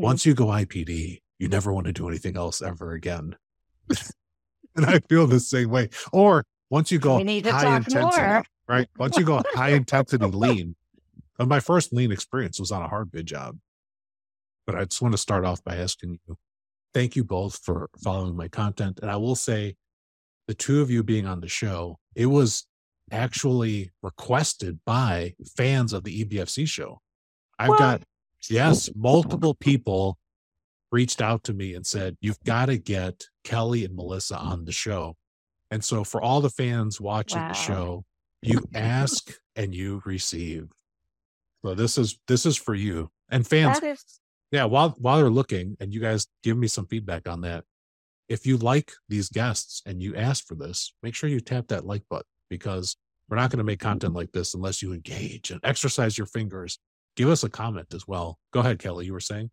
Mm-hmm. 0.00 0.06
Once 0.06 0.24
you 0.24 0.34
go 0.34 0.46
IPD, 0.46 1.20
you 1.38 1.48
never 1.48 1.72
want 1.72 1.86
to 1.86 1.92
do 1.92 2.08
anything 2.08 2.36
else 2.38 2.62
ever 2.62 2.92
again. 2.92 3.36
and 4.76 4.86
I 4.86 5.00
feel 5.00 5.26
the 5.26 5.40
same 5.40 5.70
way. 5.70 5.90
Or 6.12 6.44
once 6.70 6.90
you 6.90 6.98
go 6.98 7.18
high 7.18 7.76
intensity, 7.76 8.00
more. 8.00 8.42
right? 8.66 8.88
Once 8.96 9.16
you 9.18 9.24
go 9.24 9.42
high 9.54 9.70
intensity 9.70 10.24
lean, 10.24 10.74
and 11.38 11.48
my 11.48 11.60
first 11.60 11.92
lean 11.92 12.12
experience 12.12 12.58
was 12.58 12.70
on 12.70 12.82
a 12.82 12.88
hard 12.88 13.10
bid 13.10 13.26
job. 13.26 13.58
But 14.66 14.76
I 14.76 14.84
just 14.84 15.02
want 15.02 15.12
to 15.12 15.18
start 15.18 15.44
off 15.44 15.62
by 15.64 15.76
asking 15.76 16.18
you, 16.26 16.36
thank 16.94 17.16
you 17.16 17.24
both 17.24 17.58
for 17.62 17.90
following 18.02 18.36
my 18.36 18.48
content. 18.48 19.00
And 19.02 19.10
I 19.10 19.16
will 19.16 19.36
say, 19.36 19.76
the 20.46 20.54
two 20.54 20.80
of 20.80 20.90
you 20.90 21.02
being 21.02 21.26
on 21.26 21.40
the 21.40 21.48
show, 21.48 21.98
it 22.14 22.26
was 22.26 22.66
actually 23.12 23.90
requested 24.02 24.80
by 24.84 25.34
fans 25.56 25.92
of 25.92 26.04
the 26.04 26.24
EBFC 26.24 26.66
show. 26.66 27.00
I've 27.58 27.78
got, 27.78 28.02
yes, 28.48 28.90
multiple 28.94 29.54
people 29.54 30.18
reached 30.92 31.20
out 31.20 31.44
to 31.44 31.52
me 31.52 31.74
and 31.74 31.86
said, 31.86 32.16
You've 32.20 32.42
got 32.44 32.66
to 32.66 32.78
get 32.78 33.24
Kelly 33.44 33.84
and 33.84 33.94
Melissa 33.94 34.36
on 34.36 34.64
the 34.64 34.72
show. 34.72 35.16
And 35.70 35.84
so 35.84 36.04
for 36.04 36.20
all 36.20 36.40
the 36.40 36.50
fans 36.50 37.00
watching 37.00 37.40
wow. 37.40 37.48
the 37.48 37.54
show, 37.54 38.04
you 38.42 38.60
ask 38.74 39.32
and 39.54 39.74
you 39.74 40.02
receive. 40.04 40.68
So 41.64 41.74
this 41.74 41.98
is 41.98 42.18
this 42.26 42.46
is 42.46 42.56
for 42.56 42.74
you. 42.74 43.10
And 43.30 43.46
fans 43.46 43.78
is... 43.82 44.20
yeah, 44.50 44.64
while 44.64 44.90
while 44.98 45.18
they're 45.18 45.30
looking 45.30 45.76
and 45.80 45.92
you 45.92 46.00
guys 46.00 46.26
give 46.42 46.56
me 46.56 46.66
some 46.66 46.86
feedback 46.86 47.28
on 47.28 47.42
that. 47.42 47.64
If 48.28 48.46
you 48.46 48.58
like 48.58 48.92
these 49.08 49.28
guests 49.28 49.82
and 49.84 50.00
you 50.00 50.14
ask 50.14 50.46
for 50.46 50.54
this, 50.54 50.94
make 51.02 51.16
sure 51.16 51.28
you 51.28 51.40
tap 51.40 51.66
that 51.68 51.84
like 51.84 52.04
button 52.08 52.26
because 52.48 52.96
we're 53.28 53.36
not 53.36 53.50
going 53.50 53.58
to 53.58 53.64
make 53.64 53.80
content 53.80 54.14
like 54.14 54.30
this 54.30 54.54
unless 54.54 54.82
you 54.82 54.92
engage 54.92 55.50
and 55.50 55.60
exercise 55.64 56.16
your 56.16 56.28
fingers. 56.28 56.78
Give 57.16 57.28
us 57.28 57.44
a 57.44 57.50
comment 57.50 57.92
as 57.94 58.06
well. 58.06 58.38
Go 58.52 58.60
ahead, 58.60 58.78
Kelly. 58.78 59.06
You 59.06 59.12
were 59.12 59.20
saying? 59.20 59.50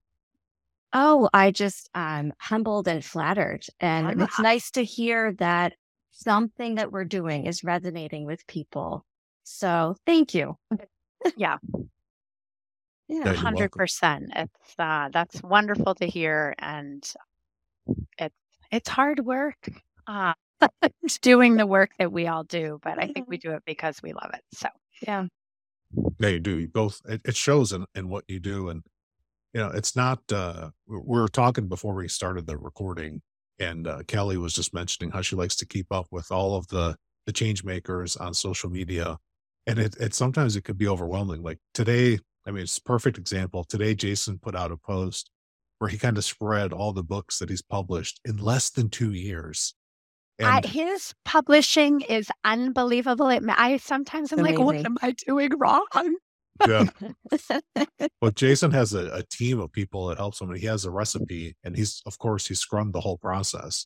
Oh, 0.93 1.29
I 1.33 1.51
just 1.51 1.89
um 1.93 2.33
humbled 2.39 2.87
and 2.87 3.03
flattered. 3.03 3.65
And 3.79 4.21
it's 4.21 4.39
nice 4.39 4.71
to 4.71 4.83
hear 4.83 5.33
that 5.33 5.73
something 6.11 6.75
that 6.75 6.91
we're 6.91 7.05
doing 7.05 7.45
is 7.45 7.63
resonating 7.63 8.25
with 8.25 8.47
people. 8.47 9.05
So 9.43 9.95
thank 10.05 10.33
you. 10.33 10.57
yeah. 11.35 11.57
Yeah, 13.09 13.33
hundred 13.33 13.71
percent. 13.71 14.31
It's 14.35 14.75
uh, 14.77 15.09
that's 15.13 15.41
wonderful 15.41 15.95
to 15.95 16.05
hear, 16.05 16.53
and 16.59 17.09
it's 18.17 18.35
it's 18.69 18.89
hard 18.89 19.21
work. 19.21 19.69
Uh, 20.05 20.33
doing 21.21 21.55
the 21.55 21.65
work 21.65 21.91
that 21.99 22.11
we 22.11 22.27
all 22.27 22.43
do, 22.43 22.79
but 22.83 23.01
I 23.01 23.07
think 23.07 23.29
we 23.29 23.37
do 23.37 23.51
it 23.51 23.63
because 23.65 24.01
we 24.03 24.11
love 24.11 24.31
it. 24.33 24.41
So 24.53 24.67
yeah, 25.01 25.27
yeah, 26.19 26.29
you 26.29 26.39
do. 26.39 26.57
You 26.59 26.67
both 26.67 27.01
it, 27.07 27.21
it 27.25 27.35
shows 27.35 27.71
in 27.71 27.85
in 27.95 28.09
what 28.09 28.25
you 28.27 28.39
do, 28.39 28.69
and 28.69 28.83
you 29.53 29.63
know, 29.63 29.69
it's 29.69 29.95
not, 29.95 30.19
uh, 30.31 30.69
we 30.87 30.99
were 30.99 31.27
talking 31.27 31.67
before 31.67 31.95
we 31.95 32.07
started 32.07 32.45
the 32.45 32.57
recording 32.57 33.21
and 33.59 33.87
uh, 33.87 34.03
Kelly 34.07 34.37
was 34.37 34.53
just 34.53 34.73
mentioning 34.73 35.11
how 35.11 35.21
she 35.21 35.35
likes 35.35 35.55
to 35.55 35.65
keep 35.65 35.91
up 35.91 36.05
with 36.11 36.31
all 36.31 36.55
of 36.55 36.67
the, 36.67 36.95
the 37.25 37.31
change 37.31 37.63
makers 37.63 38.15
on 38.15 38.33
social 38.33 38.69
media. 38.69 39.17
And 39.65 39.79
it, 39.79 39.95
it 39.99 40.13
sometimes 40.13 40.55
it 40.55 40.63
could 40.63 40.77
be 40.77 40.87
overwhelming. 40.87 41.41
Like 41.41 41.57
today, 41.73 42.19
I 42.45 42.51
mean, 42.51 42.63
it's 42.63 42.77
a 42.77 42.83
perfect 42.83 43.17
example. 43.17 43.63
Today, 43.63 43.95
Jason 43.95 44.37
put 44.37 44.55
out 44.55 44.71
a 44.71 44.77
post 44.77 45.31
where 45.79 45.89
he 45.89 45.97
kind 45.97 46.17
of 46.17 46.23
spread 46.23 46.71
all 46.71 46.93
the 46.93 47.03
books 47.03 47.39
that 47.39 47.49
he's 47.49 47.63
published 47.63 48.21
in 48.25 48.37
less 48.37 48.69
than 48.69 48.89
two 48.89 49.13
years. 49.13 49.73
And 50.39 50.65
uh, 50.65 50.67
his 50.67 51.13
publishing 51.25 52.01
is 52.01 52.29
unbelievable. 52.45 53.29
It, 53.29 53.43
I 53.47 53.77
sometimes 53.77 54.31
I'm 54.31 54.39
amazing. 54.39 54.57
like, 54.57 54.65
what 54.65 54.85
am 54.85 54.97
I 55.01 55.11
doing 55.11 55.51
wrong? 55.57 55.85
Yeah. 56.67 56.85
well, 58.21 58.31
Jason 58.31 58.71
has 58.71 58.93
a, 58.93 59.11
a, 59.11 59.23
team 59.23 59.59
of 59.59 59.71
people 59.71 60.07
that 60.07 60.17
helps 60.17 60.41
him. 60.41 60.53
He 60.55 60.65
has 60.65 60.85
a 60.85 60.91
recipe, 60.91 61.55
and 61.63 61.75
he's 61.75 62.01
of 62.05 62.17
course 62.17 62.47
he 62.47 62.53
scrummed 62.55 62.93
the 62.93 63.01
whole 63.01 63.17
process. 63.17 63.85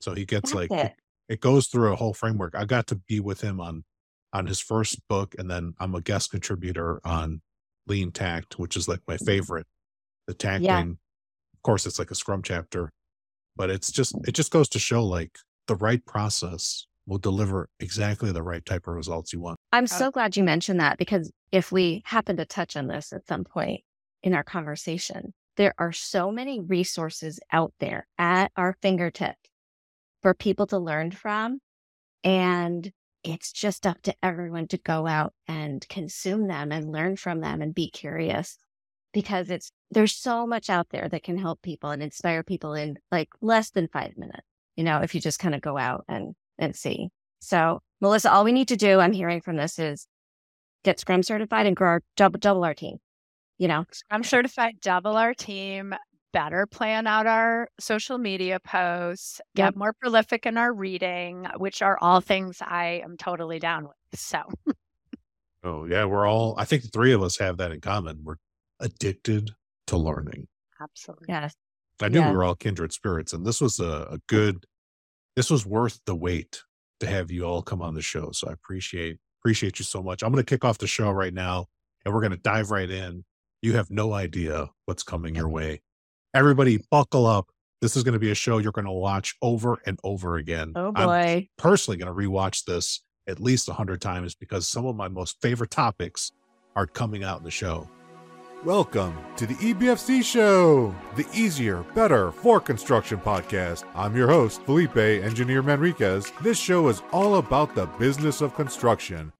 So 0.00 0.14
he 0.14 0.24
gets 0.24 0.52
That's 0.52 0.70
like 0.70 0.70
it. 0.70 0.94
it 1.28 1.40
goes 1.40 1.66
through 1.66 1.92
a 1.92 1.96
whole 1.96 2.14
framework. 2.14 2.54
I 2.54 2.64
got 2.64 2.86
to 2.88 2.96
be 2.96 3.20
with 3.20 3.40
him 3.40 3.60
on 3.60 3.84
on 4.32 4.46
his 4.46 4.60
first 4.60 5.06
book, 5.08 5.34
and 5.38 5.50
then 5.50 5.74
I'm 5.78 5.94
a 5.94 6.00
guest 6.00 6.30
contributor 6.30 7.00
on 7.04 7.42
Lean 7.86 8.12
Takt, 8.12 8.58
which 8.58 8.76
is 8.76 8.88
like 8.88 9.00
my 9.06 9.16
favorite. 9.16 9.66
The 10.26 10.34
takt 10.34 10.62
yeah. 10.62 10.80
Of 10.80 11.62
course, 11.62 11.86
it's 11.86 11.98
like 11.98 12.10
a 12.10 12.14
Scrum 12.14 12.42
chapter, 12.42 12.92
but 13.56 13.70
it's 13.70 13.90
just 13.90 14.14
it 14.26 14.32
just 14.32 14.50
goes 14.50 14.68
to 14.70 14.78
show 14.78 15.04
like 15.04 15.38
the 15.70 15.76
right 15.76 16.04
process 16.04 16.84
will 17.06 17.18
deliver 17.18 17.68
exactly 17.78 18.32
the 18.32 18.42
right 18.42 18.66
type 18.66 18.88
of 18.88 18.94
results 18.94 19.32
you 19.32 19.40
want. 19.40 19.56
I'm 19.70 19.86
so 19.86 20.10
glad 20.10 20.36
you 20.36 20.42
mentioned 20.42 20.80
that 20.80 20.98
because 20.98 21.30
if 21.52 21.70
we 21.70 22.02
happen 22.04 22.36
to 22.38 22.44
touch 22.44 22.76
on 22.76 22.88
this 22.88 23.12
at 23.12 23.28
some 23.28 23.44
point 23.44 23.82
in 24.24 24.34
our 24.34 24.42
conversation, 24.42 25.32
there 25.56 25.72
are 25.78 25.92
so 25.92 26.32
many 26.32 26.58
resources 26.60 27.38
out 27.52 27.72
there 27.78 28.08
at 28.18 28.50
our 28.56 28.76
fingertips 28.82 29.48
for 30.22 30.34
people 30.34 30.66
to 30.66 30.78
learn 30.78 31.12
from. 31.12 31.60
And 32.24 32.90
it's 33.22 33.52
just 33.52 33.86
up 33.86 34.02
to 34.02 34.14
everyone 34.24 34.66
to 34.68 34.78
go 34.78 35.06
out 35.06 35.32
and 35.46 35.88
consume 35.88 36.48
them 36.48 36.72
and 36.72 36.90
learn 36.90 37.14
from 37.14 37.42
them 37.42 37.62
and 37.62 37.72
be 37.72 37.90
curious 37.90 38.58
because 39.12 39.50
it's, 39.50 39.70
there's 39.92 40.16
so 40.16 40.48
much 40.48 40.68
out 40.68 40.88
there 40.90 41.08
that 41.08 41.22
can 41.22 41.38
help 41.38 41.62
people 41.62 41.90
and 41.90 42.02
inspire 42.02 42.42
people 42.42 42.74
in 42.74 42.96
like 43.12 43.28
less 43.40 43.70
than 43.70 43.86
five 43.86 44.18
minutes. 44.18 44.49
You 44.76 44.84
know, 44.84 45.00
if 45.00 45.14
you 45.14 45.20
just 45.20 45.38
kind 45.38 45.54
of 45.54 45.60
go 45.60 45.76
out 45.76 46.04
and 46.08 46.34
and 46.58 46.74
see. 46.74 47.08
So, 47.40 47.80
Melissa, 48.00 48.30
all 48.30 48.44
we 48.44 48.52
need 48.52 48.68
to 48.68 48.76
do, 48.76 49.00
I'm 49.00 49.12
hearing 49.12 49.40
from 49.40 49.56
this, 49.56 49.78
is 49.78 50.06
get 50.84 51.00
Scrum 51.00 51.22
certified 51.22 51.66
and 51.66 51.76
grow 51.76 51.88
our 51.88 52.02
double, 52.16 52.38
double 52.38 52.64
our 52.64 52.74
team. 52.74 52.98
You 53.58 53.68
know, 53.68 53.84
Scrum 53.92 54.24
certified, 54.24 54.74
double 54.80 55.16
our 55.16 55.34
team, 55.34 55.94
better 56.32 56.66
plan 56.66 57.06
out 57.06 57.26
our 57.26 57.68
social 57.78 58.18
media 58.18 58.60
posts, 58.60 59.40
get 59.56 59.64
yep. 59.64 59.76
more 59.76 59.92
prolific 59.92 60.46
in 60.46 60.56
our 60.56 60.72
reading, 60.72 61.46
which 61.56 61.82
are 61.82 61.98
all 62.00 62.20
things 62.20 62.58
I 62.60 63.02
am 63.04 63.16
totally 63.16 63.58
down 63.58 63.84
with. 63.84 64.20
So, 64.20 64.42
oh, 65.64 65.84
yeah, 65.86 66.04
we're 66.04 66.26
all, 66.26 66.54
I 66.56 66.64
think 66.64 66.82
the 66.82 66.88
three 66.88 67.12
of 67.12 67.22
us 67.22 67.38
have 67.38 67.58
that 67.58 67.72
in 67.72 67.80
common. 67.80 68.20
We're 68.24 68.36
addicted 68.80 69.50
to 69.88 69.96
learning. 69.96 70.46
Absolutely. 70.80 71.26
Yes. 71.28 71.54
I 72.02 72.08
knew 72.08 72.20
yes. 72.20 72.30
we 72.30 72.36
were 72.36 72.44
all 72.44 72.54
kindred 72.54 72.92
spirits, 72.92 73.32
and 73.32 73.46
this 73.46 73.60
was 73.60 73.80
a, 73.80 74.08
a 74.10 74.18
good 74.28 74.64
this 75.36 75.50
was 75.50 75.64
worth 75.64 76.00
the 76.06 76.14
wait 76.14 76.62
to 77.00 77.06
have 77.06 77.30
you 77.30 77.44
all 77.44 77.62
come 77.62 77.82
on 77.82 77.94
the 77.94 78.02
show. 78.02 78.30
So 78.32 78.48
I 78.48 78.52
appreciate 78.52 79.18
appreciate 79.40 79.78
you 79.78 79.84
so 79.84 80.02
much. 80.02 80.22
I'm 80.22 80.32
going 80.32 80.44
to 80.44 80.48
kick 80.48 80.64
off 80.64 80.78
the 80.78 80.86
show 80.86 81.10
right 81.10 81.32
now 81.32 81.66
and 82.04 82.12
we're 82.12 82.20
going 82.20 82.32
to 82.32 82.36
dive 82.36 82.70
right 82.70 82.90
in. 82.90 83.24
You 83.62 83.74
have 83.74 83.90
no 83.90 84.12
idea 84.12 84.68
what's 84.86 85.02
coming 85.02 85.34
your 85.34 85.48
way. 85.48 85.80
Everybody 86.34 86.84
buckle 86.90 87.26
up. 87.26 87.48
This 87.80 87.96
is 87.96 88.04
going 88.04 88.12
to 88.12 88.18
be 88.18 88.30
a 88.30 88.34
show 88.34 88.58
you're 88.58 88.72
going 88.72 88.84
to 88.84 88.92
watch 88.92 89.34
over 89.40 89.78
and 89.86 89.98
over 90.04 90.36
again. 90.36 90.72
Oh 90.76 90.92
boy. 90.92 91.02
I'm 91.02 91.48
personally 91.56 91.96
going 91.96 92.14
to 92.14 92.28
rewatch 92.28 92.64
this 92.64 93.00
at 93.26 93.40
least 93.40 93.68
a 93.68 93.72
100 93.72 94.00
times 94.00 94.34
because 94.34 94.68
some 94.68 94.84
of 94.84 94.96
my 94.96 95.08
most 95.08 95.40
favorite 95.40 95.70
topics 95.70 96.32
are 96.76 96.86
coming 96.86 97.24
out 97.24 97.38
in 97.38 97.44
the 97.44 97.50
show. 97.50 97.88
Welcome 98.64 99.16
to 99.36 99.46
the 99.46 99.54
EBFC 99.54 100.22
Show, 100.22 100.94
the 101.16 101.26
easier, 101.32 101.82
better 101.94 102.30
for 102.30 102.60
construction 102.60 103.16
podcast. 103.16 103.84
I'm 103.94 104.14
your 104.14 104.28
host, 104.28 104.60
Felipe 104.64 104.98
Engineer 104.98 105.62
Manriquez. 105.62 106.30
This 106.42 106.58
show 106.58 106.88
is 106.88 107.02
all 107.10 107.36
about 107.36 107.74
the 107.74 107.86
business 107.86 108.42
of 108.42 108.54
construction. 108.54 109.32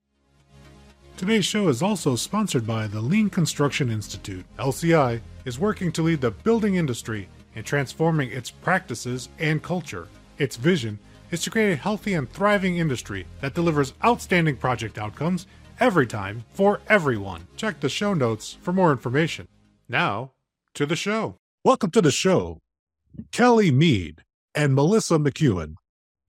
Today's 1.18 1.44
show 1.44 1.68
is 1.68 1.82
also 1.82 2.16
sponsored 2.16 2.66
by 2.66 2.86
the 2.86 3.02
Lean 3.02 3.28
Construction 3.28 3.90
Institute. 3.90 4.46
LCI 4.58 5.20
is 5.44 5.58
working 5.58 5.92
to 5.92 6.02
lead 6.02 6.22
the 6.22 6.30
building 6.30 6.76
industry 6.76 7.28
in 7.54 7.62
transforming 7.62 8.30
its 8.30 8.50
practices 8.50 9.28
and 9.38 9.62
culture. 9.62 10.08
Its 10.38 10.56
vision 10.56 10.98
is 11.30 11.42
to 11.42 11.50
create 11.50 11.72
a 11.72 11.76
healthy 11.76 12.14
and 12.14 12.32
thriving 12.32 12.78
industry 12.78 13.26
that 13.42 13.52
delivers 13.52 13.92
outstanding 14.02 14.56
project 14.56 14.96
outcomes 14.96 15.46
every 15.80 16.06
time 16.06 16.44
for 16.52 16.80
everyone. 16.88 17.46
Check 17.56 17.80
the 17.80 17.88
show 17.88 18.12
notes 18.14 18.58
for 18.60 18.72
more 18.72 18.92
information. 18.92 19.48
Now, 19.88 20.32
to 20.74 20.86
the 20.86 20.94
show. 20.94 21.36
Welcome 21.64 21.90
to 21.92 22.02
the 22.02 22.10
show, 22.10 22.60
Kelly 23.32 23.70
Meade 23.70 24.22
and 24.54 24.74
Melissa 24.74 25.18
McEwen. 25.18 25.74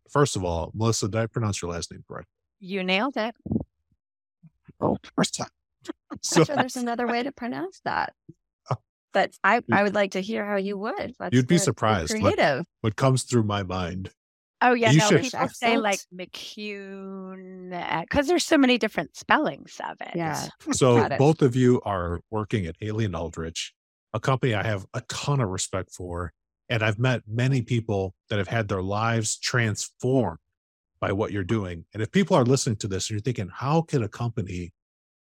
First 0.10 0.36
of 0.36 0.44
all, 0.44 0.72
Melissa, 0.74 1.08
did 1.08 1.20
I 1.20 1.28
pronounce 1.28 1.62
your 1.62 1.72
last 1.72 1.92
name 1.92 2.04
correct? 2.08 2.28
You 2.60 2.84
nailed 2.84 3.18
it. 3.18 3.36
Oh, 4.80 4.98
first 5.16 5.36
time. 5.36 5.48
so, 6.22 6.44
sure 6.44 6.56
there's 6.56 6.76
another 6.76 7.08
way 7.08 7.24
to 7.24 7.32
pronounce 7.32 7.82
that. 7.86 8.14
Oh. 8.70 8.76
But 9.14 9.32
I, 9.44 9.62
I 9.72 9.84
would 9.84 9.96
like 9.96 10.12
to 10.12 10.22
hear 10.22 10.46
how 10.46 10.58
you 10.58 10.78
would. 10.78 11.14
That's 11.20 11.34
you'd 11.34 11.48
be 11.48 11.58
surprised. 11.58 12.12
Creative. 12.12 12.60
What, 12.60 12.66
what 12.82 12.96
comes 12.96 13.24
through 13.24 13.44
my 13.44 13.64
mind. 13.64 14.12
Oh 14.62 14.74
yeah, 14.74 14.92
you 14.92 15.00
no, 15.00 15.08
should. 15.08 15.22
people 15.22 15.48
say 15.50 15.78
like 15.78 16.00
McCune 16.14 18.02
because 18.02 18.28
there's 18.28 18.46
so 18.46 18.58
many 18.58 18.78
different 18.78 19.16
spellings 19.16 19.80
of 19.90 19.98
it. 20.02 20.16
Yeah. 20.16 20.48
So 20.74 21.10
both 21.18 21.42
of 21.42 21.56
you 21.56 21.82
are 21.84 22.22
working 22.30 22.66
at 22.66 22.76
Haley 22.80 23.06
and 23.06 23.16
Aldrich, 23.16 23.74
a 24.14 24.20
company 24.20 24.54
I 24.54 24.64
have 24.64 24.86
a 24.94 25.02
ton 25.02 25.42
of 25.42 25.50
respect 25.50 25.92
for, 25.92 26.32
and 26.70 26.84
I've 26.84 27.00
met 27.00 27.24
many 27.28 27.62
people 27.62 28.14
that 28.30 28.38
have 28.38 28.48
had 28.48 28.68
their 28.68 28.82
lives 28.82 29.38
transformed 29.38 30.40
by 31.00 31.12
what 31.12 31.32
you're 31.32 31.44
doing. 31.44 31.86
And 31.94 32.04
if 32.04 32.12
people 32.12 32.38
are 32.38 32.46
listening 32.46 32.78
to 32.78 32.88
this 32.88 33.10
and 33.10 33.16
you're 33.16 33.22
thinking, 33.22 33.50
how 33.52 33.82
can 33.82 34.04
a 34.04 34.08
company 34.08 34.72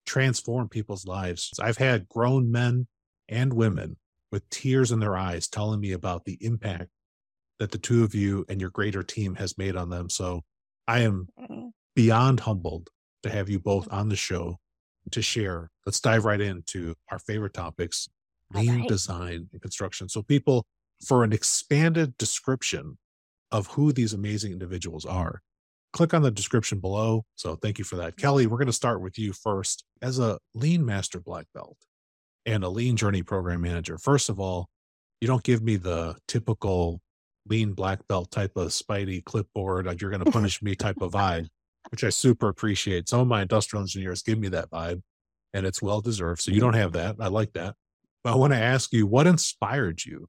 transform 0.05 0.67
people's 0.67 1.05
lives? 1.05 1.51
I've 1.59 1.77
had 1.77 2.09
grown 2.09 2.51
men 2.51 2.87
and 3.29 3.53
women 3.53 3.97
with 4.31 4.47
tears 4.49 4.91
in 4.91 4.99
their 4.99 5.17
eyes 5.17 5.47
telling 5.47 5.79
me 5.79 5.93
about 5.93 6.25
the 6.25 6.37
impact 6.41 6.89
that 7.59 7.71
the 7.71 7.77
two 7.77 8.03
of 8.03 8.15
you 8.15 8.45
and 8.49 8.59
your 8.59 8.69
greater 8.69 9.03
team 9.03 9.35
has 9.35 9.57
made 9.57 9.75
on 9.75 9.89
them. 9.89 10.09
So 10.09 10.41
I 10.87 11.01
am 11.01 11.27
mm. 11.39 11.71
beyond 11.95 12.39
humbled 12.39 12.89
to 13.23 13.29
have 13.29 13.49
you 13.49 13.59
both 13.59 13.87
on 13.91 14.09
the 14.09 14.15
show 14.15 14.57
to 15.11 15.21
share. 15.21 15.69
Let's 15.85 15.99
dive 15.99 16.25
right 16.25 16.39
into 16.39 16.95
our 17.11 17.19
favorite 17.19 17.53
topics 17.53 18.07
lean 18.53 18.79
right. 18.79 18.87
design 18.87 19.47
and 19.51 19.61
construction. 19.61 20.09
So, 20.09 20.21
people, 20.21 20.65
for 21.05 21.23
an 21.23 21.33
expanded 21.33 22.17
description 22.17 22.97
of 23.51 23.67
who 23.67 23.91
these 23.91 24.13
amazing 24.13 24.51
individuals 24.51 25.05
are, 25.05 25.41
click 25.93 26.13
on 26.13 26.21
the 26.21 26.31
description 26.31 26.79
below. 26.79 27.25
So, 27.35 27.55
thank 27.55 27.77
you 27.77 27.85
for 27.85 27.95
that. 27.97 28.17
Kelly, 28.17 28.47
we're 28.47 28.57
going 28.57 28.67
to 28.67 28.73
start 28.73 29.01
with 29.01 29.17
you 29.17 29.33
first. 29.33 29.83
As 30.01 30.19
a 30.19 30.39
lean 30.53 30.85
master 30.85 31.19
black 31.19 31.45
belt 31.53 31.77
and 32.45 32.63
a 32.63 32.69
lean 32.69 32.95
journey 32.95 33.23
program 33.23 33.61
manager, 33.61 33.97
first 33.97 34.29
of 34.29 34.39
all, 34.39 34.67
you 35.21 35.27
don't 35.27 35.43
give 35.43 35.61
me 35.61 35.75
the 35.75 36.15
typical 36.27 37.01
lean 37.49 37.73
black 37.73 38.07
belt 38.07 38.31
type 38.31 38.55
of 38.55 38.69
Spidey 38.69 39.23
clipboard, 39.23 39.85
like 39.85 40.01
you're 40.01 40.11
going 40.11 40.23
to 40.25 40.31
punish 40.31 40.61
me 40.61 40.75
type 40.75 41.01
of 41.01 41.11
vibe, 41.11 41.47
which 41.91 42.03
I 42.03 42.09
super 42.09 42.49
appreciate. 42.49 43.09
Some 43.09 43.21
of 43.21 43.27
my 43.27 43.41
industrial 43.41 43.81
engineers 43.81 44.21
give 44.21 44.39
me 44.39 44.49
that 44.49 44.69
vibe, 44.69 45.01
and 45.53 45.65
it's 45.65 45.81
well 45.81 46.01
deserved. 46.01 46.41
So 46.41 46.51
you 46.51 46.61
don't 46.61 46.73
have 46.73 46.93
that. 46.93 47.15
I 47.19 47.27
like 47.27 47.53
that. 47.53 47.75
But 48.23 48.33
I 48.33 48.35
want 48.35 48.53
to 48.53 48.59
ask 48.59 48.91
you, 48.93 49.07
what 49.07 49.27
inspired 49.27 50.03
you 50.03 50.27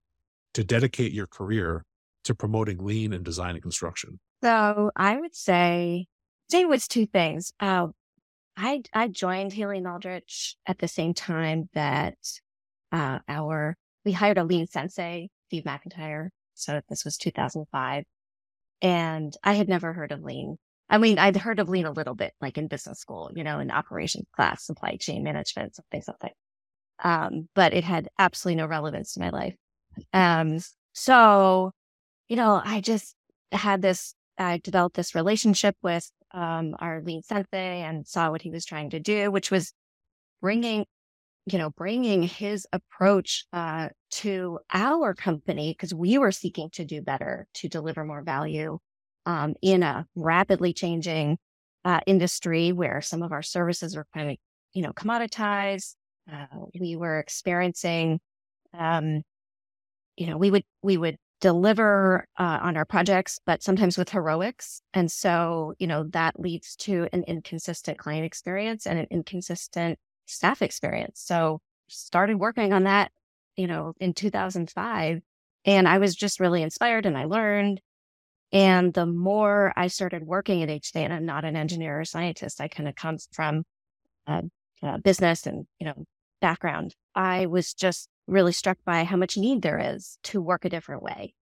to 0.54 0.64
dedicate 0.64 1.12
your 1.12 1.26
career 1.26 1.84
to 2.24 2.34
promoting 2.34 2.84
lean 2.84 3.12
and 3.12 3.24
design 3.24 3.54
and 3.54 3.62
construction? 3.62 4.20
So 4.42 4.90
I 4.96 5.18
would 5.18 5.34
say, 5.34 6.06
say 6.50 6.62
it 6.62 6.68
was 6.68 6.88
two 6.88 7.06
things. 7.06 7.52
Uh, 7.60 7.88
I 8.56 8.82
I 8.92 9.08
joined 9.08 9.52
Haley 9.52 9.84
Aldrich 9.84 10.56
at 10.66 10.78
the 10.78 10.88
same 10.88 11.14
time 11.14 11.68
that 11.74 12.16
uh, 12.92 13.20
our 13.28 13.76
we 14.04 14.12
hired 14.12 14.38
a 14.38 14.44
lean 14.44 14.66
sensei, 14.66 15.30
Steve 15.46 15.64
McIntyre, 15.64 16.30
so 16.60 16.80
this 16.88 17.04
was 17.04 17.16
2005. 17.16 18.04
And 18.82 19.36
I 19.42 19.54
had 19.54 19.68
never 19.68 19.92
heard 19.92 20.12
of 20.12 20.22
lean. 20.22 20.56
I 20.88 20.98
mean, 20.98 21.18
I'd 21.18 21.36
heard 21.36 21.60
of 21.60 21.68
lean 21.68 21.86
a 21.86 21.92
little 21.92 22.14
bit, 22.14 22.32
like 22.40 22.58
in 22.58 22.66
business 22.66 22.98
school, 22.98 23.30
you 23.34 23.44
know, 23.44 23.60
in 23.60 23.70
operations 23.70 24.26
class, 24.34 24.64
supply 24.64 24.96
chain 24.96 25.22
management, 25.22 25.76
something, 25.76 26.02
something. 26.02 26.32
Um, 27.02 27.48
but 27.54 27.72
it 27.72 27.84
had 27.84 28.08
absolutely 28.18 28.56
no 28.56 28.66
relevance 28.66 29.14
to 29.14 29.20
my 29.20 29.30
life. 29.30 29.54
Um, 30.12 30.58
so, 30.92 31.72
you 32.28 32.36
know, 32.36 32.60
I 32.62 32.80
just 32.80 33.14
had 33.52 33.82
this, 33.82 34.14
I 34.36 34.58
developed 34.58 34.96
this 34.96 35.14
relationship 35.14 35.76
with, 35.82 36.10
um, 36.32 36.74
our 36.78 37.02
lean 37.02 37.22
sensei 37.22 37.82
and 37.82 38.06
saw 38.06 38.30
what 38.30 38.42
he 38.42 38.50
was 38.50 38.64
trying 38.64 38.90
to 38.90 39.00
do, 39.00 39.30
which 39.30 39.50
was 39.50 39.72
bringing 40.40 40.86
you 41.50 41.58
know, 41.58 41.70
bringing 41.70 42.22
his 42.22 42.66
approach 42.72 43.44
uh, 43.52 43.88
to 44.10 44.58
our 44.72 45.14
company 45.14 45.72
because 45.72 45.92
we 45.92 46.16
were 46.18 46.32
seeking 46.32 46.70
to 46.70 46.84
do 46.84 47.02
better, 47.02 47.46
to 47.54 47.68
deliver 47.68 48.04
more 48.04 48.22
value 48.22 48.78
um, 49.26 49.54
in 49.60 49.82
a 49.82 50.06
rapidly 50.14 50.72
changing 50.72 51.38
uh, 51.84 52.00
industry 52.06 52.72
where 52.72 53.00
some 53.00 53.22
of 53.22 53.32
our 53.32 53.42
services 53.42 53.96
were 53.96 54.06
kind 54.14 54.30
of, 54.30 54.36
you 54.74 54.82
know, 54.82 54.92
commoditized. 54.92 55.94
Uh, 56.30 56.46
we 56.78 56.94
were 56.94 57.18
experiencing, 57.18 58.20
um, 58.78 59.22
you 60.16 60.26
know, 60.26 60.36
we 60.36 60.50
would 60.50 60.64
we 60.82 60.96
would 60.96 61.16
deliver 61.40 62.26
uh, 62.38 62.58
on 62.62 62.76
our 62.76 62.84
projects, 62.84 63.40
but 63.46 63.62
sometimes 63.62 63.98
with 63.98 64.10
heroics, 64.10 64.82
and 64.94 65.10
so 65.10 65.74
you 65.78 65.86
know 65.86 66.04
that 66.10 66.38
leads 66.38 66.76
to 66.76 67.08
an 67.12 67.24
inconsistent 67.26 67.98
client 67.98 68.24
experience 68.24 68.86
and 68.86 68.98
an 68.98 69.06
inconsistent 69.10 69.98
staff 70.30 70.62
experience. 70.62 71.20
So 71.24 71.60
started 71.88 72.36
working 72.36 72.72
on 72.72 72.84
that, 72.84 73.10
you 73.56 73.66
know, 73.66 73.94
in 74.00 74.14
2005. 74.14 75.20
And 75.64 75.88
I 75.88 75.98
was 75.98 76.14
just 76.14 76.40
really 76.40 76.62
inspired 76.62 77.06
and 77.06 77.18
I 77.18 77.24
learned. 77.24 77.80
And 78.52 78.92
the 78.94 79.06
more 79.06 79.72
I 79.76 79.86
started 79.86 80.24
working 80.24 80.62
at 80.62 80.70
H&A, 80.70 80.98
and 81.00 81.12
I'm 81.12 81.26
not 81.26 81.44
an 81.44 81.54
engineer 81.54 82.00
or 82.00 82.04
scientist, 82.04 82.60
I 82.60 82.68
kind 82.68 82.88
of 82.88 82.96
come 82.96 83.18
from 83.32 83.64
a 84.26 84.42
business 85.02 85.46
and, 85.46 85.66
you 85.78 85.86
know, 85.86 86.04
background. 86.40 86.94
I 87.14 87.46
was 87.46 87.74
just 87.74 88.08
really 88.26 88.52
struck 88.52 88.78
by 88.84 89.04
how 89.04 89.16
much 89.16 89.36
need 89.36 89.62
there 89.62 89.94
is 89.94 90.18
to 90.24 90.40
work 90.40 90.64
a 90.64 90.70
different 90.70 91.02
way. 91.02 91.34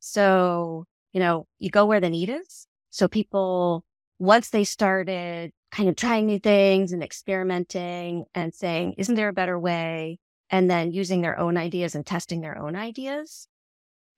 So, 0.00 0.84
you 1.12 1.20
know, 1.20 1.46
you 1.58 1.70
go 1.70 1.86
where 1.86 2.00
the 2.00 2.10
need 2.10 2.30
is. 2.30 2.66
So 2.90 3.08
people, 3.08 3.84
once 4.18 4.50
they 4.50 4.64
started 4.64 5.52
kind 5.70 5.88
of 5.88 5.96
trying 5.96 6.26
new 6.26 6.38
things 6.38 6.92
and 6.92 7.02
experimenting 7.02 8.24
and 8.34 8.54
saying, 8.54 8.94
isn't 8.98 9.14
there 9.14 9.28
a 9.28 9.34
better 9.34 9.58
way? 9.58 10.18
And 10.50 10.70
then 10.70 10.92
using 10.92 11.20
their 11.20 11.38
own 11.38 11.56
ideas 11.56 11.94
and 11.94 12.06
testing 12.06 12.40
their 12.40 12.58
own 12.58 12.74
ideas 12.74 13.48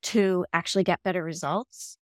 to 0.02 0.46
actually 0.52 0.84
get 0.84 1.02
better 1.02 1.22
results. 1.22 1.98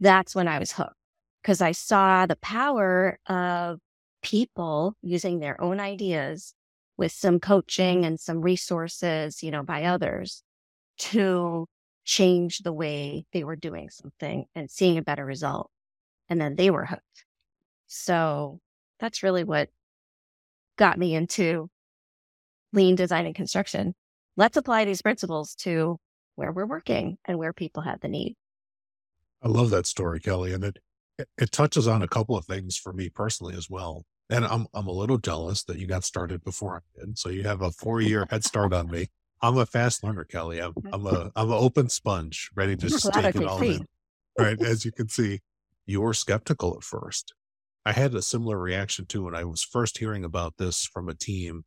That's 0.00 0.34
when 0.34 0.48
I 0.48 0.58
was 0.58 0.72
hooked 0.72 0.96
because 1.42 1.60
I 1.62 1.72
saw 1.72 2.26
the 2.26 2.36
power 2.36 3.18
of 3.26 3.78
people 4.22 4.94
using 5.02 5.38
their 5.38 5.60
own 5.60 5.78
ideas 5.78 6.54
with 6.96 7.12
some 7.12 7.38
coaching 7.38 8.04
and 8.04 8.18
some 8.18 8.40
resources, 8.40 9.42
you 9.42 9.50
know, 9.50 9.62
by 9.62 9.84
others 9.84 10.42
to 10.98 11.66
change 12.04 12.58
the 12.58 12.72
way 12.72 13.26
they 13.32 13.44
were 13.44 13.56
doing 13.56 13.90
something 13.90 14.46
and 14.54 14.70
seeing 14.70 14.98
a 14.98 15.02
better 15.02 15.24
result. 15.24 15.70
And 16.28 16.40
then 16.40 16.56
they 16.56 16.70
were 16.70 16.86
hooked. 16.86 17.25
So 17.86 18.60
that's 19.00 19.22
really 19.22 19.44
what 19.44 19.68
got 20.76 20.98
me 20.98 21.14
into 21.14 21.68
lean 22.72 22.94
design 22.94 23.26
and 23.26 23.34
construction. 23.34 23.94
Let's 24.36 24.56
apply 24.56 24.84
these 24.84 25.02
principles 25.02 25.54
to 25.60 25.98
where 26.34 26.52
we're 26.52 26.66
working 26.66 27.18
and 27.24 27.38
where 27.38 27.52
people 27.52 27.82
have 27.82 28.00
the 28.00 28.08
need. 28.08 28.36
I 29.42 29.48
love 29.48 29.70
that 29.70 29.86
story, 29.86 30.20
Kelly. 30.20 30.52
And 30.52 30.64
it, 30.64 30.78
it, 31.38 31.52
touches 31.52 31.88
on 31.88 32.02
a 32.02 32.08
couple 32.08 32.36
of 32.36 32.44
things 32.44 32.76
for 32.76 32.92
me 32.92 33.08
personally 33.08 33.54
as 33.56 33.70
well. 33.70 34.04
And 34.28 34.44
I'm 34.44 34.66
I'm 34.74 34.88
a 34.88 34.92
little 34.92 35.18
jealous 35.18 35.62
that 35.64 35.78
you 35.78 35.86
got 35.86 36.04
started 36.04 36.42
before 36.42 36.76
I 36.76 37.00
did. 37.00 37.16
So 37.16 37.28
you 37.28 37.44
have 37.44 37.62
a 37.62 37.70
four 37.70 38.00
year 38.00 38.26
head 38.28 38.44
start 38.44 38.72
on 38.72 38.90
me. 38.90 39.08
I'm 39.40 39.56
a 39.56 39.66
fast 39.66 40.02
learner, 40.02 40.24
Kelly. 40.24 40.60
I'm 40.60 40.74
I'm 40.92 41.06
a 41.06 41.30
I'm 41.36 41.48
an 41.48 41.58
open 41.58 41.88
sponge, 41.88 42.50
ready 42.56 42.76
to 42.76 42.86
just 42.88 43.12
take 43.12 43.36
it 43.36 43.44
all 43.44 43.62
in. 43.62 43.86
Right. 44.38 44.60
As 44.60 44.84
you 44.84 44.92
can 44.92 45.08
see, 45.08 45.40
you 45.86 46.00
were 46.00 46.12
skeptical 46.12 46.74
at 46.76 46.82
first. 46.82 47.34
I 47.86 47.92
had 47.92 48.14
a 48.14 48.20
similar 48.20 48.58
reaction 48.58 49.06
too 49.06 49.24
when 49.24 49.36
I 49.36 49.44
was 49.44 49.62
first 49.62 49.98
hearing 49.98 50.24
about 50.24 50.56
this 50.58 50.84
from 50.84 51.08
a 51.08 51.14
team. 51.14 51.64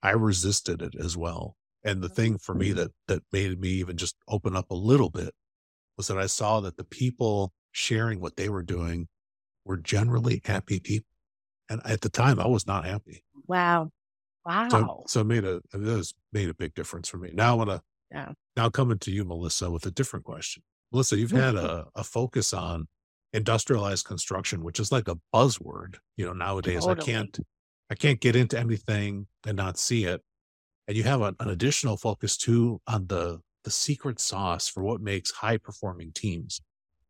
I 0.00 0.12
resisted 0.12 0.80
it 0.80 0.94
as 0.94 1.16
well. 1.16 1.56
And 1.82 2.00
the 2.00 2.08
thing 2.08 2.38
for 2.38 2.54
me 2.54 2.68
mm-hmm. 2.68 2.78
that 2.78 2.90
that 3.08 3.22
made 3.32 3.60
me 3.60 3.70
even 3.70 3.96
just 3.96 4.14
open 4.28 4.54
up 4.54 4.70
a 4.70 4.76
little 4.76 5.10
bit 5.10 5.34
was 5.96 6.06
that 6.06 6.18
I 6.18 6.26
saw 6.26 6.60
that 6.60 6.76
the 6.76 6.84
people 6.84 7.52
sharing 7.72 8.20
what 8.20 8.36
they 8.36 8.48
were 8.48 8.62
doing 8.62 9.08
were 9.64 9.76
generally 9.76 10.40
happy 10.44 10.78
people. 10.78 11.08
And 11.68 11.80
at 11.84 12.02
the 12.02 12.10
time 12.10 12.38
I 12.38 12.46
was 12.46 12.68
not 12.68 12.84
happy. 12.84 13.24
Wow. 13.48 13.90
Wow. 14.46 14.68
So, 14.68 15.04
so 15.08 15.20
it 15.22 15.26
made 15.26 15.44
a 15.44 15.60
was 15.74 16.14
made 16.32 16.48
a 16.48 16.54
big 16.54 16.74
difference 16.74 17.08
for 17.08 17.18
me. 17.18 17.32
Now 17.34 17.50
I 17.50 17.54
want 17.54 17.70
to 17.70 17.82
yeah. 18.12 18.32
now 18.56 18.70
coming 18.70 19.00
to 19.00 19.10
you, 19.10 19.24
Melissa, 19.24 19.68
with 19.68 19.84
a 19.84 19.90
different 19.90 20.24
question. 20.24 20.62
Melissa, 20.92 21.16
you've 21.16 21.32
had 21.32 21.56
a, 21.56 21.86
a 21.96 22.04
focus 22.04 22.52
on 22.52 22.86
industrialized 23.32 24.06
construction, 24.06 24.62
which 24.62 24.80
is 24.80 24.90
like 24.92 25.08
a 25.08 25.18
buzzword, 25.34 25.96
you 26.16 26.26
know, 26.26 26.32
nowadays. 26.32 26.84
Totally. 26.84 27.02
I 27.02 27.04
can't 27.04 27.38
I 27.90 27.94
can't 27.94 28.20
get 28.20 28.36
into 28.36 28.58
anything 28.58 29.26
and 29.46 29.56
not 29.56 29.78
see 29.78 30.04
it. 30.04 30.22
And 30.86 30.96
you 30.96 31.02
have 31.04 31.22
an, 31.22 31.36
an 31.40 31.48
additional 31.48 31.96
focus 31.96 32.36
too 32.36 32.80
on 32.86 33.06
the 33.06 33.40
the 33.64 33.70
secret 33.70 34.18
sauce 34.20 34.68
for 34.68 34.82
what 34.82 35.00
makes 35.00 35.30
high 35.30 35.58
performing 35.58 36.12
teams, 36.12 36.60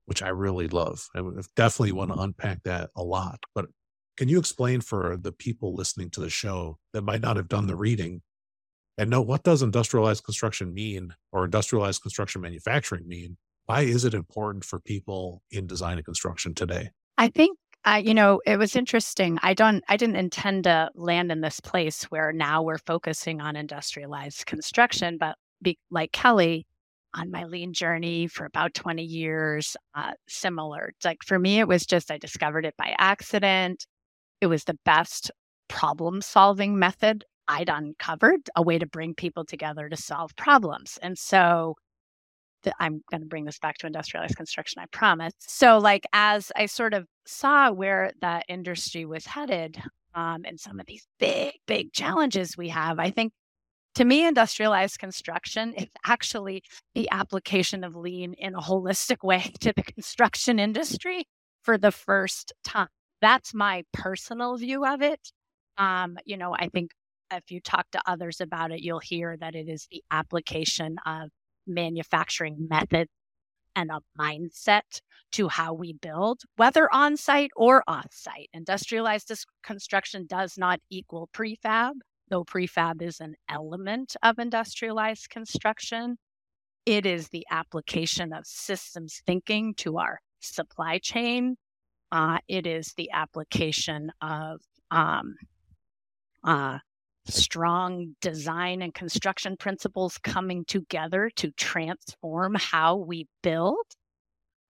which 0.06 0.22
I 0.22 0.28
really 0.28 0.68
love. 0.68 1.06
I 1.14 1.22
definitely 1.54 1.92
want 1.92 2.10
to 2.10 2.14
mm-hmm. 2.14 2.24
unpack 2.24 2.62
that 2.64 2.90
a 2.96 3.02
lot. 3.02 3.40
But 3.54 3.66
can 4.16 4.28
you 4.28 4.38
explain 4.38 4.80
for 4.80 5.16
the 5.16 5.32
people 5.32 5.74
listening 5.74 6.10
to 6.10 6.20
the 6.20 6.28
show 6.28 6.78
that 6.92 7.02
might 7.02 7.22
not 7.22 7.36
have 7.36 7.48
done 7.48 7.66
the 7.66 7.76
reading 7.76 8.22
and 8.98 9.08
know 9.08 9.22
what 9.22 9.44
does 9.44 9.62
industrialized 9.62 10.24
construction 10.24 10.74
mean 10.74 11.14
or 11.32 11.44
industrialized 11.44 12.02
construction 12.02 12.42
manufacturing 12.42 13.06
mean 13.08 13.38
why 13.67 13.83
is 13.83 14.05
it 14.05 14.14
important 14.14 14.64
for 14.64 14.81
people 14.81 15.43
in 15.50 15.67
design 15.67 15.97
and 15.97 16.05
construction 16.05 16.55
today? 16.55 16.90
I 17.19 17.29
think 17.29 17.57
uh, 17.85 18.00
you 18.02 18.12
know, 18.12 18.43
it 18.45 18.59
was 18.59 18.76
interesting. 18.76 19.38
I 19.43 19.55
don't, 19.55 19.83
I 19.88 19.97
didn't 19.97 20.17
intend 20.17 20.64
to 20.64 20.90
land 20.95 21.33
in 21.33 21.40
this 21.40 21.61
place 21.61 22.05
where 22.05 22.31
now 22.31 22.62
we're 22.62 22.79
focusing 22.79 23.40
on 23.40 23.57
industrialized 23.57 24.45
construction, 24.45 25.17
but 25.19 25.37
be, 25.62 25.79
like 25.90 26.12
Kelly, 26.12 26.67
on 27.14 27.31
my 27.31 27.45
lean 27.45 27.73
journey 27.73 28.26
for 28.26 28.45
about 28.45 28.75
20 28.75 29.02
years, 29.02 29.76
uh, 29.95 30.12
similar. 30.29 30.93
Like 31.05 31.25
for 31.25 31.38
me, 31.38 31.59
it 31.59 31.69
was 31.69 31.87
just 31.87 32.11
I 32.11 32.19
discovered 32.19 32.67
it 32.67 32.76
by 32.76 32.95
accident. 32.99 33.87
It 34.40 34.47
was 34.47 34.64
the 34.64 34.79
best 34.85 35.31
problem 35.69 36.21
solving 36.21 36.79
method 36.79 37.25
I'd 37.49 37.69
uncovered, 37.69 38.49
a 38.55 38.62
way 38.62 38.79
to 38.79 38.87
bring 38.87 39.14
people 39.14 39.45
together 39.45 39.88
to 39.88 39.97
solve 39.97 40.37
problems. 40.37 40.99
And 41.02 41.19
so 41.19 41.75
I'm 42.79 43.02
going 43.11 43.23
to 43.23 43.26
bring 43.26 43.45
this 43.45 43.59
back 43.59 43.79
to 43.79 43.87
industrialized 43.87 44.37
construction, 44.37 44.81
I 44.83 44.87
promise. 44.93 45.33
So, 45.38 45.79
like, 45.79 46.07
as 46.12 46.52
I 46.57 46.67
sort 46.67 46.95
of 46.95 47.07
saw 47.26 47.71
where 47.71 48.12
that 48.21 48.45
industry 48.49 49.05
was 49.05 49.26
headed 49.26 49.83
um, 50.14 50.43
and 50.45 50.59
some 50.59 50.81
of 50.81 50.87
these 50.87 51.07
big, 51.19 51.55
big 51.67 51.93
challenges 51.93 52.57
we 52.57 52.69
have, 52.69 52.99
I 52.99 53.11
think 53.11 53.33
to 53.97 54.05
me, 54.05 54.26
industrialized 54.26 54.99
construction 54.99 55.75
is 55.75 55.88
actually 56.07 56.62
the 56.95 57.09
application 57.11 57.83
of 57.83 57.97
lean 57.97 58.35
in 58.35 58.55
a 58.55 58.61
holistic 58.61 59.19
way 59.23 59.52
to 59.61 59.73
the 59.75 59.83
construction 59.83 60.59
industry 60.59 61.25
for 61.62 61.76
the 61.76 61.90
first 61.90 62.52
time. 62.64 62.88
That's 63.21 63.52
my 63.52 63.85
personal 63.93 64.57
view 64.57 64.87
of 64.87 65.02
it. 65.02 65.21
Um, 65.76 66.17
you 66.25 66.37
know, 66.37 66.55
I 66.55 66.69
think 66.69 66.93
if 67.33 67.50
you 67.50 67.61
talk 67.61 67.87
to 67.93 68.00
others 68.07 68.40
about 68.40 68.73
it, 68.73 68.81
you'll 68.81 69.00
hear 69.00 69.37
that 69.40 69.55
it 69.55 69.69
is 69.69 69.87
the 69.90 70.02
application 70.11 70.97
of 71.07 71.31
manufacturing 71.70 72.66
method 72.68 73.08
and 73.76 73.90
a 73.90 74.00
mindset 74.18 75.00
to 75.32 75.48
how 75.48 75.72
we 75.72 75.92
build, 75.92 76.42
whether 76.56 76.92
on 76.92 77.16
site 77.16 77.50
or 77.56 77.82
off 77.86 78.08
site. 78.10 78.50
Industrialized 78.52 79.32
construction 79.62 80.26
does 80.26 80.58
not 80.58 80.80
equal 80.90 81.28
prefab, 81.32 81.92
though 82.28 82.44
prefab 82.44 83.00
is 83.00 83.20
an 83.20 83.34
element 83.48 84.16
of 84.22 84.38
industrialized 84.38 85.30
construction. 85.30 86.16
It 86.84 87.06
is 87.06 87.28
the 87.28 87.46
application 87.50 88.32
of 88.32 88.46
systems 88.46 89.22
thinking 89.26 89.74
to 89.74 89.98
our 89.98 90.20
supply 90.40 90.98
chain. 90.98 91.56
Uh, 92.10 92.38
it 92.48 92.66
is 92.66 92.92
the 92.96 93.10
application 93.12 94.10
of 94.20 94.60
um, 94.90 95.36
uh, 96.42 96.78
strong 97.26 98.16
design 98.20 98.82
and 98.82 98.94
construction 98.94 99.56
principles 99.56 100.18
coming 100.18 100.64
together 100.64 101.30
to 101.36 101.50
transform 101.52 102.56
how 102.58 102.96
we 102.96 103.26
build. 103.42 103.84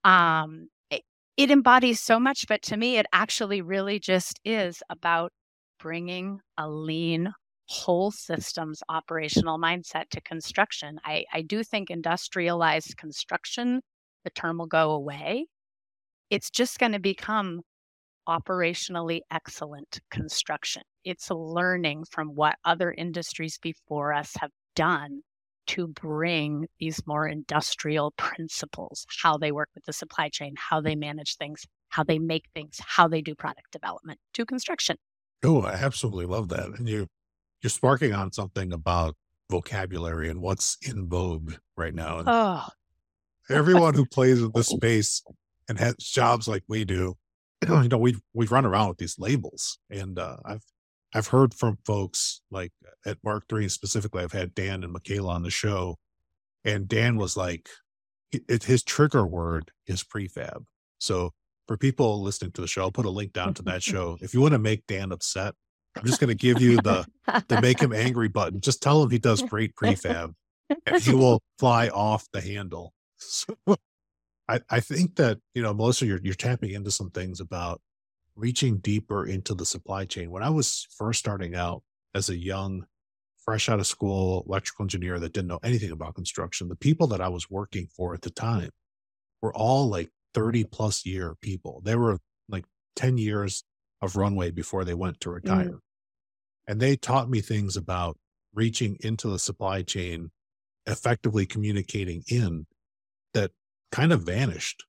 Um, 0.04 0.69
it, 0.90 1.02
it 1.37 1.50
embodies 1.50 2.00
so 2.00 2.19
much, 2.19 2.47
but 2.49 2.62
to 2.62 2.76
me, 2.76 2.99
it 2.99 3.07
actually 3.12 3.62
really 3.62 3.99
just 3.99 4.40
is 4.45 4.83
about 4.90 5.33
bringing 5.78 6.40
a 6.59 6.69
lean, 6.69 7.33
whole 7.69 8.11
systems 8.11 8.83
operational 8.88 9.59
mindset 9.59 10.09
to 10.11 10.21
construction. 10.21 10.99
I, 11.04 11.25
I 11.33 11.42
do 11.42 11.62
think 11.62 11.90
industrialized 11.90 12.97
construction, 12.97 13.80
the 14.25 14.30
term 14.30 14.59
will 14.59 14.66
go 14.66 14.90
away. 14.90 15.47
It's 16.30 16.50
just 16.50 16.78
going 16.78 16.92
to 16.92 17.00
become 17.00 17.62
operationally 18.31 19.21
excellent 19.33 20.01
construction. 20.11 20.83
It's 21.05 21.31
learning 21.31 22.05
from 22.11 22.29
what 22.29 22.57
other 22.65 22.95
industries 22.97 23.59
before 23.59 24.13
us 24.13 24.33
have 24.39 24.53
done 24.77 25.23
to 25.67 25.89
bring 25.89 26.67
these 26.79 27.05
more 27.07 27.27
industrial 27.27 28.13
principles, 28.17 29.05
how 29.23 29.37
they 29.37 29.51
work 29.51 29.69
with 29.75 29.85
the 29.85 29.93
supply 29.93 30.29
chain, 30.29 30.55
how 30.57 30.81
they 30.81 30.95
manage 30.95 31.37
things, 31.37 31.67
how 31.89 32.05
they 32.05 32.19
make 32.19 32.45
things, 32.55 32.79
how 32.87 33.09
they 33.09 33.21
do 33.21 33.35
product 33.35 33.73
development 33.73 34.21
to 34.35 34.47
construction. 34.47 34.97
Oh, 35.43 35.63
I 35.63 35.73
absolutely 35.73 36.27
love 36.27 36.49
that. 36.51 36.69
And 36.79 36.89
you 36.89 37.09
you're 37.63 37.71
sparking 37.71 38.15
on 38.15 38.33
something 38.33 38.73
about 38.73 39.17
vocabulary 39.51 40.31
and 40.31 40.41
what's 40.41 40.79
in 40.83 41.09
vogue 41.09 41.55
right 41.77 41.95
now. 41.95 42.21
And 42.21 42.29
oh. 42.31 42.65
everyone 43.51 43.95
who 43.95 44.07
plays 44.07 44.41
in 44.41 44.53
this 44.55 44.69
space 44.69 45.23
and 45.69 45.79
has 45.79 45.97
jobs 45.97 46.49
like 46.49 46.63
we 46.69 46.85
do 46.85 47.17
you 47.69 47.88
know, 47.88 47.99
we've 47.99 48.21
we've 48.35 48.52
run 48.52 48.64
around 48.64 48.88
with 48.88 48.99
these 48.99 49.19
labels, 49.19 49.79
and 49.90 50.19
uh, 50.19 50.37
I've 50.45 50.64
I've 51.14 51.29
heard 51.29 51.55
from 51.55 51.79
folks 51.85 52.40
like 52.50 52.73
at 53.05 53.19
Mark 53.25 53.45
Three 53.49 53.69
specifically. 53.69 54.23
I've 54.23 54.33
had 54.33 54.55
Dan 54.55 54.83
and 54.85 54.93
Michaela 54.93 55.35
on 55.35 55.43
the 55.43 55.50
show, 55.50 55.99
and 56.64 56.88
Dan 56.88 57.17
was 57.17 57.37
like, 57.37 57.69
it, 58.33 58.64
his 58.64 58.83
trigger 58.83 59.26
word 59.26 59.73
is 59.87 60.02
prefab. 60.02 60.64
So 60.99 61.33
for 61.67 61.76
people 61.76 62.23
listening 62.23 62.52
to 62.52 62.61
the 62.61 62.67
show, 62.67 62.83
I'll 62.83 62.93
put 62.93 63.07
a 63.07 63.11
link 63.11 63.33
down 63.33 63.55
to 63.55 63.62
that 63.62 63.83
show. 63.83 64.19
If 64.21 64.35
you 64.35 64.40
want 64.40 64.52
to 64.52 64.59
make 64.59 64.87
Dan 64.87 65.12
upset, 65.12 65.55
I'm 65.97 66.07
just 66.07 66.21
going 66.21 66.29
to 66.29 66.35
give 66.35 66.61
you 66.61 66.76
the 66.79 67.07
the 67.49 67.61
make 67.61 67.81
him 67.81 67.93
angry 67.93 68.29
button. 68.29 68.61
Just 68.61 68.83
tell 68.83 69.02
him 69.02 69.11
he 69.11 69.19
does 69.19 69.43
great 69.43 69.75
prefab, 69.75 70.35
and 70.87 71.02
he 71.02 71.14
will 71.14 71.43
fly 71.59 71.88
off 71.88 72.26
the 72.33 72.40
handle. 72.40 72.95
So, 73.23 73.55
I, 74.50 74.61
I 74.69 74.80
think 74.80 75.14
that, 75.16 75.38
you 75.54 75.62
know, 75.62 75.73
Melissa, 75.73 76.07
you're, 76.07 76.21
you're 76.25 76.35
tapping 76.35 76.71
into 76.71 76.90
some 76.90 77.11
things 77.11 77.38
about 77.38 77.80
reaching 78.35 78.78
deeper 78.78 79.25
into 79.25 79.54
the 79.54 79.64
supply 79.64 80.04
chain. 80.07 80.30
When 80.30 80.42
I 80.42 80.50
was 80.50 80.88
first 80.97 81.21
starting 81.21 81.54
out 81.54 81.85
as 82.16 82.28
a 82.28 82.37
young, 82.37 82.85
fresh 83.45 83.69
out 83.69 83.78
of 83.78 83.87
school 83.87 84.45
electrical 84.49 84.85
engineer 84.85 85.21
that 85.21 85.33
didn't 85.33 85.49
know 85.49 85.61
anything 85.62 85.92
about 85.92 86.16
construction, 86.16 86.69
the 86.69 86.75
people 86.75 87.07
that 87.09 87.21
I 87.21 87.28
was 87.28 87.49
working 87.49 87.87
for 87.97 88.12
at 88.12 88.23
the 88.23 88.30
time 88.30 88.71
were 89.40 89.54
all 89.54 89.88
like 89.88 90.11
30 90.35 90.64
plus 90.64 91.07
year 91.07 91.37
people. 91.40 91.80
They 91.85 91.95
were 91.95 92.19
like 92.49 92.64
10 92.97 93.19
years 93.19 93.62
of 94.02 94.16
runway 94.16 94.50
before 94.50 94.85
they 94.85 94.95
went 94.95 95.21
to 95.21 95.28
mm. 95.28 95.35
retire. 95.35 95.69
Mm. 95.69 95.80
And 96.66 96.80
they 96.80 96.97
taught 96.97 97.30
me 97.30 97.40
things 97.40 97.76
about 97.76 98.19
reaching 98.52 98.97
into 99.00 99.28
the 99.28 99.38
supply 99.38 99.83
chain, 99.83 100.33
effectively 100.87 101.47
communicating 101.47 102.25
in 102.26 102.66
that 103.33 103.52
kind 103.93 104.13
of 104.13 104.23
vanished 104.23 104.85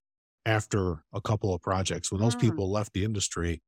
after 0.46 1.04
a 1.12 1.20
couple 1.20 1.54
of 1.54 1.60
projects. 1.62 2.10
When 2.10 2.20
those 2.20 2.36
mm. 2.36 2.40
people 2.40 2.70
left 2.70 2.92
the 2.92 3.04
industry, 3.04 3.62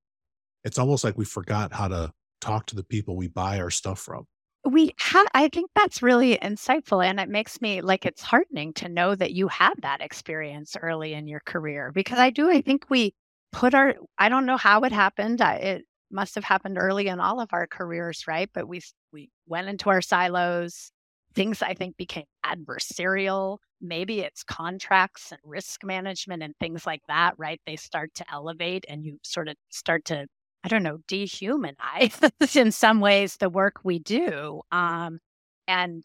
it's 0.64 0.79
almost 0.79 1.05
like 1.05 1.17
we 1.17 1.25
forgot 1.25 1.73
how 1.73 1.88
to 1.88 2.12
talk 2.41 2.67
to 2.67 2.76
the 2.76 2.85
people 2.85 3.17
we 3.17 3.29
buy 3.29 3.59
our 3.61 3.71
stuff 3.71 3.99
from. 3.99 4.26
We 4.67 4.95
have, 4.99 5.26
I 5.35 5.49
think 5.49 5.71
that's 5.75 6.03
really 6.03 6.38
insightful. 6.38 7.05
And 7.05 7.21
it 7.21 7.29
makes 7.29 7.61
me 7.61 7.83
like 7.83 8.07
it's 8.07 8.23
heartening 8.23 8.73
to 8.75 8.88
know 8.88 9.14
that 9.14 9.33
you 9.33 9.49
had 9.49 9.75
that 9.83 10.00
experience 10.00 10.75
early 10.81 11.12
in 11.12 11.29
your 11.29 11.41
career 11.45 11.93
because 11.93 12.19
I 12.19 12.31
do, 12.31 12.50
I 12.50 12.62
think 12.62 12.87
we 12.88 13.14
put 13.53 13.75
our, 13.75 13.95
I 14.19 14.31
don't 14.31 14.47
know 14.47 14.57
how 14.57 14.81
it 14.81 14.93
happened. 14.93 15.43
I, 15.43 15.55
it 15.57 15.85
must 16.11 16.35
have 16.35 16.45
happened 16.45 16.79
early 16.79 17.09
in 17.09 17.21
all 17.21 17.41
of 17.41 17.50
our 17.53 17.67
careers, 17.67 18.25
right? 18.26 18.49
But 18.55 18.67
we, 18.67 18.81
we 19.12 19.31
went 19.47 19.69
into 19.69 19.91
our 19.91 20.00
silos. 20.00 20.91
Things 21.35 21.62
I 21.62 21.75
think 21.75 21.97
became 21.97 22.26
adversarial 22.45 23.59
maybe 23.85 24.21
it's 24.21 24.43
contracts 24.43 25.31
and 25.31 25.41
risk 25.45 25.85
management 25.85 26.43
and 26.43 26.55
things 26.59 26.87
like 26.87 27.03
that, 27.09 27.35
right? 27.37 27.61
They 27.67 27.76
start 27.76 28.14
to 28.14 28.25
elevate 28.33 28.85
and 28.88 29.05
you 29.05 29.19
sort 29.23 29.49
of 29.49 29.57
start 29.71 30.05
to, 30.07 30.26
I 30.64 30.69
don't 30.69 30.83
know, 30.83 30.99
dehumanize 31.09 32.31
in 32.57 32.73
some 32.73 33.00
ways 33.00 33.37
the 33.37 33.50
work 33.50 33.76
we 33.85 33.99
do. 33.99 34.62
Um, 34.73 35.21
and 35.69 36.03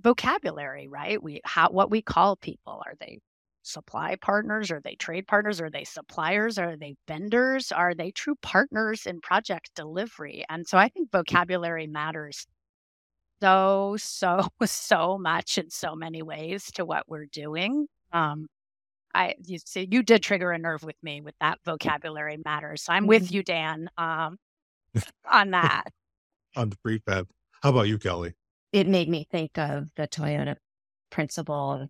vocabulary, 0.00 0.88
right? 0.88 1.22
We 1.22 1.40
how 1.44 1.70
what 1.70 1.90
we 1.90 2.02
call 2.02 2.36
people. 2.36 2.82
Are 2.86 2.94
they 3.00 3.18
supply 3.62 4.16
partners? 4.20 4.70
Are 4.70 4.80
they 4.82 4.94
trade 4.96 5.26
partners? 5.26 5.60
Are 5.60 5.70
they 5.70 5.84
suppliers? 5.84 6.58
Are 6.58 6.76
they 6.76 6.96
vendors? 7.08 7.72
Are 7.72 7.94
they 7.94 8.10
true 8.12 8.36
partners 8.42 9.06
in 9.06 9.20
project 9.20 9.70
delivery? 9.74 10.44
And 10.48 10.66
so 10.66 10.78
I 10.78 10.88
think 10.88 11.10
vocabulary 11.12 11.86
matters 11.86 12.46
so, 13.40 13.96
so, 13.98 14.48
so 14.64 15.18
much 15.18 15.58
in 15.58 15.70
so 15.70 15.94
many 15.94 16.22
ways 16.22 16.70
to 16.72 16.84
what 16.84 17.08
we're 17.08 17.26
doing. 17.26 17.86
Um, 18.12 18.46
I 19.12 19.34
you 19.44 19.58
see 19.64 19.88
you 19.90 20.02
did 20.02 20.22
trigger 20.22 20.52
a 20.52 20.58
nerve 20.58 20.84
with 20.84 20.96
me 21.02 21.20
with 21.20 21.34
that 21.40 21.58
vocabulary 21.64 22.38
matters. 22.44 22.82
So 22.82 22.92
I'm 22.92 23.06
with 23.06 23.24
mm-hmm. 23.24 23.34
you, 23.34 23.42
Dan, 23.42 23.90
um, 23.98 24.36
on 25.30 25.50
that. 25.50 25.84
on 26.56 26.70
the 26.70 26.76
prefab. 26.76 27.26
How 27.62 27.70
about 27.70 27.88
you, 27.88 27.98
Kelly? 27.98 28.34
It 28.72 28.86
made 28.86 29.08
me 29.08 29.26
think 29.30 29.58
of 29.58 29.88
the 29.96 30.06
Toyota 30.06 30.56
principle 31.10 31.72
of 31.72 31.88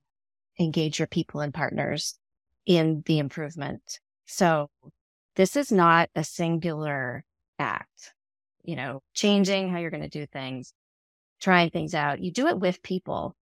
engage 0.58 0.98
your 0.98 1.08
people 1.08 1.40
and 1.40 1.52
partners 1.52 2.18
in 2.66 3.02
the 3.06 3.18
improvement. 3.18 4.00
So 4.26 4.70
this 5.36 5.56
is 5.56 5.70
not 5.70 6.08
a 6.14 6.24
singular 6.24 7.24
act, 7.58 8.14
you 8.62 8.76
know, 8.76 9.02
changing 9.14 9.70
how 9.70 9.78
you're 9.78 9.90
going 9.90 10.02
to 10.02 10.08
do 10.08 10.26
things 10.26 10.72
trying 11.40 11.70
things 11.70 11.94
out. 11.94 12.22
You 12.22 12.30
do 12.30 12.46
it 12.48 12.58
with 12.58 12.82
people. 12.82 13.34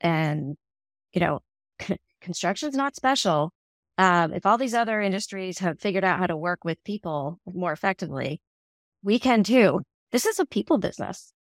And, 0.00 0.56
you 1.12 1.20
know, 1.20 1.40
construction 2.20 2.68
is 2.68 2.74
not 2.74 2.96
special. 2.96 3.52
Um, 3.98 4.32
if 4.32 4.46
all 4.46 4.58
these 4.58 4.74
other 4.74 5.00
industries 5.00 5.58
have 5.58 5.80
figured 5.80 6.04
out 6.04 6.18
how 6.18 6.26
to 6.26 6.36
work 6.36 6.64
with 6.64 6.82
people 6.84 7.38
more 7.46 7.72
effectively, 7.72 8.40
we 9.02 9.18
can 9.18 9.44
too. 9.44 9.80
This 10.10 10.26
is 10.26 10.38
a 10.38 10.46
people 10.46 10.78
business. 10.78 11.32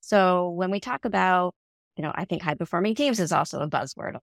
So 0.00 0.50
when 0.50 0.70
we 0.70 0.80
talk 0.80 1.04
about, 1.04 1.54
you 1.96 2.02
know, 2.02 2.12
I 2.14 2.24
think 2.24 2.42
high 2.42 2.54
performing 2.54 2.94
teams 2.94 3.20
is 3.20 3.32
also 3.32 3.60
a 3.60 3.68
buzzword. 3.68 4.18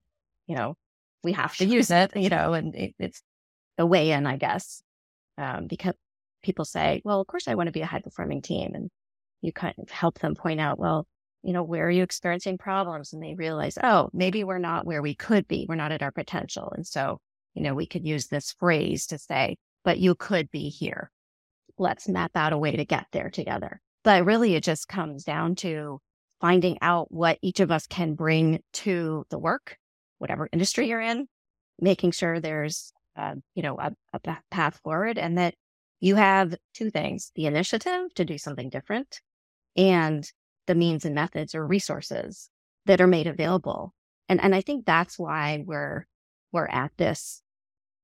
You 0.48 0.56
know, 0.56 0.76
we 1.24 1.34
have 1.34 1.56
to 1.58 1.66
use 1.66 1.92
it, 1.92 2.16
you 2.16 2.30
know, 2.30 2.54
and 2.54 2.74
it, 2.76 2.96
it's 3.00 3.22
a 3.78 3.86
way 3.86 4.12
in, 4.12 4.26
I 4.26 4.38
guess, 4.38 4.82
um, 5.38 5.68
because 5.68 5.94
people 6.42 6.66
say, 6.66 7.02
well, 7.04 7.22
of 7.22 7.28
course 7.28 7.48
I 7.48 7.56
want 7.56 7.68
to 7.68 7.74
be 7.74 7.82
a 7.82 7.86
high 7.86 8.02
performing 8.02 8.42
team. 8.42 8.72
And 8.74 8.90
you 9.42 9.52
kind 9.52 9.76
of 9.78 9.90
help 9.90 10.20
them 10.20 10.36
point 10.36 10.60
out, 10.60 10.80
well, 10.80 11.08
you 11.44 11.54
know, 11.54 11.64
where 11.64 11.88
are 11.88 11.92
you 11.92 12.04
experiencing 12.04 12.58
problems? 12.58 13.14
And 13.14 13.22
they 13.22 13.36
realize, 13.36 13.78
oh, 13.82 14.10
maybe 14.14 14.44
we're 14.44 14.58
not 14.58 14.86
where 14.86 15.02
we 15.02 15.16
could 15.16 15.48
be. 15.48 15.66
We're 15.68 15.76
not 15.76 15.92
at 15.92 16.04
our 16.04 16.12
potential. 16.12 16.74
And 16.76 16.86
so, 16.86 17.20
you 17.54 17.62
know, 17.62 17.74
we 17.74 17.86
could 17.86 18.06
use 18.06 18.28
this 18.28 18.54
phrase 18.60 19.08
to 19.08 19.18
say, 19.18 19.58
but 19.84 20.00
you 20.00 20.16
could 20.16 20.52
be 20.52 20.70
here. 20.70 21.12
Let's 21.78 22.10
map 22.10 22.32
out 22.36 22.54
a 22.54 22.58
way 22.58 22.76
to 22.76 22.86
get 22.86 23.06
there 23.12 23.30
together. 23.30 23.80
But 24.04 24.26
really, 24.26 24.56
it 24.56 24.64
just 24.64 24.88
comes 24.88 25.24
down 25.24 25.56
to 25.56 26.00
finding 26.42 26.78
out 26.82 27.12
what 27.12 27.38
each 27.42 27.60
of 27.60 27.72
us 27.72 27.88
can 27.88 28.16
bring 28.16 28.62
to 28.72 29.26
the 29.30 29.40
work, 29.40 29.78
whatever 30.18 30.50
industry 30.52 30.90
you're 30.90 31.02
in, 31.02 31.28
making 31.80 32.12
sure 32.12 32.40
there's, 32.40 32.92
uh, 33.16 33.36
you 33.56 33.64
know, 33.64 33.78
a, 33.80 33.94
a 34.14 34.38
path 34.52 34.80
forward 34.84 35.18
and 35.18 35.38
that 35.38 35.56
you 36.00 36.16
have 36.16 36.56
two 36.74 36.90
things 36.90 37.32
the 37.36 37.46
initiative 37.46 38.14
to 38.16 38.26
do 38.26 38.38
something 38.38 38.70
different 38.70 39.22
and 39.78 40.30
the 40.66 40.76
means 40.76 41.06
and 41.06 41.16
methods 41.16 41.56
or 41.56 41.66
resources 41.66 42.50
that 42.86 43.00
are 43.00 43.08
made 43.08 43.28
available. 43.28 43.94
And, 44.28 44.42
and 44.42 44.54
I 44.54 44.62
think 44.62 44.86
that's 44.86 45.18
why 45.18 45.64
we're, 45.66 46.06
we're 46.52 46.68
at 46.68 46.92
this 46.98 47.42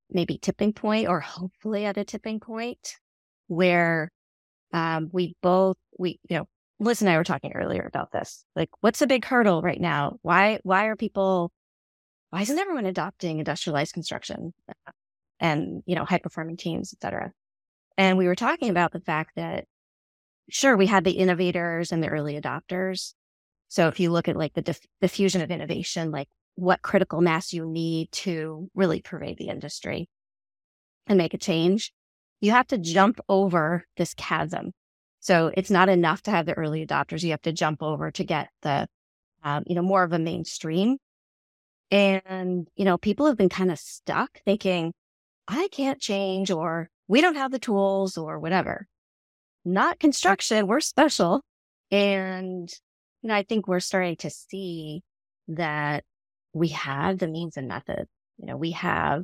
maybe 0.10 0.38
tipping 0.38 0.72
point 0.72 1.08
or 1.08 1.20
hopefully 1.20 1.86
at 1.86 1.98
a 1.98 2.06
tipping 2.06 2.40
point 2.40 2.96
where 3.48 4.12
um, 4.72 5.10
we 5.12 5.36
both, 5.42 5.78
we, 5.98 6.20
you 6.30 6.38
know, 6.38 6.46
Liz 6.80 7.02
and 7.02 7.10
I 7.10 7.18
were 7.18 7.24
talking 7.24 7.54
earlier 7.54 7.86
about 7.86 8.12
this. 8.12 8.46
Like, 8.56 8.70
what's 8.82 9.02
a 9.02 9.08
big 9.08 9.26
hurdle 9.26 9.62
right 9.62 9.80
now? 9.80 10.18
Why, 10.22 10.60
why 10.64 10.86
are 10.86 10.96
people, 10.96 11.52
why 12.30 12.42
isn't 12.42 12.58
everyone 12.58 12.86
adopting 12.86 13.40
industrialized 13.40 13.94
construction 13.94 14.54
and, 15.40 15.84
you 15.86 15.96
know, 15.96 16.06
high 16.06 16.20
performing 16.20 16.58
teams, 16.58 16.94
et 16.94 17.02
cetera? 17.02 17.32
And 17.98 18.18
we 18.18 18.28
were 18.28 18.36
talking 18.36 18.70
about 18.70 18.92
the 18.92 19.00
fact 19.00 19.32
that 19.36 19.66
sure, 20.50 20.76
we 20.76 20.88
had 20.88 21.04
the 21.04 21.12
innovators 21.12 21.92
and 21.92 22.04
the 22.04 22.10
early 22.10 22.40
adopters. 22.40 23.14
So 23.68 23.88
if 23.88 24.00
you 24.00 24.12
look 24.12 24.28
at 24.28 24.36
like 24.36 24.54
the 24.54 24.62
diff- 24.62 24.86
diffusion 25.02 25.42
of 25.42 25.52
innovation, 25.52 26.12
like 26.12 26.28
what 26.56 26.82
critical 26.82 27.22
mass 27.22 27.54
you 27.54 27.66
need 27.66 28.12
to 28.12 28.70
really 28.76 29.02
pervade 29.02 29.38
the 29.38 29.50
industry 29.50 30.08
and 31.08 31.18
make 31.18 31.34
a 31.34 31.40
change, 31.40 31.92
you 32.40 32.52
have 32.52 32.68
to 32.68 32.78
jump 32.78 33.20
over 33.28 33.86
this 33.98 34.14
chasm. 34.14 34.72
So 35.20 35.52
it's 35.56 35.72
not 35.72 35.90
enough 35.90 36.22
to 36.24 36.32
have 36.32 36.46
the 36.46 36.54
early 36.54 36.86
adopters. 36.86 37.24
You 37.24 37.32
have 37.32 37.42
to 37.44 37.54
jump 37.54 37.82
over 37.82 38.12
to 38.12 38.24
get 38.24 38.50
the, 38.62 38.88
um, 39.44 39.64
you 39.66 39.76
know, 39.76 39.82
more 39.82 40.04
of 40.04 40.14
a 40.14 40.20
mainstream. 40.20 40.98
And, 41.90 42.68
you 42.76 42.86
know, 42.86 42.98
people 42.98 43.28
have 43.28 43.38
been 43.38 43.50
kind 43.50 43.72
of 43.72 43.80
stuck 43.80 44.42
thinking, 44.44 44.94
I 45.48 45.68
can't 45.72 46.00
change 46.00 46.52
or 46.52 46.90
we 47.08 47.22
don't 47.22 47.36
have 47.36 47.52
the 47.52 47.60
tools 47.60 48.18
or 48.18 48.40
whatever 48.40 48.88
not 49.66 50.00
construction. 50.00 50.68
We're 50.68 50.80
special. 50.80 51.42
And, 51.92 52.70
you 53.22 53.30
know, 53.30 53.36
I 53.36 53.44
think 53.44 53.68
we're 53.68 53.80
starting 53.80 54.16
to 54.18 54.30
see 54.30 55.04
that 55.48 56.04
we 56.54 56.70
have 56.70 57.20
the 57.20 57.28
means 57.28 57.58
and 57.58 57.68
methods. 57.68 58.10
You 58.38 58.48
know, 58.48 58.58
we 58.58 58.72
have 58.72 59.24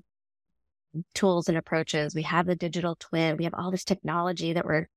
tools 1.14 1.50
and 1.50 1.58
approaches. 1.58 2.16
We 2.16 2.24
have 2.24 2.46
the 2.46 2.56
digital 2.56 2.96
twin. 3.00 3.38
We 3.38 3.44
have 3.44 3.54
all 3.54 3.72
this 3.72 3.84
technology 3.84 4.54
that 4.54 4.66
we're 4.66 4.88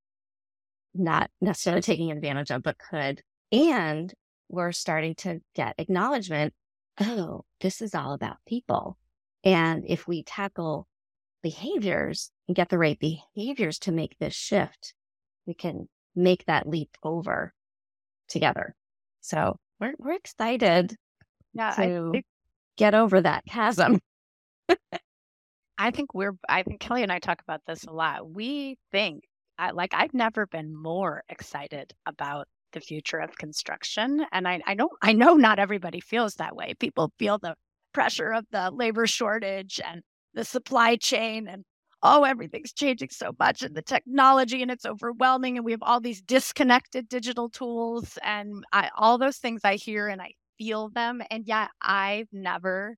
not 0.94 1.30
necessarily 1.40 1.82
taking 1.82 2.10
advantage 2.10 2.50
of, 2.50 2.62
but 2.62 2.78
could. 2.78 3.22
And 3.50 4.12
we're 4.48 4.72
starting 4.72 5.14
to 5.16 5.40
get 5.54 5.74
acknowledgement. 5.78 6.54
Oh, 7.00 7.44
this 7.60 7.80
is 7.80 7.94
all 7.94 8.12
about 8.12 8.36
people. 8.46 8.98
And 9.44 9.84
if 9.86 10.06
we 10.06 10.22
tackle 10.22 10.86
behaviors 11.42 12.30
and 12.46 12.54
get 12.54 12.68
the 12.68 12.78
right 12.78 12.98
behaviors 12.98 13.78
to 13.80 13.92
make 13.92 14.18
this 14.18 14.34
shift, 14.34 14.94
we 15.46 15.54
can 15.54 15.88
make 16.14 16.44
that 16.46 16.68
leap 16.68 16.90
over 17.02 17.52
together. 18.28 18.74
So 19.20 19.56
we're 19.80 19.94
we're 19.98 20.14
excited 20.14 20.94
yeah, 21.54 21.70
to 21.72 22.10
think, 22.12 22.24
get 22.76 22.94
over 22.94 23.20
that 23.20 23.44
chasm. 23.46 23.98
I 25.78 25.90
think 25.90 26.14
we're 26.14 26.36
I 26.48 26.62
think 26.62 26.80
Kelly 26.80 27.02
and 27.02 27.12
I 27.12 27.18
talk 27.18 27.40
about 27.42 27.60
this 27.66 27.84
a 27.84 27.92
lot. 27.92 28.30
We 28.30 28.78
think 28.90 29.24
I, 29.58 29.70
like 29.70 29.94
I've 29.94 30.14
never 30.14 30.46
been 30.46 30.74
more 30.74 31.22
excited 31.28 31.92
about 32.06 32.46
the 32.72 32.80
future 32.80 33.18
of 33.18 33.36
construction. 33.36 34.24
And 34.32 34.48
I, 34.48 34.60
I 34.66 34.74
don't 34.74 34.92
I 35.02 35.12
know 35.12 35.34
not 35.34 35.58
everybody 35.58 36.00
feels 36.00 36.34
that 36.36 36.56
way. 36.56 36.74
People 36.78 37.12
feel 37.18 37.38
the 37.38 37.54
pressure 37.92 38.32
of 38.32 38.46
the 38.50 38.70
labor 38.70 39.06
shortage 39.06 39.80
and 39.84 40.02
the 40.34 40.44
supply 40.44 40.96
chain 40.96 41.46
and 41.48 41.64
oh, 42.02 42.24
everything's 42.24 42.72
changing 42.72 43.10
so 43.10 43.32
much 43.38 43.62
and 43.62 43.74
the 43.74 43.82
technology 43.82 44.62
and 44.62 44.70
it's 44.70 44.84
overwhelming 44.86 45.56
and 45.56 45.64
we 45.64 45.72
have 45.72 45.82
all 45.82 46.00
these 46.00 46.20
disconnected 46.22 47.08
digital 47.08 47.48
tools 47.48 48.18
and 48.24 48.64
I, 48.72 48.90
all 48.96 49.18
those 49.18 49.38
things 49.38 49.60
I 49.64 49.76
hear 49.76 50.08
and 50.08 50.20
I 50.20 50.32
feel 50.58 50.88
them. 50.88 51.22
And 51.30 51.46
yet 51.46 51.68
I've 51.80 52.28
never 52.32 52.96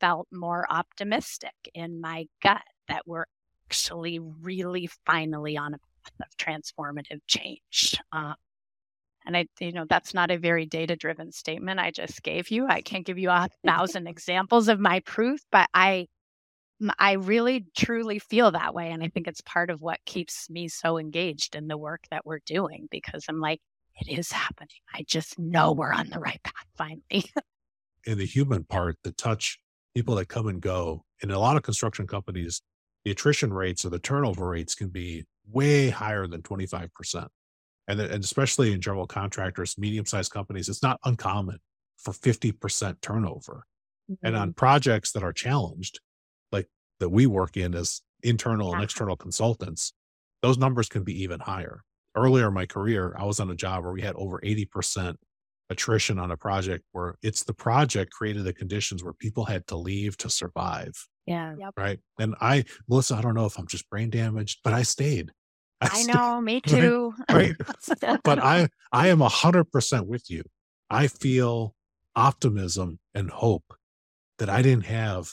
felt 0.00 0.28
more 0.32 0.66
optimistic 0.70 1.54
in 1.74 2.00
my 2.00 2.26
gut 2.42 2.62
that 2.88 3.06
we're 3.06 3.26
actually 3.66 4.18
really 4.18 4.88
finally 5.06 5.56
on 5.56 5.74
a 5.74 5.78
path 5.78 6.28
of 6.28 6.36
transformative 6.36 7.20
change. 7.26 7.98
Uh, 8.12 8.34
and 9.26 9.36
I, 9.36 9.46
you 9.60 9.72
know, 9.72 9.84
that's 9.88 10.14
not 10.14 10.30
a 10.30 10.38
very 10.38 10.66
data 10.66 10.96
driven 10.96 11.30
statement 11.32 11.78
I 11.78 11.90
just 11.90 12.22
gave 12.22 12.50
you. 12.50 12.66
I 12.66 12.80
can't 12.80 13.06
give 13.06 13.18
you 13.18 13.30
a 13.30 13.48
thousand 13.64 14.06
examples 14.08 14.68
of 14.68 14.80
my 14.80 15.00
proof, 15.00 15.40
but 15.52 15.68
I 15.72 16.08
I 16.98 17.12
really 17.12 17.66
truly 17.76 18.18
feel 18.18 18.52
that 18.52 18.74
way. 18.74 18.90
And 18.90 19.02
I 19.02 19.08
think 19.08 19.26
it's 19.26 19.42
part 19.42 19.70
of 19.70 19.80
what 19.80 19.98
keeps 20.06 20.48
me 20.48 20.68
so 20.68 20.98
engaged 20.98 21.54
in 21.54 21.68
the 21.68 21.76
work 21.76 22.02
that 22.10 22.24
we're 22.24 22.40
doing 22.46 22.88
because 22.90 23.24
I'm 23.28 23.40
like, 23.40 23.60
it 24.00 24.08
is 24.08 24.32
happening. 24.32 24.68
I 24.94 25.04
just 25.06 25.38
know 25.38 25.72
we're 25.72 25.92
on 25.92 26.08
the 26.08 26.18
right 26.18 26.40
path 26.44 26.66
finally. 26.76 27.30
In 28.06 28.18
the 28.18 28.26
human 28.26 28.64
part, 28.64 28.96
the 29.04 29.12
touch 29.12 29.58
people 29.94 30.14
that 30.14 30.28
come 30.28 30.46
and 30.46 30.60
go 30.60 31.04
in 31.22 31.30
a 31.30 31.38
lot 31.38 31.56
of 31.56 31.62
construction 31.62 32.06
companies, 32.06 32.62
the 33.04 33.10
attrition 33.10 33.52
rates 33.52 33.84
or 33.84 33.90
the 33.90 33.98
turnover 33.98 34.48
rates 34.48 34.74
can 34.74 34.88
be 34.88 35.24
way 35.50 35.90
higher 35.90 36.26
than 36.26 36.42
25%. 36.42 37.28
And, 37.88 38.00
and 38.00 38.24
especially 38.24 38.72
in 38.72 38.80
general 38.80 39.06
contractors, 39.06 39.76
medium 39.76 40.06
sized 40.06 40.32
companies, 40.32 40.68
it's 40.68 40.82
not 40.82 41.00
uncommon 41.04 41.58
for 41.98 42.12
50% 42.12 43.00
turnover. 43.00 43.66
Mm-hmm. 44.10 44.26
And 44.26 44.36
on 44.36 44.48
mm-hmm. 44.48 44.54
projects 44.54 45.12
that 45.12 45.22
are 45.22 45.32
challenged, 45.32 46.00
that 47.00 47.08
we 47.08 47.26
work 47.26 47.56
in 47.56 47.74
as 47.74 48.02
internal 48.22 48.72
and 48.72 48.82
external 48.82 49.16
consultants, 49.16 49.94
those 50.42 50.58
numbers 50.58 50.88
can 50.88 51.02
be 51.02 51.22
even 51.22 51.40
higher. 51.40 51.82
Earlier 52.14 52.48
in 52.48 52.54
my 52.54 52.66
career, 52.66 53.16
I 53.18 53.24
was 53.24 53.40
on 53.40 53.50
a 53.50 53.56
job 53.56 53.82
where 53.82 53.92
we 53.92 54.02
had 54.02 54.14
over 54.14 54.40
80% 54.40 55.16
attrition 55.70 56.18
on 56.18 56.30
a 56.30 56.36
project 56.36 56.84
where 56.92 57.16
it's 57.22 57.44
the 57.44 57.54
project 57.54 58.12
created 58.12 58.44
the 58.44 58.52
conditions 58.52 59.02
where 59.02 59.12
people 59.12 59.44
had 59.44 59.66
to 59.68 59.76
leave 59.76 60.16
to 60.18 60.30
survive. 60.30 60.92
Yeah. 61.26 61.54
Yep. 61.58 61.74
Right. 61.76 62.00
And 62.18 62.34
I, 62.40 62.64
Melissa, 62.88 63.16
I 63.16 63.22
don't 63.22 63.34
know 63.34 63.46
if 63.46 63.58
I'm 63.58 63.68
just 63.68 63.88
brain 63.88 64.10
damaged, 64.10 64.60
but 64.64 64.72
I 64.72 64.82
stayed. 64.82 65.30
I, 65.80 65.86
I 65.86 65.88
stayed, 66.00 66.14
know, 66.14 66.40
me 66.40 66.60
too. 66.60 67.14
Right. 67.30 67.54
right. 68.02 68.20
but 68.24 68.38
I, 68.38 68.68
I 68.92 69.08
am 69.08 69.22
a 69.22 69.28
hundred 69.28 69.70
percent 69.70 70.06
with 70.06 70.28
you. 70.28 70.42
I 70.90 71.06
feel 71.06 71.74
optimism 72.16 72.98
and 73.14 73.30
hope 73.30 73.64
that 74.38 74.50
I 74.50 74.62
didn't 74.62 74.86
have 74.86 75.30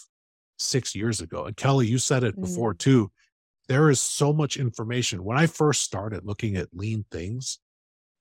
six 0.58 0.96
years 0.96 1.22
ago. 1.22 1.46
And 1.46 1.56
Kelly, 1.56 1.88
you 1.88 1.98
said 1.98 2.24
it 2.24 2.40
before 2.40 2.74
mm. 2.74 2.80
too. 2.80 3.12
There 3.68 3.90
is 3.90 4.00
so 4.00 4.32
much 4.32 4.58
information. 4.58 5.24
When 5.24 5.38
I 5.38 5.46
first 5.46 5.84
started 5.84 6.24
looking 6.24 6.56
at 6.56 6.70
lean 6.74 7.06
things, 7.12 7.60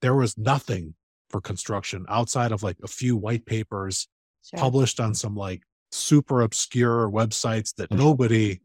there 0.01 0.15
was 0.15 0.37
nothing 0.37 0.93
for 1.29 1.41
construction 1.41 2.05
outside 2.09 2.51
of 2.51 2.63
like 2.63 2.77
a 2.83 2.87
few 2.87 3.15
white 3.15 3.45
papers 3.45 4.07
sure. 4.49 4.59
published 4.59 4.99
on 4.99 5.13
some 5.13 5.35
like 5.35 5.61
super 5.91 6.41
obscure 6.41 7.09
websites 7.09 7.73
that 7.75 7.91
nobody 7.91 8.59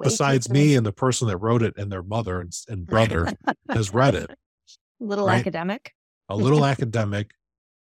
besides 0.00 0.48
me 0.50 0.76
and 0.76 0.86
the 0.86 0.92
person 0.92 1.28
that 1.28 1.38
wrote 1.38 1.62
it 1.62 1.74
and 1.76 1.90
their 1.90 2.02
mother 2.02 2.40
and, 2.40 2.52
and 2.68 2.86
brother 2.86 3.28
has 3.70 3.92
read 3.92 4.14
it. 4.14 4.30
A 4.30 4.36
little 5.04 5.26
right? 5.26 5.40
academic. 5.40 5.92
A 6.28 6.36
little 6.36 6.64
academic. 6.64 7.32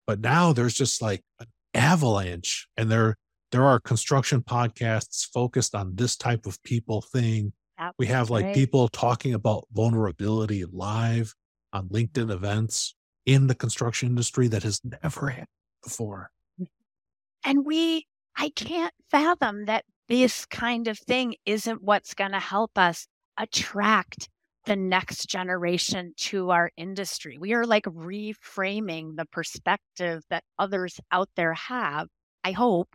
But 0.06 0.20
now 0.20 0.54
there's 0.54 0.74
just 0.74 1.02
like 1.02 1.24
an 1.40 1.48
avalanche 1.74 2.68
and 2.78 2.90
they're 2.92 3.18
there 3.52 3.66
are 3.66 3.80
construction 3.80 4.42
podcasts 4.42 5.26
focused 5.26 5.76
on 5.76 5.96
this 5.96 6.16
type 6.16 6.46
of 6.46 6.62
people 6.64 7.02
thing. 7.02 7.54
We 7.98 8.06
have 8.08 8.30
like 8.30 8.54
people 8.54 8.88
talking 8.88 9.34
about 9.34 9.68
vulnerability 9.74 10.66
live 10.72 11.34
on 11.74 11.90
LinkedIn 11.90 12.32
events 12.32 12.96
in 13.26 13.48
the 13.48 13.56
construction 13.56 14.10
industry 14.10 14.48
that 14.50 14.64
has 14.64 14.82
never 14.84 15.30
happened 15.30 15.48
before. 15.84 16.30
Mm-hmm. 16.62 17.50
And 17.50 17.66
we, 17.66 18.06
I 18.38 18.50
can't 18.56 18.94
fathom 19.10 19.66
that 19.66 19.86
this 20.08 20.46
kind 20.46 20.88
of 20.88 21.00
thing 21.00 21.36
isn't 21.46 21.82
what's 21.82 22.14
going 22.14 22.34
to 22.34 22.40
help 22.40 22.78
us 22.78 23.08
attract 23.38 24.30
the 24.66 24.76
next 24.76 25.28
generation 25.28 26.14
to 26.18 26.52
our 26.52 26.70
industry. 26.78 27.38
We 27.40 27.54
are 27.54 27.66
like 27.66 27.86
reframing 27.86 29.16
the 29.16 29.26
perspective 29.32 30.22
that 30.30 30.44
others 30.60 31.00
out 31.12 31.30
there 31.36 31.54
have, 31.56 32.10
I 32.44 32.52
hope, 32.52 32.90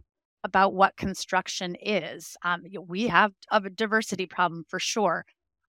about 0.47 0.73
what 0.73 0.97
construction 0.97 1.77
is. 1.83 2.37
Um, 2.45 2.63
we 2.87 3.09
have 3.09 3.33
a 3.51 3.69
diversity 3.69 4.27
problem 4.27 4.65
for 4.69 4.79
sure. 4.79 5.25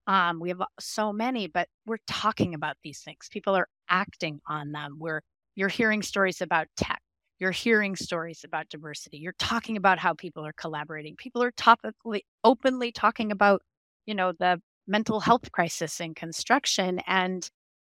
Um, 0.06 0.38
we 0.40 0.48
have 0.50 0.62
so 0.78 1.12
many, 1.12 1.48
but 1.48 1.68
we're 1.84 1.98
talking 2.06 2.54
about 2.54 2.76
these 2.82 3.00
things. 3.00 3.28
People 3.30 3.56
are 3.56 3.68
acting 3.90 4.40
on 4.46 4.72
them. 4.72 4.96
We're 4.98 5.20
you're 5.56 5.68
hearing 5.68 6.02
stories 6.02 6.40
about 6.40 6.68
tech. 6.76 7.02
You're 7.40 7.50
hearing 7.50 7.96
stories 7.96 8.44
about 8.44 8.68
diversity. 8.68 9.18
You're 9.18 9.34
talking 9.38 9.76
about 9.76 9.98
how 9.98 10.14
people 10.14 10.46
are 10.46 10.52
collaborating. 10.52 11.16
People 11.16 11.42
are 11.42 11.52
topically 11.52 12.20
openly 12.44 12.92
talking 12.92 13.32
about, 13.32 13.62
you 14.06 14.14
know, 14.14 14.32
the 14.38 14.60
mental 14.86 15.18
health 15.18 15.50
crisis 15.50 16.00
in 16.00 16.14
construction. 16.14 17.00
And 17.06 17.48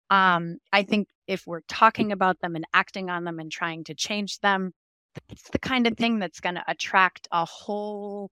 um, 0.10 0.58
I 0.74 0.84
think 0.84 1.08
if 1.28 1.48
we're 1.48 1.62
talking 1.70 2.12
about 2.12 2.40
them 2.42 2.56
and 2.56 2.66
acting 2.74 3.10
on 3.10 3.24
them 3.24 3.40
and 3.40 3.52
trying 3.52 3.86
to 3.86 3.96
change 3.96 4.40
them, 4.40 4.74
it's 5.30 5.50
the 5.50 5.60
kind 5.60 5.88
of 5.88 5.98
thing 5.98 6.20
that's 6.20 6.40
going 6.40 6.56
to 6.56 6.64
attract 6.68 7.28
a 7.32 7.46
whole 7.46 8.32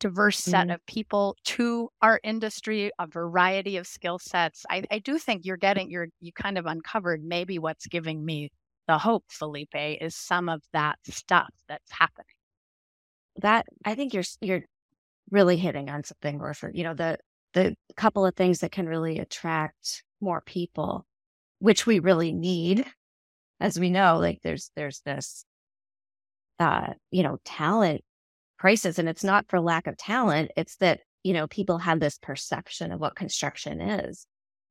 diverse 0.00 0.38
set 0.38 0.68
mm. 0.68 0.74
of 0.74 0.84
people 0.86 1.36
to 1.44 1.88
our 2.02 2.20
industry, 2.24 2.90
a 2.98 3.06
variety 3.06 3.76
of 3.76 3.86
skill 3.86 4.18
sets. 4.18 4.66
I, 4.68 4.84
I 4.90 4.98
do 4.98 5.18
think 5.18 5.46
you're 5.46 5.56
getting, 5.56 5.90
you're, 5.90 6.08
you 6.20 6.32
kind 6.32 6.58
of 6.58 6.66
uncovered 6.66 7.22
maybe 7.24 7.58
what's 7.58 7.86
giving 7.86 8.24
me 8.24 8.50
the 8.86 8.98
hope, 8.98 9.24
Felipe, 9.28 9.74
is 9.74 10.14
some 10.14 10.48
of 10.48 10.62
that 10.72 10.98
stuff 11.08 11.48
that's 11.68 11.90
happening. 11.90 12.26
That 13.40 13.66
I 13.84 13.94
think 13.94 14.12
you're, 14.12 14.24
you're 14.40 14.64
really 15.30 15.56
hitting 15.56 15.88
on 15.88 16.04
something, 16.04 16.38
Gorford. 16.38 16.74
You 16.74 16.84
know, 16.84 16.94
the, 16.94 17.18
the 17.54 17.74
couple 17.96 18.26
of 18.26 18.34
things 18.34 18.58
that 18.58 18.72
can 18.72 18.86
really 18.86 19.18
attract 19.20 20.02
more 20.20 20.42
people, 20.44 21.06
which 21.60 21.86
we 21.86 21.98
really 21.98 22.32
need, 22.32 22.84
as 23.58 23.80
we 23.80 23.88
know, 23.88 24.18
like 24.18 24.40
there's, 24.42 24.70
there's 24.76 25.00
this, 25.06 25.46
uh, 26.58 26.94
you 27.10 27.22
know, 27.22 27.38
talent 27.44 28.02
crisis. 28.58 28.98
And 28.98 29.08
it's 29.08 29.24
not 29.24 29.46
for 29.48 29.60
lack 29.60 29.86
of 29.86 29.96
talent. 29.96 30.50
It's 30.56 30.76
that, 30.76 31.00
you 31.22 31.32
know, 31.32 31.46
people 31.46 31.78
have 31.78 32.00
this 32.00 32.18
perception 32.18 32.92
of 32.92 33.00
what 33.00 33.16
construction 33.16 33.80
is. 33.80 34.26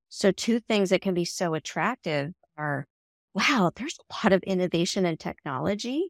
So 0.10 0.32
two 0.32 0.60
things 0.60 0.90
that 0.90 1.02
can 1.02 1.14
be 1.14 1.26
so 1.26 1.54
attractive 1.54 2.32
are, 2.58 2.86
wow, 3.34 3.72
there's 3.76 3.98
a 4.00 4.26
lot 4.26 4.34
of 4.34 4.44
innovation 4.44 5.06
and 5.06 5.20
technology 5.20 6.10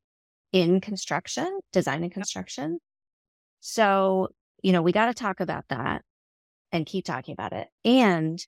in 0.52 0.82
construction, 0.82 1.60
design 1.72 2.04
and 2.04 2.12
construction. 2.12 2.80
So, 3.62 4.28
you 4.62 4.72
know, 4.72 4.82
we 4.82 4.92
got 4.92 5.06
to 5.06 5.14
talk 5.14 5.40
about 5.40 5.66
that 5.70 6.02
and 6.72 6.86
keep 6.86 7.06
talking 7.06 7.34
about 7.34 7.54
it. 7.54 7.68
And 7.86 8.40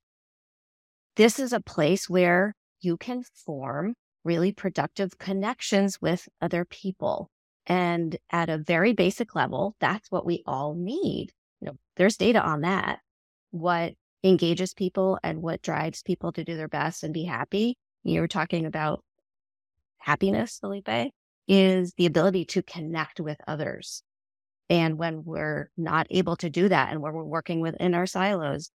this 1.15 1.39
is 1.39 1.53
a 1.53 1.61
place 1.61 2.09
where 2.09 2.53
you 2.81 2.97
can 2.97 3.23
form 3.45 3.95
really 4.25 4.51
productive 4.51 5.17
connections 5.17 6.01
with 6.01 6.27
other 6.41 6.65
people. 6.65 7.29
And 7.67 8.17
at 8.29 8.49
a 8.49 8.57
very 8.57 8.93
basic 8.93 9.35
level, 9.35 9.75
that's 9.79 10.11
what 10.11 10.25
we 10.25 10.43
all 10.45 10.75
need. 10.75 11.31
You 11.61 11.67
know, 11.67 11.77
there's 11.95 12.17
data 12.17 12.41
on 12.41 12.61
that. 12.61 12.99
What 13.51 13.93
engages 14.23 14.73
people 14.73 15.19
and 15.23 15.41
what 15.41 15.61
drives 15.61 16.01
people 16.01 16.31
to 16.33 16.43
do 16.43 16.57
their 16.57 16.67
best 16.67 17.03
and 17.03 17.13
be 17.13 17.23
happy. 17.23 17.77
You 18.03 18.21
were 18.21 18.27
talking 18.27 18.65
about 18.65 19.03
happiness, 19.99 20.59
Felipe, 20.59 21.11
is 21.47 21.93
the 21.97 22.05
ability 22.05 22.45
to 22.45 22.63
connect 22.63 23.19
with 23.19 23.37
others. 23.47 24.03
And 24.69 24.97
when 24.97 25.23
we're 25.23 25.69
not 25.77 26.07
able 26.09 26.35
to 26.37 26.49
do 26.49 26.69
that 26.69 26.91
and 26.91 27.01
when 27.01 27.13
we're 27.13 27.23
working 27.23 27.61
within 27.61 27.93
our 27.93 28.07
silos 28.07 28.71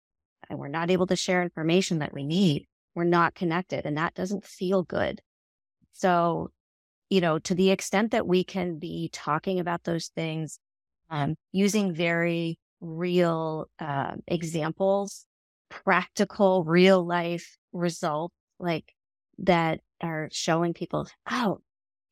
and 0.48 0.58
we're 0.58 0.68
not 0.68 0.90
able 0.90 1.06
to 1.06 1.16
share 1.16 1.42
information 1.42 2.00
that 2.00 2.12
we 2.12 2.24
need, 2.24 2.66
we're 2.94 3.04
not 3.04 3.34
connected 3.34 3.86
and 3.86 3.96
that 3.96 4.14
doesn't 4.14 4.44
feel 4.44 4.82
good. 4.82 5.20
So 5.98 6.50
you 7.10 7.20
know, 7.20 7.38
to 7.38 7.54
the 7.54 7.70
extent 7.70 8.10
that 8.10 8.26
we 8.26 8.44
can 8.44 8.78
be 8.78 9.08
talking 9.12 9.60
about 9.60 9.84
those 9.84 10.08
things, 10.08 10.58
um, 11.10 11.36
using 11.52 11.94
very 11.94 12.58
real 12.80 13.68
uh, 13.78 14.16
examples, 14.26 15.24
practical, 15.70 16.64
real 16.64 17.04
life 17.04 17.56
results, 17.72 18.34
like 18.58 18.92
that 19.38 19.80
are 20.02 20.28
showing 20.32 20.74
people, 20.74 21.08
oh, 21.30 21.60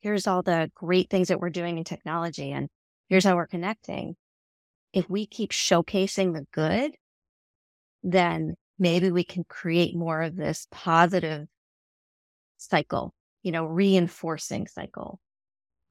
here's 0.00 0.26
all 0.26 0.42
the 0.42 0.70
great 0.74 1.10
things 1.10 1.28
that 1.28 1.40
we're 1.40 1.50
doing 1.50 1.78
in 1.78 1.84
technology, 1.84 2.52
and 2.52 2.68
here's 3.08 3.24
how 3.24 3.36
we're 3.36 3.46
connecting. 3.46 4.16
If 4.92 5.10
we 5.10 5.26
keep 5.26 5.52
showcasing 5.52 6.32
the 6.32 6.46
good, 6.52 6.92
then 8.02 8.54
maybe 8.78 9.10
we 9.10 9.24
can 9.24 9.44
create 9.44 9.94
more 9.94 10.22
of 10.22 10.36
this 10.36 10.66
positive 10.70 11.48
cycle 12.56 13.12
you 13.46 13.52
know, 13.52 13.64
reinforcing 13.64 14.66
cycle 14.66 15.20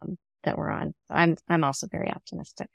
um, 0.02 0.18
that 0.44 0.58
we're 0.58 0.70
on. 0.70 0.94
I'm 1.10 1.38
I'm 1.48 1.64
also 1.64 1.88
very 1.90 2.12
optimistic. 2.12 2.68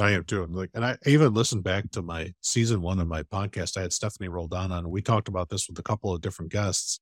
I 0.00 0.10
am 0.10 0.24
too. 0.24 0.42
I'm 0.42 0.52
like, 0.52 0.70
and 0.74 0.84
I 0.84 0.98
even 1.06 1.32
listened 1.32 1.62
back 1.62 1.92
to 1.92 2.02
my 2.02 2.34
season 2.40 2.82
one 2.82 2.98
of 2.98 3.06
my 3.06 3.22
podcast. 3.22 3.78
I 3.78 3.82
had 3.82 3.92
Stephanie 3.92 4.26
Roldan 4.26 4.72
on, 4.72 4.78
and 4.78 4.90
we 4.90 5.00
talked 5.00 5.28
about 5.28 5.48
this 5.48 5.68
with 5.68 5.78
a 5.78 5.84
couple 5.84 6.12
of 6.12 6.20
different 6.20 6.50
guests. 6.50 6.98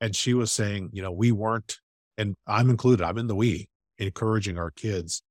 And 0.00 0.16
she 0.16 0.34
was 0.34 0.50
saying, 0.50 0.90
you 0.92 1.02
know, 1.02 1.12
we 1.12 1.30
weren't, 1.30 1.78
and 2.18 2.34
I'm 2.48 2.68
included. 2.68 3.04
I'm 3.04 3.18
in 3.18 3.28
the 3.28 3.36
we, 3.36 3.68
encouraging 3.98 4.58
our 4.58 4.72
kids 4.72 5.22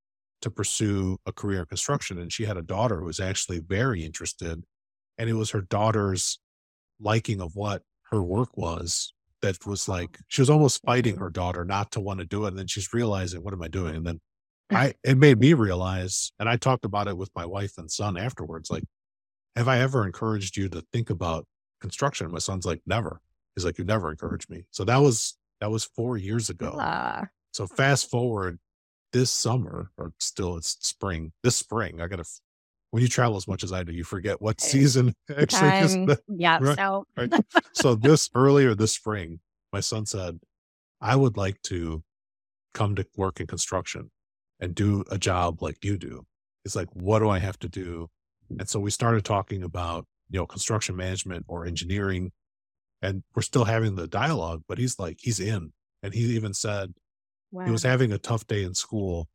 to 0.41 0.49
pursue 0.49 1.17
a 1.25 1.33
career 1.33 1.59
in 1.59 1.65
construction. 1.65 2.17
And 2.17 2.31
she 2.31 2.45
had 2.45 2.55
a 2.55 2.61
daughter 2.61 3.01
who 3.01 3.07
was 3.07 3.19
actually 3.19 3.59
very 3.59 4.05
interested, 4.05 4.63
and 5.17 5.29
it 5.29 5.33
was 5.33 5.51
her 5.51 5.61
daughter's 5.61 6.39
liking 6.97 7.41
of 7.41 7.57
what 7.57 7.81
her 8.11 8.23
work 8.23 8.55
was 8.55 9.13
that 9.43 9.65
was 9.65 9.87
like 9.87 10.17
she 10.27 10.41
was 10.41 10.49
almost 10.49 10.81
fighting 10.83 11.17
her 11.17 11.29
daughter 11.29 11.63
not 11.63 11.91
to 11.91 12.01
want 12.01 12.19
to 12.19 12.25
do 12.25 12.45
it 12.45 12.49
and 12.49 12.57
then 12.57 12.67
she's 12.67 12.93
realizing 12.93 13.43
what 13.43 13.53
am 13.53 13.61
i 13.61 13.67
doing? 13.67 13.95
And 13.95 14.05
then 14.05 14.21
i 14.71 14.93
it 15.03 15.17
made 15.17 15.39
me 15.39 15.53
realize 15.53 16.31
and 16.39 16.49
i 16.49 16.57
talked 16.57 16.83
about 16.83 17.07
it 17.07 17.17
with 17.17 17.29
my 17.35 17.45
wife 17.45 17.77
and 17.77 17.89
son 17.89 18.17
afterwards 18.17 18.71
like 18.71 18.83
have 19.55 19.67
i 19.67 19.77
ever 19.77 20.05
encouraged 20.05 20.57
you 20.57 20.67
to 20.69 20.83
think 20.91 21.11
about 21.11 21.45
construction? 21.83 22.31
My 22.31 22.39
son's 22.39 22.65
like 22.65 22.81
never. 22.87 23.21
He's 23.55 23.65
like 23.65 23.77
you 23.77 23.83
never 23.83 24.09
encouraged 24.09 24.49
me. 24.49 24.63
So 24.71 24.83
that 24.85 24.97
was 24.97 25.37
that 25.61 25.69
was 25.69 25.83
four 25.83 26.17
years 26.17 26.49
ago. 26.49 26.69
Uh. 26.69 27.25
so 27.51 27.67
fast 27.67 28.09
forward 28.09 28.57
this 29.11 29.29
summer 29.29 29.91
or 29.97 30.11
still 30.19 30.57
it's 30.57 30.75
spring 30.81 31.31
this 31.43 31.55
spring 31.55 32.01
i 32.01 32.07
gotta 32.07 32.25
when 32.93 33.01
you 33.01 33.09
travel 33.09 33.35
as 33.35 33.47
much 33.47 33.63
as 33.63 33.73
I 33.73 33.81
do, 33.81 33.91
you 33.91 34.03
forget 34.03 34.39
what 34.39 34.61
eh, 34.61 34.67
season 34.67 35.15
actually 35.35 35.79
is. 35.79 35.93
The, 35.95 36.19
yeah. 36.27 36.59
Right, 36.61 36.77
so. 36.77 37.07
right. 37.17 37.33
so 37.73 37.95
this 37.95 38.29
earlier 38.35 38.75
this 38.75 38.91
spring, 38.91 39.39
my 39.71 39.79
son 39.79 40.05
said, 40.05 40.37
I 41.01 41.15
would 41.15 41.35
like 41.35 41.59
to 41.63 42.03
come 42.75 42.93
to 42.93 43.05
work 43.17 43.39
in 43.39 43.47
construction 43.47 44.11
and 44.59 44.75
do 44.75 45.03
a 45.09 45.17
job 45.17 45.63
like 45.63 45.83
you 45.83 45.97
do. 45.97 46.27
It's 46.65 46.75
like, 46.75 46.87
what 46.93 47.17
do 47.17 47.29
I 47.29 47.39
have 47.39 47.57
to 47.59 47.67
do? 47.67 48.11
And 48.59 48.69
so 48.69 48.79
we 48.79 48.91
started 48.91 49.25
talking 49.25 49.63
about, 49.63 50.05
you 50.29 50.37
know, 50.37 50.45
construction 50.45 50.95
management 50.95 51.45
or 51.47 51.65
engineering. 51.65 52.31
And 53.01 53.23
we're 53.33 53.41
still 53.41 53.65
having 53.65 53.95
the 53.95 54.07
dialogue, 54.07 54.61
but 54.67 54.77
he's 54.77 54.99
like, 54.99 55.17
he's 55.19 55.39
in. 55.39 55.73
And 56.03 56.13
he 56.13 56.35
even 56.35 56.53
said 56.53 56.93
wow. 57.51 57.65
he 57.65 57.71
was 57.71 57.81
having 57.81 58.11
a 58.11 58.19
tough 58.19 58.45
day 58.45 58.61
in 58.61 58.75
school 58.75 59.29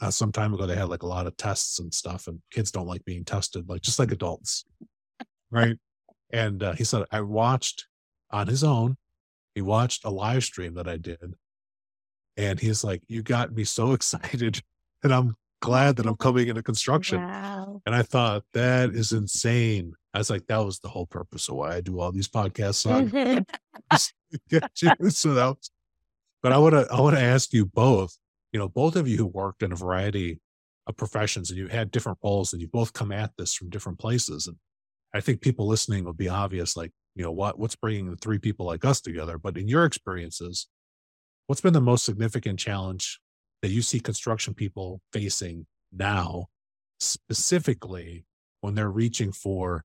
uh, 0.00 0.10
some 0.10 0.32
time 0.32 0.54
ago 0.54 0.66
they 0.66 0.76
had 0.76 0.88
like 0.88 1.02
a 1.02 1.06
lot 1.06 1.26
of 1.26 1.36
tests 1.36 1.78
and 1.78 1.92
stuff 1.92 2.26
and 2.26 2.40
kids 2.50 2.70
don't 2.70 2.86
like 2.86 3.04
being 3.04 3.24
tested 3.24 3.68
like 3.68 3.82
just 3.82 3.98
like 3.98 4.12
adults. 4.12 4.64
Right? 5.50 5.76
And 6.32 6.62
uh, 6.62 6.72
he 6.72 6.84
said 6.84 7.04
i 7.10 7.20
watched 7.20 7.86
on 8.30 8.46
his 8.46 8.62
own. 8.62 8.96
He 9.54 9.62
watched 9.62 10.04
a 10.04 10.10
live 10.10 10.44
stream 10.44 10.74
that 10.74 10.88
i 10.88 10.96
did 10.96 11.34
and 12.40 12.58
he's 12.58 12.82
like 12.82 13.02
you 13.06 13.22
got 13.22 13.52
me 13.52 13.64
so 13.64 13.92
excited 13.98 14.62
and 15.02 15.12
i'm 15.12 15.36
glad 15.60 15.96
that 15.96 16.06
i'm 16.06 16.16
coming 16.16 16.48
into 16.48 16.62
construction 16.62 17.20
wow. 17.20 17.82
and 17.84 17.94
i 17.94 18.02
thought 18.02 18.42
that 18.54 18.90
is 18.90 19.12
insane. 19.12 19.92
I 20.12 20.18
was 20.18 20.30
like 20.30 20.46
that 20.46 20.64
was 20.64 20.80
the 20.80 20.88
whole 20.88 21.06
purpose 21.06 21.48
of 21.48 21.56
why 21.56 21.76
i 21.76 21.80
do 21.80 22.00
all 22.00 22.10
these 22.10 22.28
podcasts 22.28 22.88
on 22.88 23.10
so 25.10 25.34
that 25.34 25.46
was, 25.46 25.70
but 26.42 26.52
i 26.52 26.58
want 26.58 26.74
to 26.74 26.88
i 26.90 27.00
want 27.00 27.16
to 27.16 27.22
ask 27.22 27.52
you 27.52 27.66
both 27.66 28.16
you 28.52 28.58
know, 28.58 28.68
both 28.68 28.96
of 28.96 29.06
you 29.06 29.16
who 29.16 29.26
worked 29.26 29.62
in 29.62 29.72
a 29.72 29.76
variety 29.76 30.40
of 30.86 30.96
professions 30.96 31.50
and 31.50 31.58
you 31.58 31.68
had 31.68 31.90
different 31.90 32.18
roles 32.22 32.52
and 32.52 32.60
you 32.60 32.68
both 32.68 32.92
come 32.92 33.12
at 33.12 33.30
this 33.36 33.54
from 33.54 33.70
different 33.70 33.98
places. 33.98 34.46
And 34.46 34.56
I 35.14 35.20
think 35.20 35.40
people 35.40 35.66
listening 35.66 36.04
will 36.04 36.12
be 36.12 36.28
obvious, 36.28 36.76
like, 36.76 36.92
you 37.14 37.22
know, 37.22 37.32
what, 37.32 37.58
what's 37.58 37.76
bringing 37.76 38.10
the 38.10 38.16
three 38.16 38.38
people 38.38 38.66
like 38.66 38.84
us 38.84 39.00
together. 39.00 39.38
But 39.38 39.56
in 39.56 39.68
your 39.68 39.84
experiences, 39.84 40.68
what's 41.46 41.60
been 41.60 41.72
the 41.72 41.80
most 41.80 42.04
significant 42.04 42.58
challenge 42.58 43.20
that 43.62 43.70
you 43.70 43.82
see 43.82 44.00
construction 44.00 44.54
people 44.54 45.00
facing 45.12 45.66
now, 45.92 46.46
specifically 46.98 48.24
when 48.60 48.74
they're 48.74 48.90
reaching 48.90 49.32
for 49.32 49.84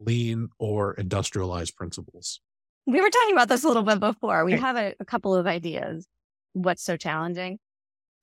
lean 0.00 0.48
or 0.58 0.94
industrialized 0.94 1.76
principles? 1.76 2.40
We 2.86 3.00
were 3.00 3.10
talking 3.10 3.34
about 3.34 3.48
this 3.48 3.64
a 3.64 3.68
little 3.68 3.82
bit 3.82 4.00
before. 4.00 4.44
We 4.44 4.52
have 4.52 4.76
a, 4.76 4.94
a 5.00 5.04
couple 5.04 5.34
of 5.34 5.46
ideas. 5.46 6.06
What's 6.52 6.82
so 6.82 6.96
challenging? 6.96 7.58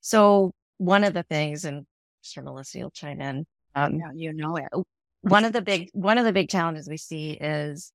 So 0.02 0.52
one 0.78 1.04
of 1.04 1.14
the 1.14 1.24
things, 1.24 1.66
and 1.66 1.86
Mr. 2.24 2.44
Melissa 2.44 2.80
you'll 2.80 2.92
chime 2.92 3.22
in. 3.22 3.46
Um, 3.76 3.96
yeah, 3.96 4.12
you 4.14 4.34
know 4.34 4.58
it. 4.58 4.68
One 5.22 5.46
of 5.46 5.54
the 5.54 5.62
big 5.62 5.90
one 5.94 6.18
of 6.18 6.26
the 6.26 6.34
big 6.34 6.50
challenges 6.50 6.90
we 6.90 6.98
see 6.98 7.32
is, 7.32 7.94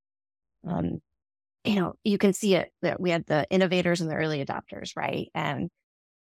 um, 0.67 1.01
you 1.65 1.75
know, 1.77 1.95
you 2.05 2.19
can 2.19 2.33
see 2.33 2.55
it 2.55 2.71
that 2.83 3.01
we 3.01 3.11
had 3.11 3.27
the 3.27 3.47
innovators 3.51 4.01
and 4.01 4.11
the 4.11 4.15
early 4.15 4.45
adopters, 4.45 4.97
right? 4.97 5.29
And 5.35 5.69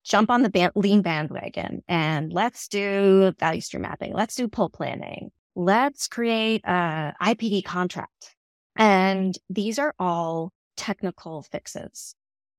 jump 0.04 0.30
on 0.30 0.44
the 0.44 0.50
band, 0.50 0.72
lean 0.76 1.02
bandwagon 1.02 1.84
and 1.88 2.32
let's 2.32 2.68
do 2.68 3.34
value 3.40 3.62
stream 3.62 3.84
mapping. 3.84 4.14
Let's 4.14 4.36
do 4.36 4.48
pull 4.48 4.70
planning. 4.70 5.32
Let's 5.56 6.08
create 6.08 6.62
a 6.66 7.14
IPD 7.22 7.64
contract. 7.66 8.36
And 8.76 9.36
these 9.50 9.80
are 9.80 9.94
all 10.00 10.52
technical 10.76 11.44
fixes. 11.44 12.16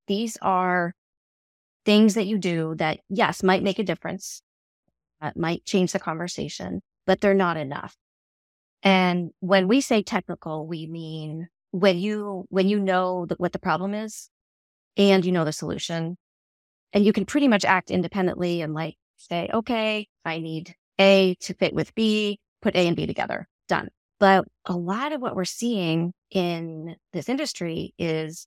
These 0.07 0.39
are 0.41 0.95
things 1.87 2.15
that 2.15 2.27
you 2.27 2.37
do 2.37 2.75
that, 2.75 3.01
yes, 3.09 3.43
might 3.43 3.63
make 3.63 3.79
a 3.79 3.85
difference, 3.85 4.43
that 5.23 5.37
might 5.37 5.65
change 5.65 5.93
the 5.93 5.99
conversation, 5.99 6.83
but 7.07 7.21
they're 7.21 7.33
not 7.33 7.57
enough. 7.57 7.97
And 8.83 9.31
when 9.41 9.69
we 9.69 9.81
say 9.81 10.03
technical, 10.03 10.67
we 10.67 10.87
mean 10.87 11.49
when 11.71 11.99
you, 11.99 12.45
when 12.51 12.69
you 12.69 12.79
know 12.79 13.27
what 13.39 13.53
the 13.53 13.59
problem 13.59 13.95
is 13.95 14.29
and 14.97 15.25
you 15.25 15.33
know 15.33 15.45
the 15.45 15.53
solution 15.53 16.17
and 16.93 17.05
you 17.05 17.13
can 17.13 17.25
pretty 17.25 17.49
much 17.49 17.65
act 17.65 17.91
independently 17.91 18.61
and 18.61 18.75
like 18.75 18.97
say, 19.17 19.49
okay, 19.53 20.09
I 20.25 20.41
need 20.41 20.75
A 20.99 21.37
to 21.41 21.55
fit 21.55 21.73
with 21.73 21.95
B, 21.95 22.39
put 22.63 22.75
A 22.75 22.87
and 22.87 22.97
B 22.97 23.07
together, 23.07 23.47
done. 23.69 23.89
But 24.19 24.45
a 24.65 24.75
lot 24.75 25.13
of 25.13 25.21
what 25.21 25.37
we're 25.37 25.45
seeing 25.45 26.13
in 26.31 26.97
this 27.13 27.29
industry 27.29 27.95
is 27.99 28.47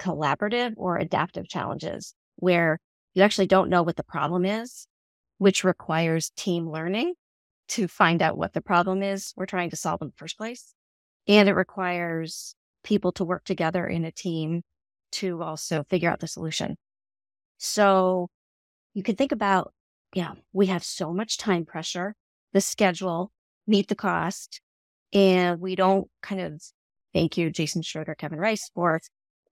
collaborative 0.00 0.74
or 0.76 0.96
adaptive 0.96 1.48
challenges 1.48 2.14
where 2.38 2.78
you 3.14 3.22
actually 3.22 3.46
don't 3.46 3.68
know 3.68 3.82
what 3.82 3.96
the 3.96 4.04
problem 4.04 4.44
is, 4.44 4.86
which 5.38 5.64
requires 5.64 6.30
team 6.36 6.68
learning 6.70 7.14
to 7.68 7.88
find 7.88 8.22
out 8.22 8.38
what 8.38 8.52
the 8.52 8.60
problem 8.60 9.02
is 9.02 9.32
we're 9.36 9.46
trying 9.46 9.70
to 9.70 9.76
solve 9.76 10.00
in 10.00 10.08
the 10.08 10.14
first 10.16 10.38
place. 10.38 10.74
And 11.26 11.48
it 11.48 11.54
requires 11.54 12.54
people 12.84 13.12
to 13.12 13.24
work 13.24 13.44
together 13.44 13.86
in 13.86 14.04
a 14.04 14.12
team 14.12 14.62
to 15.12 15.42
also 15.42 15.84
figure 15.90 16.10
out 16.10 16.20
the 16.20 16.28
solution. 16.28 16.76
So 17.58 18.28
you 18.94 19.02
can 19.02 19.16
think 19.16 19.32
about, 19.32 19.72
yeah, 20.14 20.32
we 20.52 20.66
have 20.66 20.84
so 20.84 21.12
much 21.12 21.38
time 21.38 21.66
pressure, 21.66 22.14
the 22.52 22.60
schedule, 22.60 23.30
meet 23.66 23.88
the 23.88 23.94
cost, 23.94 24.60
and 25.12 25.60
we 25.60 25.74
don't 25.74 26.08
kind 26.22 26.40
of 26.40 26.62
thank 27.12 27.36
you, 27.36 27.50
Jason 27.50 27.82
Schroeder, 27.82 28.14
Kevin 28.14 28.38
Rice, 28.38 28.70
for, 28.74 29.00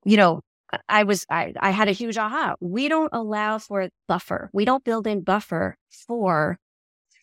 you 0.05 0.17
know, 0.17 0.41
I 0.89 1.05
was, 1.05 1.25
I, 1.31 1.53
I 1.59 1.71
had 1.71 1.89
a 1.89 1.93
huge 1.93 2.17
aha. 2.17 2.55
We 2.61 2.89
don't 2.89 3.11
allow 3.13 3.59
for 3.59 3.89
buffer. 4.09 4.51
We 4.53 4.65
don't 4.65 4.85
build 4.85 5.07
in 5.07 5.23
buffer 5.23 5.77
for 6.07 6.59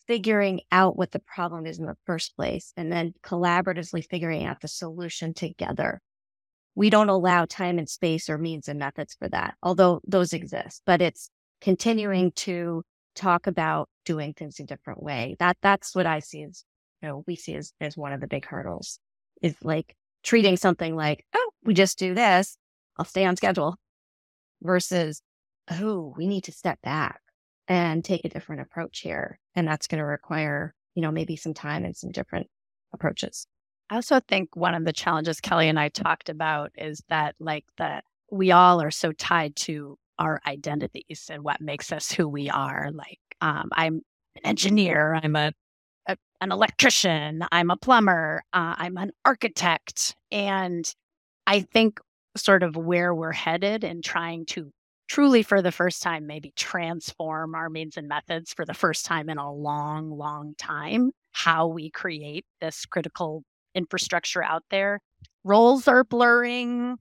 figuring 0.06 0.60
out 0.70 0.96
what 0.96 1.12
the 1.12 1.18
problem 1.18 1.66
is 1.66 1.78
in 1.78 1.86
the 1.86 1.96
first 2.06 2.36
place 2.36 2.72
and 2.76 2.90
then 2.92 3.14
collaboratively 3.24 4.06
figuring 4.08 4.44
out 4.44 4.60
the 4.60 4.68
solution 4.68 5.34
together. 5.34 6.00
We 6.74 6.90
don't 6.90 7.08
allow 7.08 7.44
time 7.44 7.78
and 7.78 7.88
space 7.88 8.28
or 8.28 8.36
means 8.36 8.68
and 8.68 8.78
methods 8.78 9.14
for 9.18 9.28
that, 9.28 9.54
although 9.62 10.00
those 10.06 10.32
exist, 10.32 10.82
but 10.84 11.00
it's 11.00 11.30
continuing 11.60 12.32
to 12.32 12.82
talk 13.14 13.46
about 13.46 13.88
doing 14.04 14.34
things 14.34 14.58
a 14.58 14.64
different 14.64 15.02
way. 15.02 15.36
That, 15.38 15.56
that's 15.62 15.94
what 15.94 16.06
I 16.06 16.18
see 16.18 16.42
as 16.42 16.64
you 17.00 17.08
know, 17.08 17.24
we 17.26 17.36
see 17.36 17.54
as, 17.54 17.72
as 17.80 17.96
one 17.96 18.12
of 18.12 18.20
the 18.20 18.26
big 18.26 18.46
hurdles 18.46 18.98
is 19.42 19.54
like 19.62 19.94
treating 20.22 20.56
something 20.56 20.96
like, 20.96 21.24
oh, 21.34 21.50
we 21.62 21.74
just 21.74 21.98
do 21.98 22.14
this, 22.14 22.56
I'll 22.96 23.04
stay 23.04 23.24
on 23.24 23.36
schedule 23.36 23.76
versus, 24.62 25.20
oh, 25.70 26.14
we 26.16 26.26
need 26.26 26.44
to 26.44 26.52
step 26.52 26.80
back 26.82 27.20
and 27.68 28.04
take 28.04 28.24
a 28.24 28.28
different 28.28 28.62
approach 28.62 29.00
here. 29.00 29.38
And 29.54 29.66
that's 29.66 29.86
going 29.86 29.98
to 29.98 30.04
require, 30.04 30.74
you 30.94 31.02
know, 31.02 31.10
maybe 31.10 31.36
some 31.36 31.54
time 31.54 31.84
and 31.84 31.96
some 31.96 32.10
different 32.10 32.48
approaches. 32.92 33.46
I 33.90 33.96
also 33.96 34.20
think 34.20 34.56
one 34.56 34.74
of 34.74 34.84
the 34.84 34.92
challenges 34.92 35.40
Kelly 35.40 35.68
and 35.68 35.78
I 35.78 35.88
talked 35.88 36.28
about 36.28 36.72
is 36.76 37.02
that 37.08 37.34
like 37.38 37.64
that 37.76 38.04
we 38.30 38.50
all 38.50 38.80
are 38.80 38.90
so 38.90 39.12
tied 39.12 39.56
to 39.56 39.98
our 40.18 40.40
identities 40.46 41.28
and 41.30 41.42
what 41.42 41.60
makes 41.60 41.92
us 41.92 42.10
who 42.10 42.28
we 42.28 42.48
are. 42.48 42.90
Like 42.92 43.20
um, 43.40 43.68
I'm 43.72 44.02
an 44.36 44.42
engineer, 44.44 45.18
I'm 45.22 45.36
a 45.36 45.52
a, 46.06 46.16
an 46.40 46.52
electrician, 46.52 47.44
I'm 47.50 47.70
a 47.70 47.76
plumber, 47.76 48.42
uh, 48.52 48.74
I'm 48.76 48.96
an 48.98 49.12
architect. 49.24 50.14
And 50.30 50.92
I 51.46 51.60
think 51.60 52.00
sort 52.36 52.62
of 52.62 52.76
where 52.76 53.14
we're 53.14 53.32
headed 53.32 53.84
and 53.84 54.02
trying 54.04 54.46
to 54.46 54.70
truly 55.08 55.42
for 55.42 55.60
the 55.60 55.72
first 55.72 56.02
time 56.02 56.26
maybe 56.26 56.52
transform 56.56 57.54
our 57.54 57.68
means 57.68 57.96
and 57.96 58.08
methods 58.08 58.52
for 58.54 58.64
the 58.64 58.74
first 58.74 59.04
time 59.04 59.28
in 59.28 59.38
a 59.38 59.52
long 59.52 60.10
long 60.10 60.54
time 60.58 61.10
how 61.32 61.66
we 61.66 61.90
create 61.90 62.44
this 62.60 62.86
critical 62.86 63.42
infrastructure 63.74 64.42
out 64.42 64.64
there 64.70 64.98
roles 65.44 65.86
are 65.88 66.04
blurring 66.04 66.96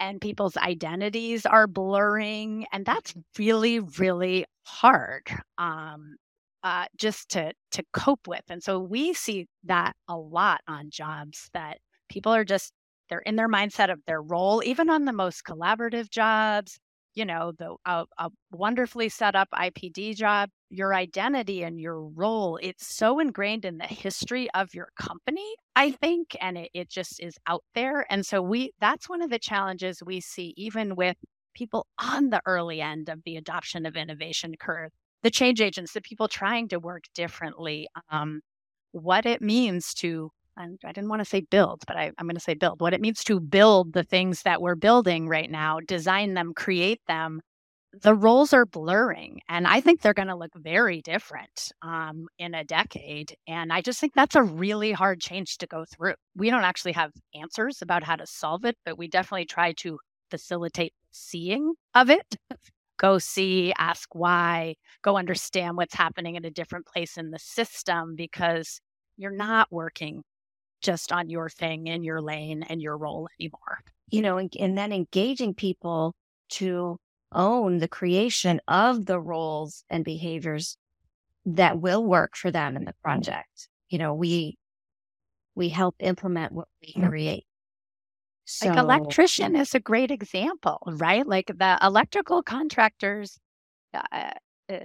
and 0.00 0.20
people's 0.20 0.56
identities 0.58 1.46
are 1.46 1.66
blurring 1.66 2.66
and 2.72 2.84
that's 2.84 3.14
really 3.38 3.80
really 3.80 4.44
hard 4.64 5.22
um, 5.58 6.16
uh, 6.62 6.86
just 6.96 7.28
to 7.30 7.52
to 7.70 7.84
cope 7.92 8.26
with. 8.26 8.42
And 8.48 8.62
so 8.62 8.80
we 8.80 9.14
see 9.14 9.46
that 9.64 9.94
a 10.08 10.16
lot 10.16 10.60
on 10.68 10.90
jobs 10.90 11.48
that 11.54 11.78
people 12.08 12.34
are 12.34 12.44
just 12.44 12.72
they're 13.08 13.20
in 13.20 13.36
their 13.36 13.48
mindset 13.48 13.90
of 13.90 14.00
their 14.06 14.22
role, 14.22 14.62
even 14.64 14.90
on 14.90 15.04
the 15.04 15.12
most 15.12 15.44
collaborative 15.44 16.10
jobs. 16.10 16.78
You 17.14 17.24
know, 17.24 17.52
the 17.58 17.76
a, 17.86 18.04
a 18.18 18.30
wonderfully 18.52 19.08
set 19.08 19.34
up 19.34 19.48
IPD 19.54 20.16
job, 20.16 20.50
your 20.68 20.94
identity 20.94 21.62
and 21.62 21.80
your 21.80 22.02
role, 22.08 22.58
it's 22.62 22.86
so 22.86 23.20
ingrained 23.20 23.64
in 23.64 23.78
the 23.78 23.86
history 23.86 24.50
of 24.52 24.74
your 24.74 24.88
company, 25.00 25.54
I 25.74 25.92
think, 25.92 26.36
and 26.42 26.58
it, 26.58 26.70
it 26.74 26.90
just 26.90 27.18
is 27.22 27.36
out 27.46 27.64
there. 27.74 28.06
And 28.10 28.26
so 28.26 28.42
we 28.42 28.72
that's 28.80 29.08
one 29.08 29.22
of 29.22 29.30
the 29.30 29.38
challenges 29.38 30.02
we 30.04 30.20
see 30.20 30.52
even 30.58 30.94
with 30.94 31.16
people 31.54 31.86
on 31.98 32.28
the 32.28 32.42
early 32.44 32.82
end 32.82 33.08
of 33.08 33.22
the 33.24 33.36
adoption 33.36 33.86
of 33.86 33.96
innovation 33.96 34.54
curve 34.60 34.92
the 35.22 35.30
change 35.30 35.60
agents, 35.60 35.92
the 35.92 36.00
people 36.00 36.28
trying 36.28 36.68
to 36.68 36.78
work 36.78 37.02
differently, 37.12 37.88
um, 38.10 38.40
what 38.92 39.26
it 39.26 39.42
means 39.42 39.92
to, 39.94 40.30
I 40.56 40.92
didn't 40.92 41.08
want 41.08 41.20
to 41.20 41.24
say 41.24 41.40
build, 41.40 41.82
but 41.86 41.96
I, 41.96 42.10
I'm 42.18 42.26
going 42.26 42.36
to 42.36 42.40
say 42.40 42.54
build, 42.54 42.80
what 42.80 42.94
it 42.94 43.00
means 43.00 43.22
to 43.24 43.40
build 43.40 43.92
the 43.92 44.02
things 44.02 44.42
that 44.42 44.62
we're 44.62 44.74
building 44.74 45.28
right 45.28 45.50
now, 45.50 45.80
design 45.80 46.34
them, 46.34 46.52
create 46.54 47.00
them. 47.06 47.40
The 48.02 48.14
roles 48.14 48.52
are 48.52 48.66
blurring, 48.66 49.40
and 49.48 49.66
I 49.66 49.80
think 49.80 50.00
they're 50.00 50.12
going 50.12 50.28
to 50.28 50.36
look 50.36 50.52
very 50.54 51.00
different 51.02 51.72
um, 51.82 52.26
in 52.38 52.54
a 52.54 52.64
decade. 52.64 53.34
And 53.46 53.72
I 53.72 53.80
just 53.80 54.00
think 54.00 54.12
that's 54.14 54.34
a 54.34 54.42
really 54.42 54.92
hard 54.92 55.20
change 55.20 55.58
to 55.58 55.66
go 55.66 55.84
through. 55.84 56.14
We 56.34 56.50
don't 56.50 56.64
actually 56.64 56.92
have 56.92 57.12
answers 57.34 57.80
about 57.80 58.02
how 58.02 58.16
to 58.16 58.26
solve 58.26 58.64
it, 58.64 58.76
but 58.84 58.98
we 58.98 59.08
definitely 59.08 59.46
try 59.46 59.72
to 59.78 59.98
facilitate 60.30 60.92
seeing 61.10 61.74
of 61.94 62.10
it 62.10 62.36
go 62.98 63.18
see, 63.18 63.72
ask 63.78 64.14
why, 64.14 64.74
go 65.02 65.16
understand 65.16 65.76
what's 65.76 65.94
happening 65.94 66.34
in 66.36 66.44
a 66.44 66.50
different 66.50 66.86
place 66.86 67.16
in 67.16 67.30
the 67.30 67.38
system 67.38 68.14
because 68.16 68.80
you're 69.16 69.30
not 69.30 69.68
working 69.70 70.22
just 70.86 71.12
on 71.12 71.28
your 71.28 71.48
thing 71.48 71.88
and 71.88 72.04
your 72.04 72.22
lane 72.22 72.62
and 72.62 72.80
your 72.80 72.96
role 72.96 73.28
anymore. 73.40 73.80
You 74.08 74.22
know, 74.22 74.38
and, 74.38 74.52
and 74.58 74.78
then 74.78 74.92
engaging 74.92 75.52
people 75.52 76.14
to 76.50 76.98
own 77.32 77.78
the 77.78 77.88
creation 77.88 78.60
of 78.68 79.04
the 79.04 79.18
roles 79.18 79.84
and 79.90 80.04
behaviors 80.04 80.78
that 81.44 81.80
will 81.80 82.04
work 82.04 82.36
for 82.36 82.52
them 82.52 82.76
in 82.76 82.84
the 82.84 82.94
project. 83.02 83.68
You 83.88 83.98
know, 83.98 84.14
we 84.14 84.56
we 85.56 85.70
help 85.70 85.96
implement 85.98 86.52
what 86.52 86.68
we 86.80 86.92
create. 87.02 87.46
So, 88.44 88.68
like 88.68 88.78
electrician 88.78 89.56
is 89.56 89.74
a 89.74 89.80
great 89.80 90.12
example, 90.12 90.78
right? 90.86 91.26
Like 91.26 91.46
the 91.48 91.78
electrical 91.82 92.44
contractors 92.44 93.38
uh, 93.92 94.30
uh, 94.68 94.78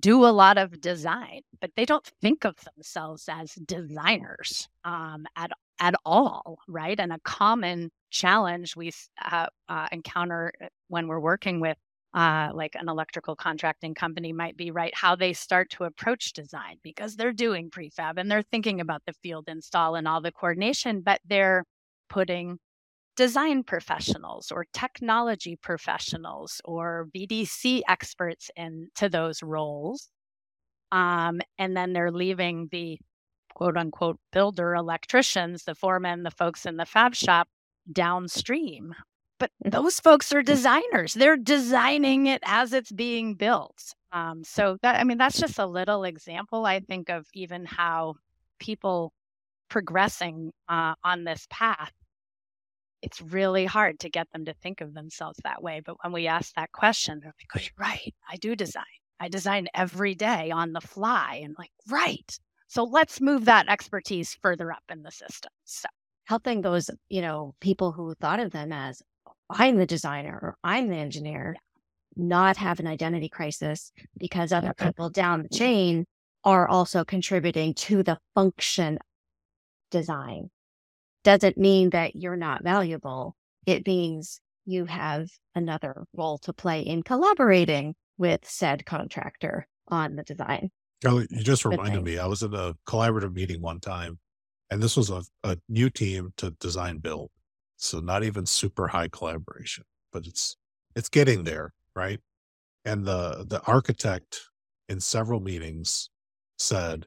do 0.00 0.24
a 0.24 0.28
lot 0.28 0.58
of 0.58 0.80
design, 0.80 1.42
but 1.60 1.70
they 1.76 1.84
don't 1.84 2.10
think 2.20 2.44
of 2.44 2.56
themselves 2.74 3.28
as 3.28 3.54
designers 3.54 4.68
um, 4.84 5.26
at 5.36 5.50
at 5.80 5.94
all, 6.04 6.58
right? 6.68 6.98
And 6.98 7.12
a 7.12 7.18
common 7.24 7.90
challenge 8.10 8.76
we 8.76 8.92
uh, 9.24 9.46
uh, 9.68 9.88
encounter 9.90 10.52
uh, 10.62 10.66
when 10.88 11.08
we're 11.08 11.20
working 11.20 11.60
with 11.60 11.76
uh, 12.14 12.50
like 12.54 12.74
an 12.74 12.88
electrical 12.88 13.34
contracting 13.34 13.94
company 13.94 14.32
might 14.32 14.56
be 14.56 14.70
right 14.70 14.94
how 14.94 15.16
they 15.16 15.32
start 15.32 15.70
to 15.70 15.84
approach 15.84 16.34
design 16.34 16.76
because 16.82 17.16
they're 17.16 17.32
doing 17.32 17.70
prefab 17.70 18.18
and 18.18 18.30
they're 18.30 18.42
thinking 18.42 18.80
about 18.80 19.02
the 19.06 19.14
field 19.22 19.48
install 19.48 19.94
and 19.94 20.06
all 20.06 20.20
the 20.20 20.32
coordination, 20.32 21.00
but 21.00 21.20
they're 21.26 21.64
putting 22.08 22.58
design 23.16 23.62
professionals 23.62 24.50
or 24.50 24.66
technology 24.72 25.56
professionals 25.56 26.60
or 26.64 27.08
VDC 27.14 27.82
experts 27.88 28.50
into 28.56 29.08
those 29.08 29.42
roles. 29.42 30.08
Um, 30.90 31.40
and 31.58 31.76
then 31.76 31.92
they're 31.92 32.10
leaving 32.10 32.68
the 32.70 32.98
quote 33.54 33.76
unquote 33.76 34.18
builder 34.32 34.74
electricians, 34.74 35.64
the 35.64 35.74
foremen, 35.74 36.22
the 36.22 36.30
folks 36.30 36.66
in 36.66 36.76
the 36.76 36.86
fab 36.86 37.14
shop 37.14 37.48
downstream. 37.90 38.94
But 39.38 39.50
mm-hmm. 39.64 39.70
those 39.70 40.00
folks 40.00 40.32
are 40.32 40.42
designers. 40.42 41.14
They're 41.14 41.36
designing 41.36 42.26
it 42.26 42.42
as 42.44 42.72
it's 42.72 42.92
being 42.92 43.34
built. 43.34 43.94
Um, 44.12 44.44
so 44.44 44.76
that 44.82 45.00
I 45.00 45.04
mean 45.04 45.18
that's 45.18 45.40
just 45.40 45.58
a 45.58 45.66
little 45.66 46.04
example, 46.04 46.66
I 46.66 46.80
think, 46.80 47.08
of 47.08 47.26
even 47.34 47.64
how 47.64 48.14
people 48.58 49.12
progressing 49.68 50.52
uh, 50.68 50.94
on 51.02 51.24
this 51.24 51.46
path 51.50 51.92
it's 53.02 53.20
really 53.20 53.64
hard 53.64 53.98
to 54.00 54.08
get 54.08 54.30
them 54.32 54.44
to 54.44 54.54
think 54.54 54.80
of 54.80 54.94
themselves 54.94 55.38
that 55.42 55.62
way. 55.62 55.82
But 55.84 55.96
when 56.02 56.12
we 56.12 56.28
ask 56.28 56.54
that 56.54 56.72
question, 56.72 57.20
they're 57.20 57.34
like, 57.38 57.50
oh, 57.56 57.60
you're 57.60 57.88
right. 57.88 58.14
I 58.30 58.36
do 58.36 58.54
design. 58.54 58.84
I 59.20 59.28
design 59.28 59.68
every 59.74 60.14
day 60.14 60.50
on 60.50 60.72
the 60.72 60.80
fly. 60.80 61.40
And 61.44 61.54
like, 61.58 61.70
right. 61.88 62.38
So 62.68 62.84
let's 62.84 63.20
move 63.20 63.44
that 63.44 63.68
expertise 63.68 64.36
further 64.40 64.72
up 64.72 64.84
in 64.90 65.02
the 65.02 65.10
system. 65.10 65.50
So 65.64 65.88
helping 66.24 66.62
those, 66.62 66.90
you 67.08 67.20
know, 67.20 67.54
people 67.60 67.92
who 67.92 68.14
thought 68.14 68.40
of 68.40 68.52
them 68.52 68.72
as 68.72 69.02
I'm 69.50 69.76
the 69.76 69.86
designer 69.86 70.38
or 70.40 70.56
I'm 70.64 70.88
the 70.88 70.96
engineer, 70.96 71.56
not 72.16 72.56
have 72.56 72.80
an 72.80 72.86
identity 72.86 73.28
crisis 73.28 73.92
because 74.16 74.52
other 74.52 74.74
people 74.74 75.10
down 75.10 75.42
the 75.42 75.48
chain 75.48 76.06
are 76.44 76.68
also 76.68 77.04
contributing 77.04 77.74
to 77.74 78.02
the 78.02 78.18
function 78.34 78.98
design 79.90 80.50
doesn't 81.24 81.56
mean 81.56 81.90
that 81.90 82.16
you're 82.16 82.36
not 82.36 82.62
valuable. 82.62 83.36
It 83.66 83.86
means 83.86 84.40
you 84.64 84.84
have 84.86 85.28
another 85.54 86.04
role 86.14 86.38
to 86.38 86.52
play 86.52 86.80
in 86.80 87.02
collaborating 87.02 87.94
with 88.18 88.40
said 88.48 88.86
contractor 88.86 89.66
on 89.88 90.16
the 90.16 90.22
design. 90.22 90.70
Kelly, 91.02 91.26
you 91.30 91.42
just 91.42 91.64
reminded 91.64 92.04
me. 92.04 92.18
I 92.18 92.26
was 92.26 92.42
in 92.42 92.54
a 92.54 92.74
collaborative 92.86 93.34
meeting 93.34 93.60
one 93.60 93.80
time, 93.80 94.18
and 94.70 94.80
this 94.80 94.96
was 94.96 95.10
a, 95.10 95.22
a 95.42 95.58
new 95.68 95.90
team 95.90 96.32
to 96.36 96.50
design 96.60 96.98
build. 96.98 97.30
So 97.76 97.98
not 97.98 98.22
even 98.22 98.46
super 98.46 98.86
high 98.86 99.08
collaboration, 99.08 99.84
but 100.12 100.26
it's 100.26 100.56
it's 100.94 101.08
getting 101.08 101.42
there, 101.42 101.72
right? 101.96 102.20
And 102.84 103.04
the 103.04 103.44
the 103.48 103.60
architect 103.66 104.40
in 104.88 105.00
several 105.00 105.40
meetings 105.40 106.10
said, 106.58 107.06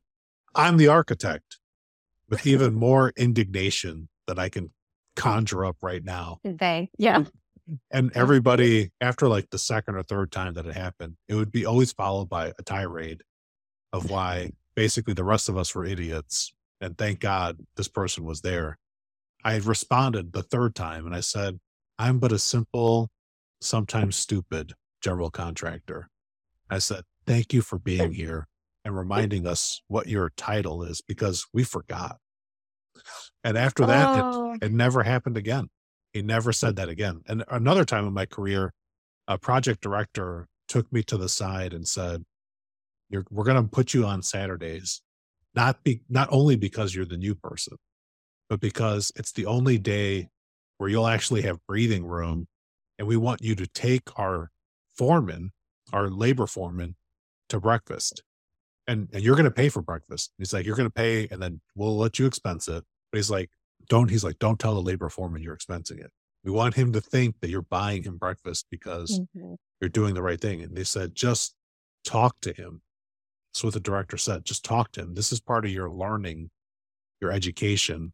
"I'm 0.53 0.75
the 0.75 0.89
architect," 0.89 1.59
with 2.29 2.45
even 2.45 2.73
more 2.73 3.13
indignation 3.15 4.09
that 4.27 4.39
I 4.39 4.49
can 4.49 4.71
conjure 5.15 5.65
up 5.65 5.77
right 5.81 6.03
now. 6.03 6.39
They, 6.43 6.89
yeah. 6.97 7.23
And 7.91 8.11
everybody, 8.15 8.91
after 9.01 9.27
like 9.27 9.49
the 9.49 9.57
second 9.57 9.95
or 9.95 10.03
third 10.03 10.31
time 10.31 10.53
that 10.53 10.67
it 10.67 10.75
happened, 10.75 11.15
it 11.27 11.35
would 11.35 11.51
be 11.51 11.65
always 11.65 11.91
followed 11.91 12.29
by 12.29 12.53
a 12.59 12.63
tirade 12.63 13.21
of 13.91 14.09
why 14.09 14.51
basically 14.75 15.13
the 15.13 15.23
rest 15.23 15.49
of 15.49 15.57
us 15.57 15.73
were 15.73 15.85
idiots. 15.85 16.53
And 16.81 16.97
thank 16.97 17.19
God 17.19 17.57
this 17.75 17.87
person 17.87 18.23
was 18.23 18.41
there. 18.41 18.77
I 19.43 19.53
had 19.53 19.65
responded 19.65 20.33
the 20.33 20.43
third 20.43 20.75
time 20.75 21.05
and 21.05 21.15
I 21.15 21.21
said, 21.21 21.59
I'm 21.97 22.19
but 22.19 22.31
a 22.31 22.39
simple, 22.39 23.09
sometimes 23.61 24.15
stupid 24.15 24.73
general 25.01 25.31
contractor. 25.31 26.09
I 26.69 26.79
said, 26.79 27.03
Thank 27.25 27.53
you 27.53 27.61
for 27.61 27.79
being 27.79 28.11
here 28.11 28.47
and 28.85 28.95
reminding 28.95 29.47
us 29.47 29.81
what 29.87 30.07
your 30.07 30.31
title 30.37 30.83
is 30.83 31.01
because 31.01 31.47
we 31.51 31.63
forgot. 31.63 32.17
And 33.43 33.57
after 33.57 33.85
that, 33.87 34.23
oh. 34.23 34.53
it, 34.53 34.65
it 34.65 34.71
never 34.71 35.03
happened 35.03 35.37
again. 35.37 35.69
He 36.13 36.21
never 36.21 36.53
said 36.53 36.77
that 36.77 36.87
again. 36.87 37.21
And 37.27 37.43
another 37.49 37.83
time 37.83 38.07
in 38.07 38.13
my 38.13 38.27
career, 38.27 38.73
a 39.27 39.37
project 39.37 39.81
director 39.81 40.47
took 40.67 40.91
me 40.93 41.03
to 41.03 41.17
the 41.17 41.27
side 41.27 41.73
and 41.73 41.87
said, 41.87 42.23
you're, 43.09 43.25
we're 43.29 43.43
going 43.43 43.61
to 43.61 43.69
put 43.69 43.93
you 43.93 44.05
on 44.05 44.21
Saturdays, 44.21 45.01
not 45.55 45.83
be, 45.83 46.01
not 46.07 46.29
only 46.31 46.55
because 46.55 46.95
you're 46.95 47.05
the 47.05 47.17
new 47.17 47.35
person, 47.35 47.77
but 48.49 48.59
because 48.59 49.11
it's 49.15 49.31
the 49.31 49.47
only 49.47 49.77
day 49.77 50.29
where 50.77 50.89
you'll 50.89 51.07
actually 51.07 51.41
have 51.41 51.65
breathing 51.67 52.05
room. 52.05 52.47
And 52.97 53.07
we 53.07 53.17
want 53.17 53.41
you 53.41 53.55
to 53.55 53.67
take 53.67 54.03
our 54.17 54.51
foreman, 54.95 55.51
our 55.91 56.09
labor 56.09 56.47
foreman 56.47 56.95
to 57.49 57.59
breakfast 57.59 58.23
and, 58.87 59.09
and 59.13 59.23
you're 59.23 59.35
going 59.35 59.45
to 59.45 59.51
pay 59.51 59.69
for 59.69 59.81
breakfast. 59.81 60.31
He's 60.37 60.53
like, 60.53 60.65
you're 60.65 60.75
going 60.75 60.89
to 60.89 60.93
pay 60.93 61.27
and 61.31 61.41
then 61.41 61.61
we'll 61.75 61.97
let 61.97 62.19
you 62.19 62.25
expense 62.25 62.67
it. 62.67 62.83
But 63.11 63.17
he's 63.17 63.31
like, 63.31 63.49
don't 63.87 64.09
he's 64.09 64.23
like 64.23 64.39
don't 64.39 64.59
tell 64.59 64.73
the 64.73 64.81
labor 64.81 65.09
foreman 65.09 65.43
you're 65.43 65.55
expensing 65.55 65.99
it. 65.99 66.11
We 66.43 66.51
want 66.51 66.75
him 66.75 66.93
to 66.93 67.01
think 67.01 67.39
that 67.39 67.49
you're 67.49 67.61
buying 67.61 68.03
him 68.03 68.17
breakfast 68.17 68.67
because 68.69 69.19
mm-hmm. 69.19 69.55
you're 69.81 69.89
doing 69.89 70.13
the 70.13 70.21
right 70.21 70.39
thing. 70.39 70.61
And 70.61 70.75
they 70.75 70.83
said 70.83 71.15
just 71.15 71.55
talk 72.03 72.39
to 72.41 72.53
him. 72.53 72.81
That's 73.53 73.63
what 73.63 73.73
the 73.73 73.79
director 73.79 74.17
said 74.17 74.45
just 74.45 74.65
talk 74.65 74.91
to 74.93 75.01
him. 75.01 75.15
This 75.15 75.31
is 75.31 75.39
part 75.39 75.65
of 75.65 75.71
your 75.71 75.89
learning 75.89 76.49
your 77.21 77.31
education. 77.31 78.13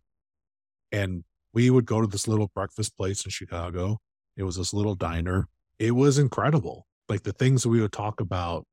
And 0.91 1.23
we 1.53 1.69
would 1.69 1.85
go 1.85 2.01
to 2.01 2.07
this 2.07 2.27
little 2.27 2.51
breakfast 2.53 2.95
place 2.97 3.25
in 3.25 3.31
chicago. 3.31 3.99
It 4.37 4.43
was 4.43 4.57
this 4.57 4.73
little 4.73 4.95
diner. 4.95 5.47
It 5.79 5.91
was 5.91 6.17
incredible. 6.17 6.85
Like 7.09 7.23
the 7.23 7.33
things 7.33 7.63
that 7.63 7.69
we 7.69 7.81
would 7.81 7.91
talk 7.91 8.21
about 8.21 8.65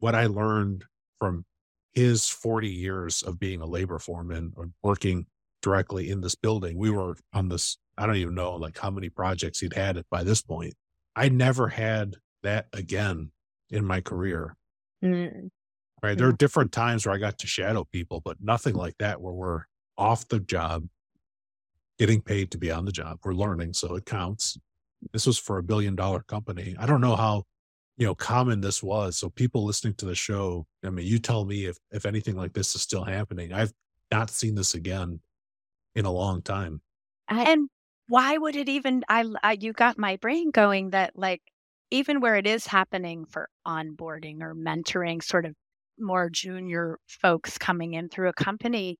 what 0.00 0.14
i 0.14 0.26
learned 0.26 0.84
from 1.18 1.44
his 1.92 2.28
40 2.28 2.68
years 2.68 3.22
of 3.22 3.38
being 3.38 3.60
a 3.60 3.66
labor 3.66 3.98
foreman 3.98 4.52
or 4.56 4.70
working 4.82 5.26
directly 5.62 6.10
in 6.10 6.20
this 6.20 6.34
building. 6.34 6.78
We 6.78 6.90
were 6.90 7.16
on 7.32 7.48
this, 7.48 7.78
I 7.96 8.06
don't 8.06 8.16
even 8.16 8.34
know 8.34 8.54
like 8.54 8.78
how 8.78 8.90
many 8.90 9.08
projects 9.08 9.60
he'd 9.60 9.74
had 9.74 9.96
it 9.96 10.06
by 10.10 10.22
this 10.22 10.42
point. 10.42 10.74
I 11.16 11.28
never 11.28 11.68
had 11.68 12.16
that 12.42 12.66
again 12.72 13.32
in 13.70 13.84
my 13.84 14.00
career. 14.00 14.56
Mm. 15.04 15.50
Right. 16.02 16.16
There 16.16 16.28
are 16.28 16.32
different 16.32 16.70
times 16.70 17.04
where 17.04 17.14
I 17.14 17.18
got 17.18 17.38
to 17.38 17.46
shadow 17.48 17.84
people, 17.84 18.22
but 18.24 18.36
nothing 18.40 18.74
like 18.74 18.94
that 18.98 19.20
where 19.20 19.32
we're 19.32 19.62
off 19.96 20.28
the 20.28 20.38
job, 20.38 20.86
getting 21.98 22.22
paid 22.22 22.52
to 22.52 22.58
be 22.58 22.70
on 22.70 22.84
the 22.84 22.92
job. 22.92 23.18
We're 23.24 23.32
learning, 23.34 23.72
so 23.72 23.96
it 23.96 24.06
counts. 24.06 24.56
This 25.12 25.26
was 25.26 25.38
for 25.38 25.58
a 25.58 25.62
billion 25.62 25.96
dollar 25.96 26.20
company. 26.20 26.76
I 26.78 26.86
don't 26.86 27.00
know 27.00 27.16
how, 27.16 27.44
you 27.98 28.06
know, 28.06 28.14
common 28.14 28.60
this 28.60 28.82
was. 28.82 29.18
So 29.18 29.28
people 29.28 29.64
listening 29.64 29.94
to 29.94 30.06
the 30.06 30.14
show, 30.14 30.66
I 30.84 30.90
mean, 30.90 31.06
you 31.06 31.18
tell 31.18 31.44
me 31.44 31.66
if 31.66 31.76
if 31.90 32.06
anything 32.06 32.36
like 32.36 32.52
this 32.52 32.74
is 32.74 32.80
still 32.80 33.04
happening. 33.04 33.52
I've 33.52 33.72
not 34.10 34.30
seen 34.30 34.54
this 34.54 34.74
again 34.74 35.20
in 35.94 36.04
a 36.04 36.12
long 36.12 36.40
time. 36.40 36.80
And 37.28 37.68
why 38.06 38.38
would 38.38 38.56
it 38.56 38.68
even? 38.68 39.04
I, 39.08 39.24
I 39.42 39.58
you 39.60 39.72
got 39.72 39.98
my 39.98 40.16
brain 40.16 40.50
going 40.52 40.90
that 40.90 41.12
like 41.16 41.42
even 41.90 42.20
where 42.20 42.36
it 42.36 42.46
is 42.46 42.66
happening 42.66 43.26
for 43.26 43.48
onboarding 43.66 44.42
or 44.42 44.54
mentoring, 44.54 45.22
sort 45.22 45.44
of 45.44 45.54
more 45.98 46.30
junior 46.30 46.98
folks 47.08 47.58
coming 47.58 47.94
in 47.94 48.08
through 48.08 48.28
a 48.28 48.32
company. 48.32 48.96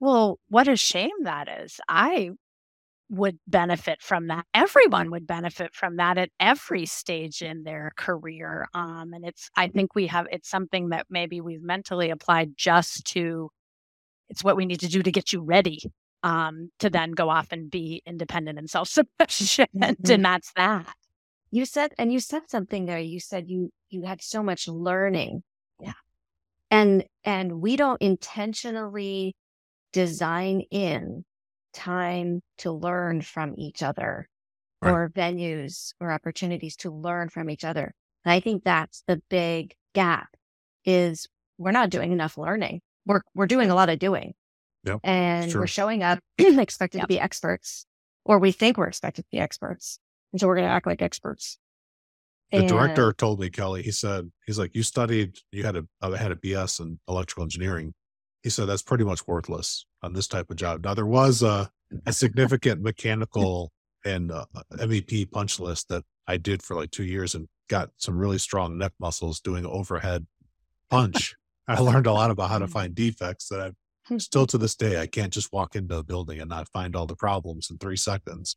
Well, 0.00 0.38
what 0.48 0.66
a 0.66 0.76
shame 0.76 1.24
that 1.24 1.48
is. 1.48 1.78
I 1.88 2.30
would 3.10 3.38
benefit 3.46 4.00
from 4.00 4.28
that. 4.28 4.46
Everyone 4.54 5.10
would 5.10 5.26
benefit 5.26 5.74
from 5.74 5.96
that 5.96 6.18
at 6.18 6.30
every 6.40 6.86
stage 6.86 7.42
in 7.42 7.62
their 7.62 7.92
career. 7.96 8.66
Um, 8.74 9.12
and 9.12 9.24
it's, 9.24 9.50
I 9.56 9.68
think 9.68 9.94
we 9.94 10.06
have, 10.06 10.26
it's 10.30 10.48
something 10.48 10.88
that 10.88 11.06
maybe 11.10 11.40
we've 11.40 11.62
mentally 11.62 12.10
applied 12.10 12.52
just 12.56 13.04
to, 13.08 13.50
it's 14.28 14.42
what 14.42 14.56
we 14.56 14.66
need 14.66 14.80
to 14.80 14.88
do 14.88 15.02
to 15.02 15.12
get 15.12 15.32
you 15.32 15.42
ready 15.42 15.80
um, 16.22 16.70
to 16.78 16.88
then 16.88 17.12
go 17.12 17.28
off 17.28 17.48
and 17.50 17.70
be 17.70 18.02
independent 18.06 18.58
and 18.58 18.68
self 18.68 18.88
sufficient. 18.88 19.70
Mm-hmm. 19.76 20.12
And 20.12 20.24
that's 20.24 20.52
that. 20.56 20.86
You 21.50 21.66
said, 21.66 21.92
and 21.98 22.12
you 22.12 22.18
said 22.20 22.42
something 22.48 22.86
there. 22.86 22.98
You 22.98 23.20
said 23.20 23.48
you, 23.48 23.70
you 23.90 24.02
had 24.02 24.22
so 24.22 24.42
much 24.42 24.66
learning. 24.66 25.42
Yeah. 25.78 25.92
And, 26.70 27.04
and 27.22 27.60
we 27.60 27.76
don't 27.76 28.00
intentionally 28.00 29.36
design 29.92 30.62
in 30.70 31.24
time 31.74 32.40
to 32.58 32.72
learn 32.72 33.20
from 33.20 33.54
each 33.56 33.82
other 33.82 34.28
right. 34.80 34.90
or 34.90 35.10
venues 35.10 35.92
or 36.00 36.12
opportunities 36.12 36.76
to 36.76 36.90
learn 36.90 37.28
from 37.28 37.50
each 37.50 37.64
other. 37.64 37.92
And 38.24 38.32
I 38.32 38.40
think 38.40 38.64
that's 38.64 39.02
the 39.06 39.20
big 39.28 39.74
gap 39.94 40.28
is 40.84 41.28
we're 41.58 41.72
not 41.72 41.90
doing 41.90 42.12
enough 42.12 42.38
learning. 42.38 42.80
We're, 43.06 43.20
we're 43.34 43.46
doing 43.46 43.70
a 43.70 43.74
lot 43.74 43.90
of 43.90 43.98
doing, 43.98 44.34
Yep, 44.84 45.00
and 45.04 45.54
we're 45.54 45.66
showing 45.66 46.02
up 46.02 46.20
expected 46.38 46.98
yep. 46.98 47.04
to 47.04 47.08
be 47.08 47.20
experts, 47.20 47.86
or 48.24 48.38
we 48.38 48.52
think 48.52 48.76
we're 48.78 48.88
expected 48.88 49.22
to 49.22 49.28
be 49.30 49.38
experts. 49.38 49.98
And 50.32 50.40
so 50.40 50.46
we're 50.46 50.56
going 50.56 50.66
to 50.66 50.72
act 50.72 50.86
like 50.86 51.02
experts. 51.02 51.58
The 52.50 52.58
and... 52.58 52.68
director 52.68 53.12
told 53.12 53.40
me, 53.40 53.50
Kelly, 53.50 53.82
he 53.82 53.90
said, 53.90 54.30
he's 54.46 54.58
like, 54.58 54.74
you 54.74 54.82
studied, 54.82 55.36
you 55.52 55.64
had 55.64 55.76
a, 55.76 55.84
uh, 56.00 56.12
had 56.12 56.32
a 56.32 56.36
BS 56.36 56.80
in 56.80 56.98
electrical 57.08 57.44
engineering. 57.44 57.94
He 58.44 58.50
said, 58.50 58.66
that's 58.66 58.82
pretty 58.82 59.04
much 59.04 59.26
worthless 59.26 59.86
on 60.02 60.12
this 60.12 60.28
type 60.28 60.50
of 60.50 60.56
job. 60.56 60.84
Now, 60.84 60.92
there 60.92 61.06
was 61.06 61.42
a, 61.42 61.70
a 62.04 62.12
significant 62.12 62.82
mechanical 62.82 63.72
and 64.04 64.30
uh, 64.30 64.44
MEP 64.74 65.30
punch 65.32 65.58
list 65.58 65.88
that 65.88 66.04
I 66.28 66.36
did 66.36 66.62
for 66.62 66.76
like 66.76 66.90
two 66.90 67.04
years 67.04 67.34
and 67.34 67.48
got 67.70 67.88
some 67.96 68.18
really 68.18 68.36
strong 68.36 68.76
neck 68.76 68.92
muscles 69.00 69.40
doing 69.40 69.64
overhead 69.64 70.26
punch. 70.90 71.34
I 71.68 71.80
learned 71.80 72.06
a 72.06 72.12
lot 72.12 72.30
about 72.30 72.50
how 72.50 72.58
to 72.58 72.66
mm. 72.66 72.70
find 72.70 72.94
defects 72.94 73.48
that 73.48 73.60
I've 73.60 73.74
hmm. 74.06 74.18
Still 74.18 74.46
to 74.48 74.58
this 74.58 74.74
day, 74.74 75.00
I 75.00 75.06
can't 75.06 75.32
just 75.32 75.50
walk 75.50 75.74
into 75.74 75.96
a 75.96 76.02
building 76.02 76.38
and 76.38 76.50
not 76.50 76.68
find 76.68 76.94
all 76.94 77.06
the 77.06 77.16
problems 77.16 77.70
in 77.70 77.78
three 77.78 77.96
seconds. 77.96 78.56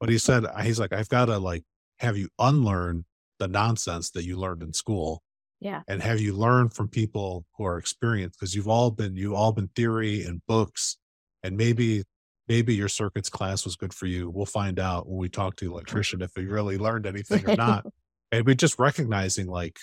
but 0.00 0.08
he 0.08 0.18
said, 0.18 0.44
uh, 0.44 0.58
he's 0.58 0.80
like, 0.80 0.92
I've 0.92 1.08
got 1.08 1.26
to 1.26 1.38
like 1.38 1.62
have 2.00 2.16
you 2.16 2.28
unlearn 2.40 3.04
the 3.38 3.46
nonsense 3.46 4.10
that 4.10 4.24
you 4.24 4.36
learned 4.36 4.64
in 4.64 4.72
school. 4.72 5.22
Yeah. 5.66 5.82
And 5.88 6.00
have 6.00 6.20
you 6.20 6.32
learned 6.32 6.74
from 6.74 6.88
people 6.88 7.44
who 7.56 7.64
are 7.64 7.76
experienced 7.76 8.38
because 8.38 8.54
you've 8.54 8.68
all 8.68 8.92
been, 8.92 9.16
you've 9.16 9.34
all 9.34 9.52
been 9.52 9.68
theory 9.74 10.22
and 10.22 10.40
books 10.46 10.96
and 11.42 11.56
maybe, 11.56 12.04
maybe 12.46 12.74
your 12.74 12.88
circuits 12.88 13.28
class 13.28 13.64
was 13.64 13.74
good 13.74 13.92
for 13.92 14.06
you. 14.06 14.30
We'll 14.30 14.46
find 14.46 14.78
out 14.78 15.08
when 15.08 15.18
we 15.18 15.28
talk 15.28 15.56
to 15.56 15.64
the 15.64 15.72
electrician 15.72 16.22
if 16.22 16.30
he 16.36 16.44
really 16.44 16.78
learned 16.78 17.04
anything 17.14 17.50
or 17.50 17.56
not. 17.56 17.84
and 18.30 18.46
we 18.46 18.54
just 18.54 18.78
recognizing 18.78 19.48
like, 19.48 19.76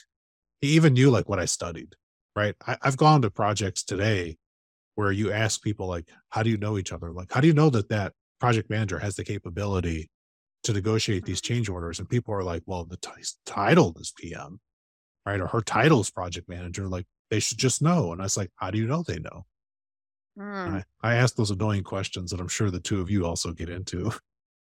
he 0.62 0.70
even 0.70 0.94
knew 0.94 1.12
like 1.12 1.28
what 1.28 1.40
I 1.40 1.46
studied, 1.46 1.96
right? 2.34 2.56
I, 2.66 2.78
I've 2.82 2.96
gone 2.96 3.22
to 3.24 3.30
projects 3.30 3.84
today 3.84 4.38
where 4.96 5.12
you 5.12 5.32
ask 5.32 5.62
people 5.62 5.88
like 5.88 6.08
how 6.30 6.44
do 6.44 6.50
you 6.50 6.58
know 6.58 6.78
each 6.78 6.92
other 6.92 7.12
like 7.12 7.32
how 7.32 7.42
do 7.42 7.48
you 7.48 7.54
know 7.54 7.70
that 7.70 7.90
that 7.90 8.14
project 8.40 8.70
manager 8.70 9.00
has 9.00 9.16
the 9.16 9.24
capability 9.24 10.10
to 10.64 10.74
negotiate 10.74 11.26
these 11.26 11.42
mm-hmm. 11.42 11.54
change 11.56 11.70
orders 11.70 12.00
and 12.00 12.10
people 12.10 12.34
are 12.34 12.44
like 12.44 12.64
well 12.66 12.86
the 12.86 12.98
t- 12.98 13.10
title 13.46 13.96
is 14.00 14.14
pm 14.18 14.60
right? 15.26 15.40
Or 15.40 15.48
her 15.48 15.62
title 15.62 16.02
is 16.02 16.10
project 16.10 16.50
manager 16.50 16.88
like 16.88 17.06
they 17.30 17.40
should 17.40 17.58
just 17.58 17.82
know. 17.82 18.12
And 18.12 18.22
i 18.22 18.26
was 18.26 18.38
like 18.38 18.52
how 18.56 18.72
do 18.72 18.78
you 18.78 18.88
know 18.88 19.04
they 19.04 19.20
know? 19.20 19.46
Mm. 20.38 20.84
I, 21.02 21.12
I 21.12 21.16
ask 21.16 21.36
those 21.36 21.52
annoying 21.52 21.84
questions 21.84 22.32
that 22.32 22.40
i'm 22.40 22.48
sure 22.48 22.72
the 22.72 22.80
two 22.80 23.02
of 23.02 23.10
you 23.10 23.26
also 23.26 23.52
get 23.52 23.70
into. 23.70 24.12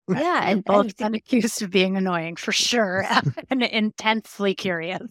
Yeah 0.08 0.42
and 0.50 0.64
both 0.64 0.96
been 0.96 1.14
accused 1.14 1.62
of 1.62 1.70
being 1.70 1.96
annoying 1.96 2.36
for 2.36 2.52
sure 2.52 3.06
and 3.50 3.62
intensely 3.62 4.54
curious. 4.54 5.08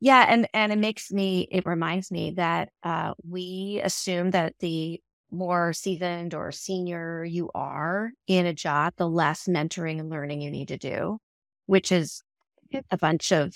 Yeah, 0.00 0.24
and 0.26 0.48
and 0.54 0.72
it 0.72 0.78
makes 0.78 1.12
me 1.12 1.46
it 1.50 1.66
reminds 1.66 2.10
me 2.10 2.32
that 2.32 2.70
uh, 2.82 3.12
we 3.28 3.82
assume 3.84 4.30
that 4.30 4.54
the 4.58 5.00
more 5.30 5.72
seasoned 5.72 6.34
or 6.34 6.50
senior 6.52 7.22
you 7.22 7.50
are 7.54 8.10
in 8.26 8.46
a 8.46 8.54
job, 8.54 8.94
the 8.96 9.08
less 9.08 9.46
mentoring 9.46 10.00
and 10.00 10.10
learning 10.10 10.40
you 10.40 10.50
need 10.50 10.68
to 10.68 10.78
do, 10.78 11.18
which 11.66 11.92
is 11.92 12.22
a 12.90 12.96
bunch 12.96 13.30
of 13.30 13.54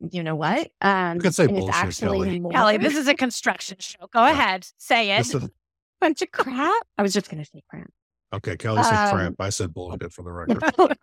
you 0.00 0.22
know 0.22 0.34
what? 0.34 0.70
Um, 0.80 1.16
you 1.16 1.22
can 1.22 1.32
say 1.32 1.46
bullshit, 1.46 1.96
Kelly. 1.96 2.40
More... 2.40 2.52
Kelly, 2.52 2.78
this 2.78 2.96
is 2.96 3.06
a 3.06 3.14
construction 3.14 3.76
show. 3.80 4.06
Go 4.12 4.24
yeah. 4.24 4.32
ahead, 4.32 4.66
say 4.78 5.16
it. 5.18 5.26
Bunch 6.00 6.22
of 6.22 6.30
crap. 6.32 6.82
I 6.96 7.02
was 7.02 7.12
just 7.12 7.30
going 7.30 7.44
to 7.44 7.50
say 7.50 7.62
crap. 7.68 7.90
Okay, 8.32 8.56
Kelly 8.56 8.82
said 8.82 8.94
um, 8.94 9.16
crap. 9.16 9.34
I 9.38 9.50
said 9.50 9.74
bullshit 9.74 10.12
for 10.12 10.22
the 10.22 10.32
record. 10.32 10.96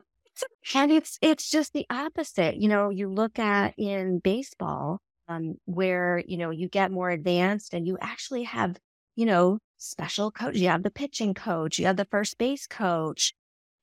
and 0.73 0.91
it's 0.91 1.19
it's 1.21 1.49
just 1.49 1.73
the 1.73 1.85
opposite. 1.89 2.55
You 2.55 2.69
know, 2.69 2.89
you 2.89 3.09
look 3.09 3.37
at 3.37 3.73
in 3.77 4.19
baseball, 4.19 4.99
um, 5.27 5.55
where 5.65 6.23
you 6.25 6.37
know 6.37 6.49
you 6.49 6.67
get 6.67 6.91
more 6.91 7.11
advanced 7.11 7.73
and 7.73 7.85
you 7.85 7.97
actually 8.01 8.43
have 8.43 8.77
you 9.15 9.25
know 9.25 9.59
special 9.77 10.31
coach. 10.31 10.55
You 10.55 10.69
have 10.69 10.83
the 10.83 10.91
pitching 10.91 11.33
coach. 11.33 11.77
You 11.77 11.85
have 11.85 11.97
the 11.97 12.05
first 12.05 12.37
base 12.37 12.65
coach, 12.65 13.33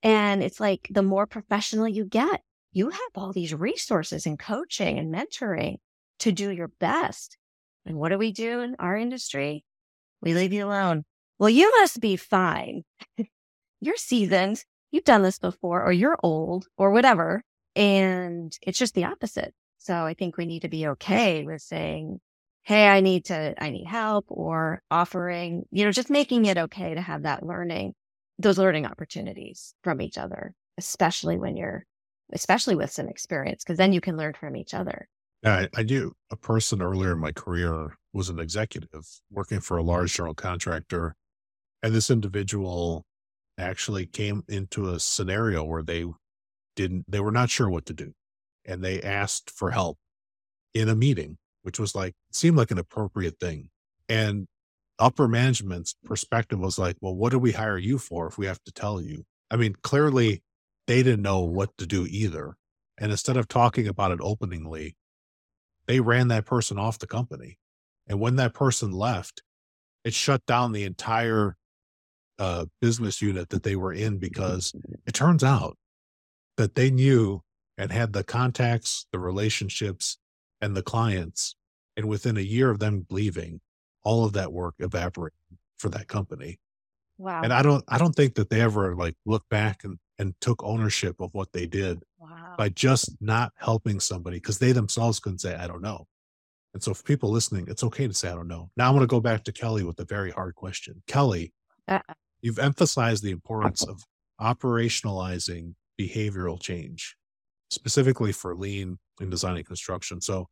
and 0.03 0.43
it's 0.43 0.59
like 0.59 0.87
the 0.91 1.03
more 1.03 1.25
professional 1.25 1.87
you 1.87 2.03
get, 2.03 2.41
you 2.75 2.89
have 2.89 2.99
all 3.15 3.31
these 3.31 3.53
resources 3.53 4.25
and 4.25 4.37
coaching 4.37 4.99
and 4.99 5.11
mentoring 5.11 5.77
to 6.19 6.33
do 6.33 6.51
your 6.51 6.67
best. 6.67 7.37
And 7.85 7.95
what 7.95 8.09
do 8.09 8.17
we 8.17 8.33
do 8.33 8.59
in 8.59 8.75
our 8.79 8.97
industry? 8.97 9.63
We 10.21 10.33
leave 10.33 10.51
you 10.51 10.65
alone. 10.65 11.05
Well, 11.39 11.49
you 11.49 11.71
must 11.79 12.01
be 12.01 12.17
fine. 12.17 12.83
you're 13.81 13.95
seasoned. 13.95 14.61
You've 14.91 15.05
done 15.05 15.21
this 15.21 15.39
before, 15.39 15.85
or 15.85 15.93
you're 15.93 16.17
old, 16.21 16.67
or 16.77 16.91
whatever. 16.91 17.43
And 17.77 18.51
it's 18.61 18.77
just 18.77 18.93
the 18.93 19.05
opposite. 19.05 19.53
So 19.77 19.93
I 19.93 20.13
think 20.13 20.35
we 20.35 20.45
need 20.45 20.63
to 20.63 20.69
be 20.69 20.87
okay 20.87 21.45
with 21.45 21.61
saying, 21.61 22.19
Hey, 22.63 22.89
I 22.89 22.99
need 22.99 23.25
to, 23.25 23.53
I 23.57 23.69
need 23.69 23.85
help 23.85 24.25
or 24.27 24.81
offering, 24.91 25.63
you 25.71 25.85
know, 25.85 25.91
just 25.91 26.09
making 26.09 26.45
it 26.45 26.57
okay 26.57 26.95
to 26.95 27.01
have 27.01 27.23
that 27.23 27.45
learning, 27.45 27.93
those 28.37 28.57
learning 28.57 28.85
opportunities 28.85 29.75
from 29.81 30.01
each 30.01 30.17
other, 30.17 30.53
especially 30.77 31.37
when 31.37 31.55
you're, 31.55 31.85
especially 32.33 32.75
with 32.75 32.91
some 32.91 33.07
experience, 33.07 33.63
because 33.63 33.77
then 33.77 33.93
you 33.93 34.01
can 34.01 34.17
learn 34.17 34.33
from 34.33 34.55
each 34.55 34.73
other. 34.73 35.07
Yeah, 35.43 35.67
I, 35.75 35.79
I 35.79 35.83
do. 35.83 36.13
A 36.31 36.35
person 36.35 36.81
earlier 36.81 37.13
in 37.13 37.19
my 37.19 37.31
career 37.31 37.97
was 38.13 38.29
an 38.29 38.39
executive 38.39 39.05
working 39.29 39.59
for 39.59 39.77
a 39.77 39.83
large 39.83 40.13
general 40.13 40.33
contractor. 40.33 41.15
And 41.83 41.93
this 41.93 42.09
individual 42.09 43.05
actually 43.57 44.05
came 44.07 44.43
into 44.47 44.89
a 44.89 44.99
scenario 44.99 45.63
where 45.63 45.83
they 45.83 46.05
didn't, 46.75 47.05
they 47.07 47.19
were 47.19 47.31
not 47.31 47.49
sure 47.49 47.69
what 47.69 47.85
to 47.85 47.93
do 47.93 48.13
and 48.65 48.83
they 48.83 49.01
asked 49.01 49.49
for 49.49 49.71
help 49.71 49.97
in 50.73 50.89
a 50.89 50.95
meeting, 50.95 51.37
which 51.61 51.79
was 51.79 51.95
like, 51.95 52.13
seemed 52.31 52.57
like 52.57 52.71
an 52.71 52.79
appropriate 52.79 53.39
thing. 53.39 53.69
And 54.09 54.47
upper 54.99 55.27
management's 55.27 55.95
perspective 56.03 56.59
was 56.59 56.79
like, 56.79 56.97
well, 57.01 57.15
what 57.15 57.31
do 57.31 57.39
we 57.39 57.51
hire 57.51 57.77
you 57.77 57.97
for 57.97 58.27
if 58.27 58.37
we 58.37 58.45
have 58.47 58.61
to 58.63 58.71
tell 58.71 59.01
you? 59.01 59.23
I 59.51 59.57
mean, 59.57 59.75
clearly 59.83 60.41
they 60.87 61.03
didn't 61.03 61.21
know 61.21 61.41
what 61.41 61.77
to 61.77 61.85
do 61.85 62.05
either. 62.09 62.55
And 62.97 63.11
instead 63.11 63.37
of 63.37 63.47
talking 63.47 63.87
about 63.87 64.11
it 64.11 64.19
openly, 64.21 64.95
they 65.87 65.99
ran 65.99 66.29
that 66.29 66.45
person 66.45 66.79
off 66.79 66.99
the 66.99 67.07
company. 67.07 67.57
And 68.07 68.19
when 68.19 68.35
that 68.37 68.53
person 68.53 68.91
left, 68.91 69.41
it 70.03 70.13
shut 70.13 70.45
down 70.45 70.71
the 70.71 70.83
entire 70.83 71.57
uh, 72.37 72.65
business 72.81 73.21
unit 73.21 73.49
that 73.49 73.63
they 73.63 73.75
were 73.75 73.93
in 73.93 74.17
because 74.17 74.73
it 75.05 75.13
turns 75.13 75.43
out 75.43 75.77
that 76.57 76.75
they 76.75 76.91
knew 76.91 77.41
and 77.77 77.91
had 77.91 78.13
the 78.13 78.23
contacts, 78.23 79.07
the 79.11 79.19
relationships, 79.19 80.17
and 80.61 80.75
the 80.75 80.83
clients. 80.83 81.55
And 81.97 82.07
within 82.07 82.37
a 82.37 82.41
year 82.41 82.69
of 82.69 82.79
them 82.79 83.05
leaving, 83.09 83.61
all 84.03 84.25
of 84.25 84.33
that 84.33 84.53
work 84.53 84.75
evaporated 84.79 85.37
for 85.77 85.89
that 85.89 86.07
company. 86.07 86.59
Wow. 87.17 87.41
And 87.43 87.53
I 87.53 87.61
don't 87.61 87.83
I 87.87 87.97
don't 87.97 88.13
think 88.13 88.35
that 88.35 88.49
they 88.49 88.61
ever 88.61 88.95
like 88.95 89.15
looked 89.25 89.49
back 89.49 89.83
and, 89.83 89.97
and 90.19 90.33
took 90.41 90.63
ownership 90.63 91.19
of 91.19 91.33
what 91.33 91.51
they 91.51 91.65
did 91.65 92.03
wow. 92.19 92.55
by 92.57 92.69
just 92.69 93.15
not 93.21 93.51
helping 93.57 93.99
somebody 93.99 94.37
because 94.37 94.59
they 94.59 94.71
themselves 94.71 95.19
couldn't 95.19 95.39
say, 95.39 95.55
I 95.55 95.67
don't 95.67 95.81
know. 95.81 96.07
And 96.73 96.83
so 96.83 96.93
for 96.93 97.03
people 97.03 97.29
listening, 97.29 97.67
it's 97.69 97.83
okay 97.83 98.07
to 98.07 98.13
say, 98.13 98.29
I 98.29 98.35
don't 98.35 98.47
know. 98.47 98.69
Now 98.75 98.89
I 98.89 98.91
want 98.91 99.03
to 99.03 99.07
go 99.07 99.19
back 99.19 99.43
to 99.45 99.51
Kelly 99.51 99.83
with 99.83 99.99
a 99.99 100.05
very 100.05 100.31
hard 100.31 100.55
question. 100.55 101.01
Kelly, 101.07 101.53
uh 101.87 101.99
you've 102.41 102.59
emphasized 102.59 103.23
the 103.23 103.31
importance 103.31 103.83
of 103.83 104.03
operationalizing 104.41 105.73
behavioral 105.99 106.61
change 106.61 107.15
specifically 107.69 108.31
for 108.31 108.55
lean 108.55 108.97
in 109.21 109.29
designing 109.29 109.63
construction. 109.63 110.21
So 110.21 110.47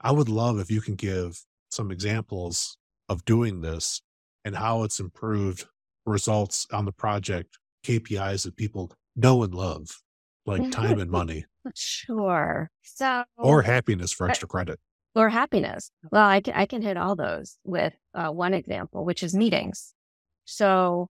I 0.00 0.12
would 0.12 0.28
love 0.28 0.58
if 0.58 0.70
you 0.70 0.80
can 0.80 0.94
give 0.94 1.38
some 1.70 1.90
examples 1.90 2.76
of 3.08 3.24
doing 3.24 3.60
this 3.60 4.02
and 4.44 4.56
how 4.56 4.82
it's 4.82 5.00
improved 5.00 5.66
results 6.04 6.66
on 6.72 6.84
the 6.84 6.92
project, 6.92 7.58
KPIs 7.84 8.44
that 8.44 8.56
people 8.56 8.92
know 9.16 9.42
and 9.42 9.54
love, 9.54 10.02
like 10.44 10.70
time 10.70 11.00
and 11.00 11.10
money. 11.20 11.46
Sure. 11.74 12.70
So, 12.82 13.24
or 13.36 13.62
happiness 13.62 14.12
for 14.12 14.28
extra 14.28 14.46
credit. 14.46 14.78
Or 15.14 15.30
happiness. 15.30 15.90
Well, 16.12 16.28
I 16.28 16.40
can, 16.40 16.54
I 16.54 16.66
can 16.66 16.82
hit 16.82 16.98
all 16.98 17.16
those 17.16 17.56
with 17.64 17.94
uh, 18.14 18.28
one 18.28 18.52
example, 18.52 19.04
which 19.04 19.22
is 19.22 19.34
meetings. 19.34 19.94
So 20.44 21.08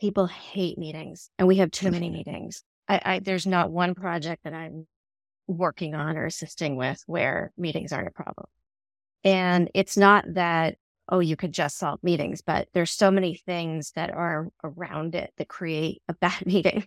people 0.00 0.26
hate 0.26 0.78
meetings 0.78 1.30
and 1.38 1.48
we 1.48 1.56
have 1.56 1.70
too 1.70 1.90
many 1.90 2.10
meetings. 2.10 2.62
I, 2.88 3.00
I, 3.04 3.18
there's 3.20 3.46
not 3.46 3.70
one 3.70 3.94
project 3.94 4.44
that 4.44 4.52
I'm 4.52 4.86
working 5.46 5.94
on 5.94 6.16
or 6.16 6.26
assisting 6.26 6.76
with 6.76 7.02
where 7.06 7.52
meetings 7.56 7.92
aren't 7.92 8.08
a 8.08 8.12
problem. 8.12 8.46
And 9.24 9.70
it's 9.74 9.96
not 9.96 10.24
that, 10.34 10.76
oh, 11.10 11.18
you 11.18 11.36
could 11.36 11.52
just 11.52 11.78
solve 11.78 11.98
meetings, 12.02 12.40
but 12.40 12.68
there's 12.72 12.90
so 12.90 13.10
many 13.10 13.34
things 13.34 13.92
that 13.92 14.10
are 14.10 14.48
around 14.64 15.14
it 15.14 15.32
that 15.36 15.48
create 15.48 16.02
a 16.08 16.14
bad 16.14 16.46
meeting. 16.46 16.86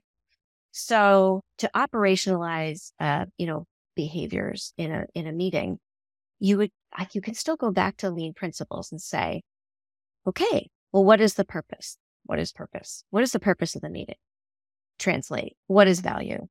So 0.71 1.41
to 1.59 1.69
operationalize, 1.76 2.93
uh, 2.99 3.26
you 3.38 3.45
know, 3.45 3.65
behaviors 3.95 4.74
in 4.78 4.91
a, 4.91 5.05
in 5.13 5.28
a 5.28 5.32
meeting, 5.32 5.78
you 6.39 6.57
would, 6.57 6.71
you 7.11 7.21
can 7.21 7.36
still 7.36 7.55
go 7.55 7.71
back 7.71 7.97
to 7.97 8.09
lean 8.09 8.34
principles 8.34 8.91
and 8.91 8.99
say, 8.99 9.43
okay, 10.26 10.69
well, 10.91 11.03
what 11.03 11.21
is 11.21 11.36
the 11.36 11.45
purpose? 11.45 11.97
What 12.26 12.39
is 12.39 12.51
purpose? 12.51 13.03
What 13.11 13.24
is 13.24 13.34
the 13.34 13.39
purpose 13.39 13.76
of 13.76 13.82
the 13.82 13.89
meeting? 13.89 14.15
translate? 14.99 15.55
What 15.67 15.88
is 15.88 15.99
value? 15.99 16.47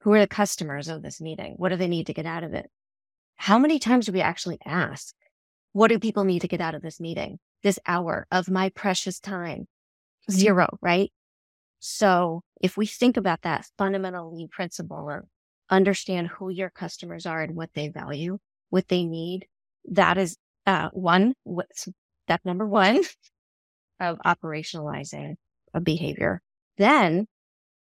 Who 0.00 0.12
are 0.12 0.20
the 0.20 0.26
customers 0.26 0.88
of 0.88 1.02
this 1.02 1.20
meeting? 1.20 1.54
What 1.56 1.68
do 1.68 1.76
they 1.76 1.88
need 1.88 2.06
to 2.08 2.14
get 2.14 2.26
out 2.26 2.44
of 2.44 2.54
it? 2.54 2.68
How 3.36 3.58
many 3.58 3.78
times 3.78 4.06
do 4.06 4.12
we 4.12 4.20
actually 4.20 4.58
ask? 4.64 5.14
What 5.72 5.88
do 5.88 5.98
people 5.98 6.24
need 6.24 6.40
to 6.40 6.48
get 6.48 6.60
out 6.60 6.74
of 6.74 6.82
this 6.82 7.00
meeting? 7.00 7.38
This 7.62 7.78
hour 7.86 8.26
of 8.30 8.50
my 8.50 8.68
precious 8.70 9.18
time? 9.18 9.66
Zero, 10.30 10.78
right? 10.80 11.10
So 11.80 12.42
if 12.60 12.76
we 12.76 12.86
think 12.86 13.16
about 13.16 13.42
that 13.42 13.66
fundamental 13.78 14.34
lean 14.34 14.48
principle 14.48 15.10
of 15.10 15.24
understand 15.70 16.28
who 16.28 16.50
your 16.50 16.70
customers 16.70 17.26
are 17.26 17.42
and 17.42 17.56
what 17.56 17.70
they 17.74 17.88
value, 17.88 18.38
what 18.70 18.88
they 18.88 19.04
need, 19.04 19.46
that 19.90 20.18
is 20.18 20.36
uh, 20.66 20.90
one, 20.92 21.34
step 21.72 22.40
number 22.44 22.66
one 22.66 23.00
of 24.00 24.18
operationalizing 24.24 25.34
a 25.74 25.80
behavior. 25.80 26.40
Then 26.76 27.26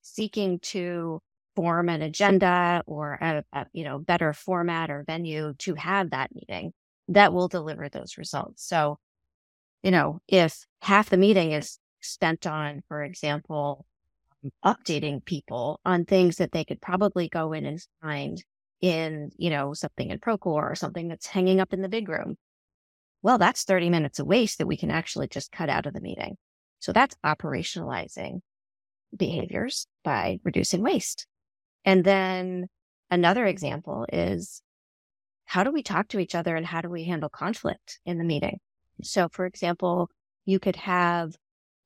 seeking 0.03 0.61
to 0.61 1.21
form 1.57 1.89
an 1.89 2.03
agenda 2.03 2.83
or 2.87 3.15
a, 3.21 3.45
a, 3.53 3.67
you 3.73 3.85
know 3.85 3.99
better 3.99 4.33
format 4.33 4.91
or 4.91 5.05
venue 5.05 5.55
to 5.59 5.75
have 5.75 6.11
that 6.11 6.35
meeting 6.35 6.73
that 7.11 7.33
will 7.33 7.49
deliver 7.49 7.89
those 7.89 8.19
results 8.19 8.67
so 8.67 8.99
you 9.83 9.91
know 9.91 10.21
if 10.29 10.67
half 10.83 11.11
the 11.11 11.17
meeting 11.17 11.53
is 11.53 11.79
spent 12.01 12.47
on 12.47 12.83
for 12.89 13.03
example 13.03 13.85
updating 14.65 15.23
people 15.25 15.81
on 15.85 16.05
things 16.05 16.37
that 16.37 16.53
they 16.53 16.65
could 16.65 16.81
probably 16.81 17.29
go 17.29 17.53
in 17.53 17.67
and 17.67 17.87
find 18.01 18.43
in 18.81 19.31
you 19.37 19.51
know 19.51 19.75
something 19.75 20.11
in 20.11 20.19
procore 20.19 20.71
or 20.71 20.75
something 20.75 21.09
that's 21.09 21.27
hanging 21.27 21.61
up 21.61 21.75
in 21.75 21.83
the 21.83 21.89
big 21.89 22.09
room 22.09 22.37
well 23.23 23.37
that's 23.37 23.65
30 23.65 23.91
minutes 23.91 24.19
of 24.19 24.27
waste 24.27 24.59
that 24.59 24.67
we 24.67 24.77
can 24.77 24.91
actually 24.91 25.29
just 25.29 25.53
cut 25.53 25.69
out 25.69 25.87
of 25.87 25.93
the 25.93 26.01
meeting 26.01 26.37
so 26.79 26.93
that's 26.93 27.17
operationalizing 27.25 28.41
behaviors 29.17 29.87
by 30.05 30.41
reducing 30.45 30.83
waste. 30.83 31.27
And 31.85 32.05
then 32.05 32.67
another 33.11 33.47
example 33.47 34.07
is 34.13 34.63
how 35.51 35.65
do 35.65 35.73
we 35.73 35.83
talk 35.83 36.07
to 36.07 36.21
each 36.21 36.37
other 36.37 36.55
and 36.55 36.65
how 36.65 36.81
do 36.81 36.89
we 36.89 37.03
handle 37.03 37.29
conflict 37.29 37.99
in 38.07 38.19
the 38.19 38.25
meeting? 38.25 38.61
So, 39.03 39.29
for 39.33 39.47
example, 39.47 40.09
you 40.45 40.61
could 40.61 40.77
have, 40.77 41.35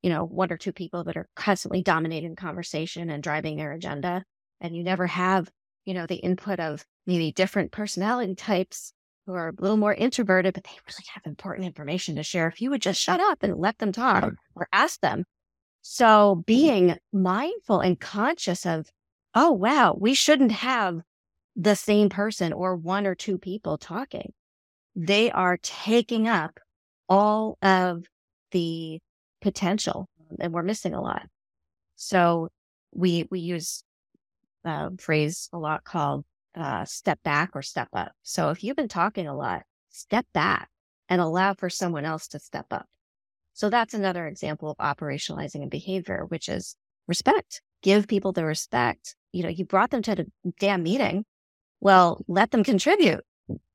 you 0.02 0.10
know, 0.10 0.22
one 0.22 0.52
or 0.52 0.58
two 0.58 0.70
people 0.70 1.04
that 1.04 1.16
are 1.16 1.30
constantly 1.34 1.82
dominating 1.82 2.36
conversation 2.36 3.08
and 3.08 3.22
driving 3.22 3.56
their 3.56 3.72
agenda, 3.72 4.22
and 4.60 4.76
you 4.76 4.82
never 4.82 5.06
have, 5.06 5.50
you 5.86 5.94
know, 5.94 6.04
the 6.04 6.16
input 6.16 6.60
of 6.60 6.84
maybe 7.06 7.32
different 7.32 7.72
personality 7.72 8.34
types 8.34 8.92
who 9.24 9.32
are 9.32 9.48
a 9.48 9.62
little 9.62 9.78
more 9.78 9.94
introverted, 9.94 10.52
but 10.52 10.64
they 10.64 10.78
really 10.86 11.06
have 11.14 11.22
important 11.24 11.66
information 11.66 12.16
to 12.16 12.22
share. 12.22 12.48
If 12.48 12.60
you 12.60 12.68
would 12.68 12.82
just 12.82 13.00
shut 13.00 13.18
up 13.18 13.42
and 13.42 13.56
let 13.56 13.78
them 13.78 13.92
talk 13.92 14.34
or 14.54 14.68
ask 14.74 15.00
them, 15.00 15.24
so 15.80 16.42
being 16.46 16.98
mindful 17.14 17.80
and 17.80 17.98
conscious 17.98 18.66
of, 18.66 18.90
oh, 19.34 19.52
wow, 19.52 19.96
we 19.98 20.12
shouldn't 20.12 20.52
have 20.52 21.00
the 21.56 21.76
same 21.76 22.08
person 22.08 22.52
or 22.52 22.76
one 22.76 23.06
or 23.06 23.14
two 23.14 23.38
people 23.38 23.78
talking. 23.78 24.32
They 24.96 25.30
are 25.30 25.58
taking 25.62 26.28
up 26.28 26.58
all 27.08 27.58
of 27.62 28.04
the 28.50 29.00
potential 29.40 30.08
and 30.38 30.52
we're 30.52 30.62
missing 30.62 30.94
a 30.94 31.00
lot. 31.00 31.26
So 31.96 32.48
we, 32.92 33.26
we 33.30 33.40
use 33.40 33.84
a 34.64 34.90
phrase 34.98 35.48
a 35.52 35.58
lot 35.58 35.84
called 35.84 36.24
uh, 36.54 36.84
step 36.84 37.22
back 37.22 37.50
or 37.54 37.62
step 37.62 37.88
up. 37.92 38.12
So 38.22 38.50
if 38.50 38.62
you've 38.62 38.76
been 38.76 38.88
talking 38.88 39.26
a 39.26 39.36
lot, 39.36 39.62
step 39.90 40.26
back 40.32 40.70
and 41.08 41.20
allow 41.20 41.54
for 41.54 41.68
someone 41.68 42.04
else 42.04 42.28
to 42.28 42.38
step 42.38 42.66
up. 42.70 42.86
So 43.52 43.70
that's 43.70 43.94
another 43.94 44.26
example 44.26 44.70
of 44.70 44.76
operationalizing 44.78 45.64
a 45.64 45.68
behavior, 45.68 46.24
which 46.28 46.48
is 46.48 46.76
respect. 47.06 47.62
Give 47.82 48.08
people 48.08 48.32
the 48.32 48.44
respect. 48.44 49.14
You 49.32 49.42
know, 49.44 49.48
you 49.48 49.64
brought 49.64 49.90
them 49.90 50.02
to 50.02 50.14
the 50.14 50.26
damn 50.58 50.82
meeting. 50.82 51.24
Well, 51.80 52.24
let 52.28 52.50
them 52.50 52.64
contribute. 52.64 53.24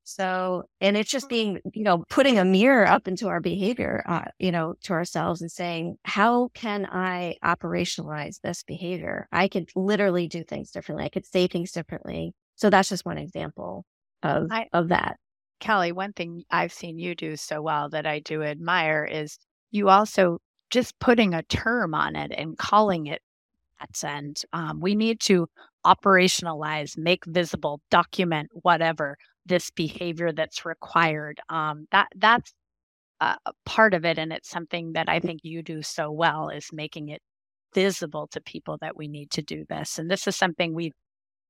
So, 0.04 0.64
and 0.80 0.96
it's 0.96 1.10
just 1.10 1.28
being, 1.28 1.60
you 1.72 1.84
know, 1.84 2.04
putting 2.08 2.38
a 2.38 2.44
mirror 2.44 2.86
up 2.86 3.06
into 3.06 3.28
our 3.28 3.40
behavior, 3.40 4.02
uh, 4.08 4.24
you 4.40 4.50
know, 4.50 4.74
to 4.82 4.92
ourselves 4.92 5.40
and 5.40 5.52
saying, 5.52 5.98
how 6.04 6.48
can 6.52 6.86
I 6.86 7.36
operationalize 7.44 8.40
this 8.40 8.64
behavior? 8.64 9.28
I 9.30 9.46
could 9.46 9.70
literally 9.76 10.26
do 10.26 10.42
things 10.42 10.72
differently. 10.72 11.04
I 11.04 11.10
could 11.10 11.26
say 11.26 11.46
things 11.46 11.70
differently. 11.70 12.32
So 12.56 12.70
that's 12.70 12.88
just 12.88 13.06
one 13.06 13.18
example 13.18 13.84
of, 14.24 14.48
I, 14.50 14.66
of 14.72 14.88
that. 14.88 15.16
Kelly, 15.60 15.92
one 15.92 16.12
thing 16.12 16.42
I've 16.50 16.72
seen 16.72 16.98
you 16.98 17.14
do 17.14 17.36
so 17.36 17.62
well 17.62 17.88
that 17.90 18.06
I 18.06 18.18
do 18.18 18.42
admire 18.42 19.04
is 19.04 19.38
you 19.70 19.90
also 19.90 20.38
just 20.70 20.98
putting 20.98 21.34
a 21.34 21.42
term 21.44 21.94
on 21.94 22.16
it 22.16 22.32
and 22.36 22.58
calling 22.58 23.06
it 23.06 23.22
that. 23.80 24.02
And 24.04 24.40
um, 24.52 24.80
we 24.80 24.94
need 24.94 25.20
to 25.20 25.48
operationalize, 25.86 26.98
make 26.98 27.24
visible, 27.26 27.80
document, 27.90 28.50
whatever 28.62 29.16
this 29.46 29.70
behavior 29.70 30.32
that's 30.32 30.64
required. 30.64 31.40
Um, 31.48 31.86
that 31.92 32.08
that's 32.16 32.52
a 33.20 33.36
part 33.66 33.94
of 33.94 34.04
it, 34.04 34.18
and 34.18 34.32
it's 34.32 34.48
something 34.50 34.92
that 34.94 35.08
I 35.08 35.20
think 35.20 35.40
you 35.42 35.62
do 35.62 35.82
so 35.82 36.10
well 36.10 36.48
is 36.48 36.68
making 36.72 37.08
it 37.10 37.22
visible 37.74 38.28
to 38.28 38.40
people 38.40 38.78
that 38.80 38.96
we 38.96 39.08
need 39.08 39.30
to 39.32 39.42
do 39.42 39.64
this. 39.68 39.98
And 39.98 40.10
this 40.10 40.26
is 40.26 40.36
something 40.36 40.74
we, 40.74 40.92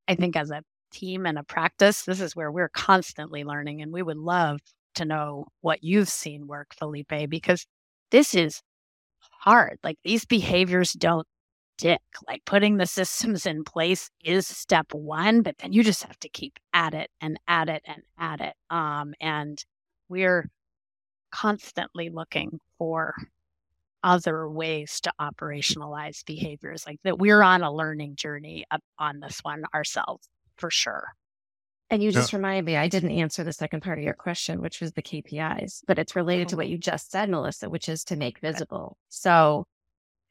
I 0.08 0.14
think, 0.16 0.36
as 0.36 0.50
a 0.50 0.62
team 0.92 1.26
and 1.26 1.38
a 1.38 1.44
practice, 1.44 2.02
this 2.04 2.20
is 2.20 2.36
where 2.36 2.52
we're 2.52 2.70
constantly 2.70 3.44
learning, 3.44 3.82
and 3.82 3.92
we 3.92 4.02
would 4.02 4.18
love 4.18 4.60
to 4.96 5.04
know 5.04 5.46
what 5.60 5.84
you've 5.84 6.08
seen 6.08 6.46
work, 6.48 6.74
Felipe, 6.78 7.28
because 7.28 7.66
this 8.10 8.34
is 8.34 8.62
hard. 9.42 9.78
Like 9.84 9.98
these 10.04 10.24
behaviors 10.24 10.92
don't 10.92 11.26
stick. 11.80 12.00
Like 12.26 12.44
putting 12.44 12.76
the 12.76 12.86
systems 12.86 13.46
in 13.46 13.64
place 13.64 14.10
is 14.24 14.46
step 14.46 14.92
one, 14.92 15.42
but 15.42 15.58
then 15.58 15.72
you 15.72 15.82
just 15.82 16.04
have 16.04 16.18
to 16.20 16.28
keep 16.28 16.58
at 16.72 16.94
it 16.94 17.10
and 17.20 17.38
at 17.48 17.68
it 17.68 17.82
and 17.86 18.02
at 18.18 18.40
it. 18.40 18.54
Um, 18.68 19.14
and 19.20 19.62
we're 20.08 20.48
constantly 21.30 22.10
looking 22.10 22.58
for 22.78 23.14
other 24.02 24.48
ways 24.48 25.00
to 25.02 25.12
operationalize 25.20 26.24
behaviors 26.24 26.86
like 26.86 26.98
that 27.04 27.18
we're 27.18 27.42
on 27.42 27.62
a 27.62 27.72
learning 27.72 28.16
journey 28.16 28.64
on 28.98 29.20
this 29.20 29.40
one 29.42 29.62
ourselves 29.74 30.26
for 30.56 30.70
sure 30.70 31.08
and 31.90 32.02
you 32.02 32.12
just 32.12 32.32
yeah. 32.32 32.36
reminded 32.38 32.64
me, 32.64 32.76
I 32.76 32.86
didn't 32.86 33.10
answer 33.10 33.42
the 33.42 33.52
second 33.52 33.82
part 33.82 33.98
of 33.98 34.04
your 34.04 34.14
question, 34.14 34.62
which 34.62 34.80
was 34.80 34.92
the 34.92 35.02
KPIs, 35.02 35.82
but 35.88 35.98
it's 35.98 36.14
related 36.14 36.48
to 36.50 36.56
what 36.56 36.66
oh. 36.66 36.68
you 36.68 36.78
just 36.78 37.10
said, 37.10 37.28
Melissa, 37.28 37.68
which 37.68 37.88
is 37.88 38.04
to 38.04 38.16
make 38.16 38.38
visible. 38.38 38.96
So, 39.08 39.66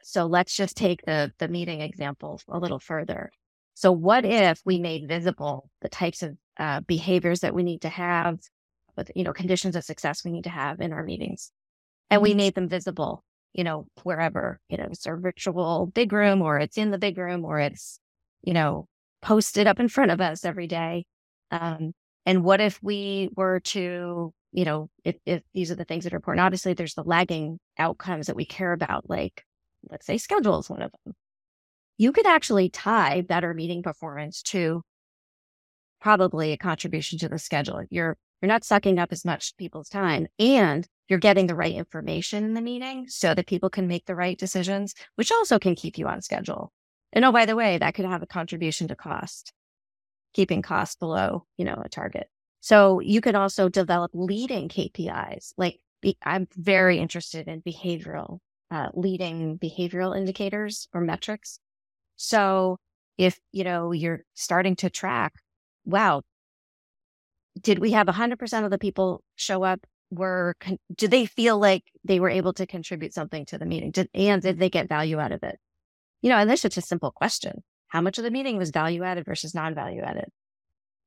so 0.10 0.26
let's 0.26 0.56
just 0.56 0.76
take 0.78 1.02
the 1.06 1.32
the 1.40 1.48
meeting 1.48 1.82
example 1.82 2.42
a 2.48 2.60
little 2.60 2.80
further. 2.80 3.32
So, 3.76 3.92
what 3.92 4.26
if 4.26 4.62
we 4.66 4.80
made 4.80 5.08
visible 5.08 5.70
the 5.82 5.90
types 5.90 6.24
of 6.24 6.38
uh, 6.58 6.82
behaviors 6.82 7.42
that 7.42 7.54
we 7.54 7.64
need 7.64 7.82
to 7.82 7.90
have, 7.90 8.40
with 8.98 9.12
you 9.16 9.24
know 9.24 9.34
conditions 9.34 9.76
of 9.76 9.84
success 9.84 10.24
we 10.24 10.32
need 10.32 10.46
to 10.46 10.50
have 10.50 10.82
in 10.82 10.94
our 10.94 11.04
meetings, 11.04 11.52
and 12.10 12.22
we 12.22 12.32
mm-hmm. 12.32 12.38
made 12.38 12.56
them 12.56 12.70
visible, 12.70 13.24
you 13.54 13.64
know, 13.64 13.88
wherever 14.04 14.60
you 14.70 14.78
know 14.78 14.88
it's 14.92 15.08
our 15.08 15.18
virtual 15.18 15.86
big 15.88 16.12
room, 16.14 16.42
or 16.42 16.60
it's 16.60 16.78
in 16.78 16.92
the 16.92 16.98
big 16.98 17.18
room, 17.18 17.46
or 17.46 17.60
it's 17.60 18.00
you 18.44 18.54
know 18.54 18.88
posted 19.22 19.68
up 19.68 19.80
in 19.80 19.90
front 19.90 20.12
of 20.12 20.22
us 20.22 20.46
every 20.46 20.68
day 20.68 21.06
um, 21.52 21.94
and 22.26 22.44
what 22.44 22.62
if 22.62 22.82
we 22.82 23.30
were 23.36 23.60
to, 23.62 24.34
you 24.52 24.66
know, 24.66 24.90
if, 25.04 25.16
if 25.26 25.42
these 25.54 25.72
are 25.72 25.76
the 25.76 25.86
things 25.86 26.04
that 26.04 26.14
are 26.14 26.18
important, 26.18 26.46
obviously 26.46 26.74
there's 26.74 26.94
the 26.94 27.04
lagging 27.04 27.60
outcomes 27.78 28.28
that 28.28 28.36
we 28.36 28.46
care 28.46 28.74
about, 28.74 29.10
like 29.10 29.44
let's 29.90 30.06
say 30.06 30.18
schedule 30.18 30.60
is 30.60 30.70
one 30.70 30.82
of 30.82 30.92
them. 31.04 31.14
You 31.98 32.12
could 32.12 32.26
actually 32.26 32.70
tie 32.70 33.22
better 33.22 33.54
meeting 33.54 33.84
performance 33.84 34.42
to 34.44 34.84
probably 36.00 36.52
a 36.54 36.58
contribution 36.58 37.20
to 37.20 37.30
the 37.30 37.40
schedule. 37.40 37.84
You're 37.90 38.18
you're 38.42 38.48
not 38.48 38.64
sucking 38.64 39.00
up 39.00 39.12
as 39.12 39.26
much 39.26 39.58
people's 39.58 39.90
time 39.90 40.28
and 40.40 40.88
you're 41.10 41.20
getting 41.20 41.48
the 41.48 41.56
right 41.56 41.76
information 41.76 42.46
in 42.46 42.54
the 42.54 42.62
meeting 42.62 43.08
so 43.10 43.34
that 43.34 43.48
people 43.48 43.70
can 43.70 43.88
make 43.88 44.06
the 44.06 44.16
right 44.16 44.38
decisions, 44.38 44.96
which 45.16 45.32
also 45.32 45.60
can 45.60 45.76
keep 45.76 45.98
you 45.98 46.08
on 46.08 46.22
schedule. 46.22 46.72
And 47.12 47.26
oh, 47.26 47.34
by 47.34 47.46
the 47.46 47.56
way, 47.56 47.78
that 47.78 47.96
could 47.96 48.06
have 48.06 48.24
a 48.24 48.28
contribution 48.28 48.88
to 48.88 48.96
cost 48.96 49.52
keeping 50.34 50.62
costs 50.62 50.96
below, 50.96 51.46
you 51.58 51.66
know, 51.66 51.82
a 51.84 51.90
target. 51.90 52.28
So 52.62 53.00
you 53.00 53.22
could 53.22 53.36
also 53.36 53.70
develop 53.70 54.12
leading 54.14 54.70
KPIs. 54.70 55.54
Like 55.58 55.80
I'm 56.24 56.48
very 56.56 57.00
interested 57.00 57.48
in 57.48 57.62
behavioral, 57.62 58.40
uh, 58.72 58.90
leading 58.94 59.58
behavioral 59.58 60.18
indicators 60.18 60.88
or 60.94 61.02
metrics. 61.02 61.60
So 62.16 62.78
if, 63.18 63.40
you 63.52 63.64
know, 63.64 63.92
you're 63.92 64.24
starting 64.34 64.76
to 64.78 64.90
track, 64.90 65.34
wow, 65.86 66.22
did 67.60 67.80
we 67.80 67.92
have 67.92 68.08
100% 68.08 68.64
of 68.66 68.72
the 68.72 68.78
people 68.78 69.24
show 69.36 69.64
up 69.64 69.86
were, 70.12 70.56
con- 70.60 70.80
did 70.96 71.12
they 71.12 71.26
feel 71.26 71.60
like 71.60 71.84
they 72.04 72.20
were 72.20 72.30
able 72.30 72.54
to 72.54 72.66
contribute 72.66 73.14
something 73.14 73.46
to 73.46 73.58
the 73.58 73.66
meeting? 73.66 73.92
Did, 73.92 74.10
and 74.14 74.42
did 74.42 74.60
they 74.60 74.70
get 74.70 74.90
value 74.90 75.20
out 75.20 75.32
of 75.32 75.44
it? 75.44 75.60
You 76.22 76.30
know, 76.30 76.38
and 76.38 76.52
is 76.52 76.62
just 76.62 76.78
a 76.78 76.82
simple 76.82 77.12
question 77.12 77.64
how 77.90 78.02
much 78.02 78.18
of 78.18 78.24
the 78.24 78.32
meeting 78.32 78.58
was 78.58 78.70
value 78.70 79.04
added 79.04 79.26
versus 79.26 79.54
non 79.54 79.76
value 79.76 80.02
added? 80.02 80.30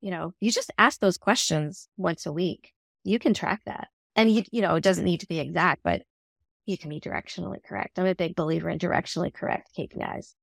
You 0.01 0.11
know, 0.11 0.33
you 0.39 0.51
just 0.51 0.71
ask 0.77 0.99
those 0.99 1.17
questions 1.17 1.87
once 1.97 2.25
a 2.25 2.31
week. 2.31 2.73
You 3.03 3.19
can 3.19 3.33
track 3.33 3.61
that. 3.65 3.87
And 4.15 4.29
you, 4.29 4.43
you 4.51 4.61
know, 4.61 4.75
it 4.75 4.83
doesn't 4.83 5.05
need 5.05 5.21
to 5.21 5.27
be 5.27 5.39
exact, 5.39 5.81
but 5.83 6.03
you 6.65 6.77
can 6.77 6.89
be 6.89 6.99
directionally 6.99 7.63
correct. 7.63 7.99
I'm 7.99 8.05
a 8.05 8.15
big 8.15 8.35
believer 8.35 8.69
in 8.69 8.79
directionally 8.79 9.33
correct 9.33 9.69
KPIs. 9.77 10.33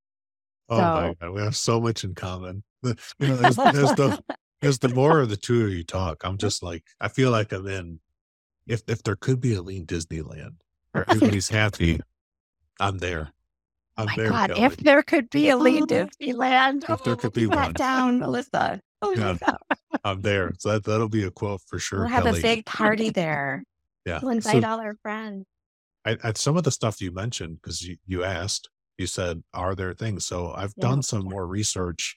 Oh 0.68 0.76
so, 0.76 0.82
my 0.82 1.14
God. 1.20 1.30
We 1.34 1.42
have 1.42 1.56
so 1.56 1.80
much 1.80 2.04
in 2.04 2.14
common. 2.14 2.62
You 3.18 3.28
know, 3.28 3.34
as, 3.42 3.58
as 3.58 3.94
the, 3.94 4.24
as 4.62 4.78
the 4.78 4.88
more 4.88 5.20
of 5.20 5.28
the 5.28 5.36
two 5.36 5.66
of 5.66 5.70
you 5.70 5.84
talk, 5.84 6.22
I'm 6.24 6.38
just 6.38 6.62
like, 6.62 6.82
I 6.98 7.08
feel 7.08 7.30
like 7.30 7.52
I'm 7.52 7.66
in, 7.66 8.00
if, 8.66 8.82
if 8.88 9.02
there 9.02 9.16
could 9.16 9.38
be 9.38 9.54
a 9.54 9.60
lean 9.60 9.84
Disneyland 9.84 10.56
where 10.92 11.04
everybody's 11.10 11.50
happy, 11.50 12.00
I'm 12.78 12.96
there. 12.96 13.32
Oh 13.98 14.06
I'm 14.08 14.16
my 14.16 14.28
God, 14.28 14.52
if 14.56 14.78
there 14.78 15.02
could 15.02 15.28
be 15.28 15.50
a 15.50 15.58
lean 15.58 15.86
Disneyland, 15.86 16.88
if 16.88 17.04
there 17.04 17.12
oh, 17.12 17.16
could 17.16 17.34
be 17.34 17.46
one 17.46 17.74
down, 17.74 18.20
Melissa. 18.20 18.80
Oh 19.02 19.12
yeah, 19.12 19.36
I'm 20.04 20.22
there. 20.22 20.52
So 20.58 20.70
that, 20.70 20.84
that'll 20.84 21.10
be 21.10 21.24
a 21.24 21.30
quote 21.30 21.60
for 21.66 21.78
sure. 21.78 22.00
We'll 22.00 22.08
have 22.08 22.24
Kelly. 22.24 22.38
a 22.38 22.42
big 22.42 22.64
party 22.64 23.10
there. 23.10 23.62
yeah. 24.06 24.20
We'll 24.22 24.32
invite 24.32 24.62
so, 24.62 24.68
all 24.68 24.80
our 24.80 24.96
friends. 25.02 25.44
I, 26.04 26.16
I, 26.22 26.32
some 26.32 26.56
of 26.56 26.64
the 26.64 26.70
stuff 26.70 27.00
you 27.00 27.12
mentioned, 27.12 27.58
because 27.60 27.82
you, 27.82 27.96
you 28.06 28.24
asked, 28.24 28.68
you 28.98 29.06
said, 29.06 29.42
are 29.54 29.74
there 29.74 29.94
things? 29.94 30.26
So 30.26 30.52
I've 30.52 30.74
yeah. 30.76 30.88
done 30.88 31.02
some 31.02 31.24
more 31.24 31.46
research 31.46 32.16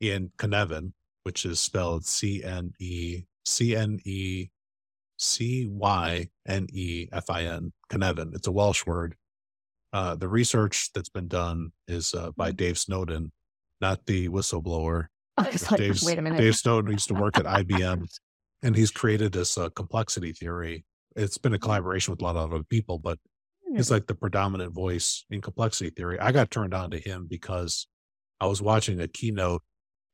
in 0.00 0.30
Cynefin, 0.38 0.92
which 1.24 1.44
is 1.44 1.60
spelled 1.60 2.04
C 2.04 2.42
N 2.44 2.72
E 2.78 3.22
C 3.44 3.76
N 3.76 3.98
E 4.04 4.48
C 5.18 5.66
Y 5.70 6.28
N 6.46 6.66
E 6.72 7.08
F 7.12 7.30
I 7.30 7.44
N, 7.44 7.72
Cynefin. 7.90 8.34
It's 8.34 8.46
a 8.46 8.52
Welsh 8.52 8.86
word. 8.86 9.16
Uh, 9.92 10.16
the 10.16 10.28
research 10.28 10.90
that's 10.92 11.08
been 11.08 11.28
done 11.28 11.70
is 11.86 12.14
uh, 12.14 12.30
by 12.36 12.48
mm-hmm. 12.48 12.56
Dave 12.56 12.78
Snowden, 12.78 13.32
not 13.80 14.04
the 14.06 14.28
whistleblower. 14.28 15.06
Oh, 15.36 15.42
like, 15.70 15.80
wait 16.02 16.18
a 16.18 16.22
minute. 16.22 16.38
Dave 16.38 16.56
Snowden 16.56 16.92
used 16.92 17.08
to 17.08 17.14
work 17.14 17.38
at 17.38 17.44
IBM, 17.66 18.04
and 18.62 18.76
he's 18.76 18.90
created 18.90 19.32
this 19.32 19.56
uh, 19.56 19.68
complexity 19.70 20.32
theory. 20.32 20.84
It's 21.16 21.38
been 21.38 21.54
a 21.54 21.58
collaboration 21.58 22.12
with 22.12 22.20
a 22.20 22.24
lot 22.24 22.36
of 22.36 22.52
other 22.52 22.64
people, 22.64 22.98
but 22.98 23.18
he's 23.74 23.90
like 23.90 24.06
the 24.06 24.14
predominant 24.14 24.72
voice 24.72 25.24
in 25.30 25.40
complexity 25.40 25.90
theory. 25.90 26.18
I 26.18 26.32
got 26.32 26.50
turned 26.50 26.74
on 26.74 26.90
to 26.90 26.98
him 26.98 27.26
because 27.28 27.86
I 28.40 28.46
was 28.46 28.60
watching 28.60 29.00
a 29.00 29.08
keynote, 29.08 29.62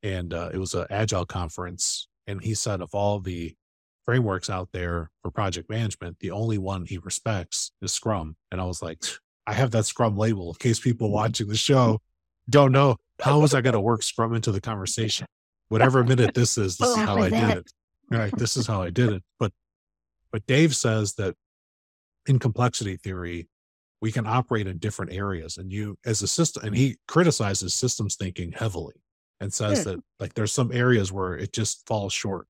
and 0.03 0.33
uh, 0.33 0.51
it 0.53 0.59
was 0.59 0.75
an 0.75 0.87
agile 0.91 1.27
conference, 1.27 2.09
and 2.27 2.43
he 2.43 2.55
said 2.55 2.81
of 2.81 2.91
all 2.95 3.21
the 3.21 3.55
frameworks 4.05 4.51
out 4.51 4.69
there 4.73 5.11
for 5.23 5.31
project 5.31 5.71
management, 5.71 6.19
the 6.21 6.31
only 6.31 6.59
one 6.59 6.85
he 6.85 6.99
respects 6.99 7.73
is 7.83 7.93
Scrum. 7.93 8.37
And 8.51 8.61
I 8.61 8.65
was 8.65 8.83
like, 8.83 9.03
I 9.47 9.55
have 9.55 9.71
that 9.73 9.87
Scrum 9.87 10.17
label 10.17 10.51
in 10.51 10.55
case 10.57 10.79
people 10.79 11.11
watching 11.11 11.49
the 11.49 11.57
show 11.57 12.01
don't 12.49 12.73
know 12.73 12.97
how 13.21 13.41
was 13.41 13.55
I 13.55 13.61
going 13.61 13.75
to 13.75 13.81
work 13.81 14.03
Scrum 14.03 14.35
into 14.35 14.53
the 14.53 14.61
conversation. 14.61 15.27
Whatever 15.69 16.03
minute 16.05 16.35
this 16.35 16.59
is, 16.59 16.77
this 16.77 16.89
is 16.91 16.97
how 16.97 17.19
I 17.19 17.31
did 17.31 17.59
it. 17.59 17.71
Right, 18.11 18.37
this 18.37 18.57
is 18.57 18.67
how 18.67 18.83
I 18.83 18.91
did 18.91 19.13
it. 19.13 19.23
But 19.39 19.53
but 20.33 20.47
Dave 20.47 20.75
says 20.75 21.15
that 21.15 21.35
in 22.27 22.39
complexity 22.39 22.97
theory, 22.97 23.49
we 24.01 24.13
can 24.13 24.27
operate 24.27 24.67
in 24.67 24.79
different 24.79 25.13
areas, 25.13 25.59
and 25.59 25.73
you 25.73 25.97
as 26.07 26.23
a 26.23 26.29
system, 26.29 26.65
and 26.65 26.77
he 26.77 26.97
criticizes 27.09 27.75
systems 27.75 28.17
thinking 28.17 28.53
heavily 28.53 28.95
and 29.41 29.53
says 29.53 29.85
that 29.85 29.99
like 30.19 30.35
there's 30.35 30.53
some 30.53 30.71
areas 30.73 31.13
where 31.13 31.35
it 31.35 31.53
just 31.53 31.87
falls 31.87 32.13
short 32.13 32.47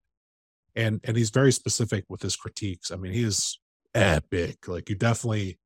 and 0.75 1.01
and 1.05 1.17
he's 1.17 1.31
very 1.31 1.53
specific 1.53 2.05
with 2.09 2.21
his 2.21 2.35
critiques 2.35 2.91
i 2.91 2.97
mean 2.97 3.13
he 3.13 3.23
is 3.23 3.61
epic 3.95 4.67
like 4.67 4.89
you 4.89 4.97
definitely 4.97 5.57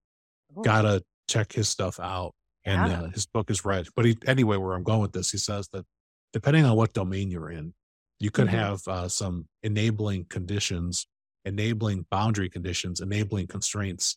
oh. 0.54 0.60
gotta 0.60 1.02
check 1.28 1.52
his 1.52 1.68
stuff 1.68 1.98
out. 2.00 2.34
And 2.64 2.90
yeah. 2.90 3.02
uh, 3.02 3.10
his 3.10 3.26
book 3.26 3.50
is 3.50 3.64
read. 3.64 3.86
But 3.94 4.06
he, 4.06 4.16
anyway, 4.26 4.56
where 4.56 4.74
I'm 4.74 4.82
going 4.82 5.00
with 5.00 5.12
this, 5.12 5.30
he 5.30 5.38
says 5.38 5.68
that 5.72 5.84
depending 6.32 6.64
on 6.64 6.76
what 6.76 6.94
domain 6.94 7.30
you're 7.30 7.50
in, 7.50 7.74
You 8.20 8.30
could 8.30 8.46
mm-hmm. 8.46 8.56
have 8.56 8.88
uh, 8.88 9.08
some 9.08 9.48
enabling 9.62 10.26
conditions, 10.26 11.06
enabling 11.44 12.06
boundary 12.10 12.48
conditions, 12.48 13.00
enabling 13.00 13.46
constraints. 13.46 14.16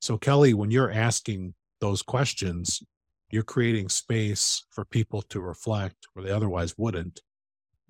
So, 0.00 0.16
Kelly, 0.16 0.54
when 0.54 0.70
you're 0.70 0.90
asking 0.90 1.54
those 1.80 2.02
questions, 2.02 2.82
you're 3.30 3.42
creating 3.42 3.88
space 3.88 4.64
for 4.70 4.84
people 4.84 5.22
to 5.22 5.40
reflect 5.40 6.08
where 6.12 6.24
they 6.24 6.32
otherwise 6.32 6.76
wouldn't. 6.76 7.20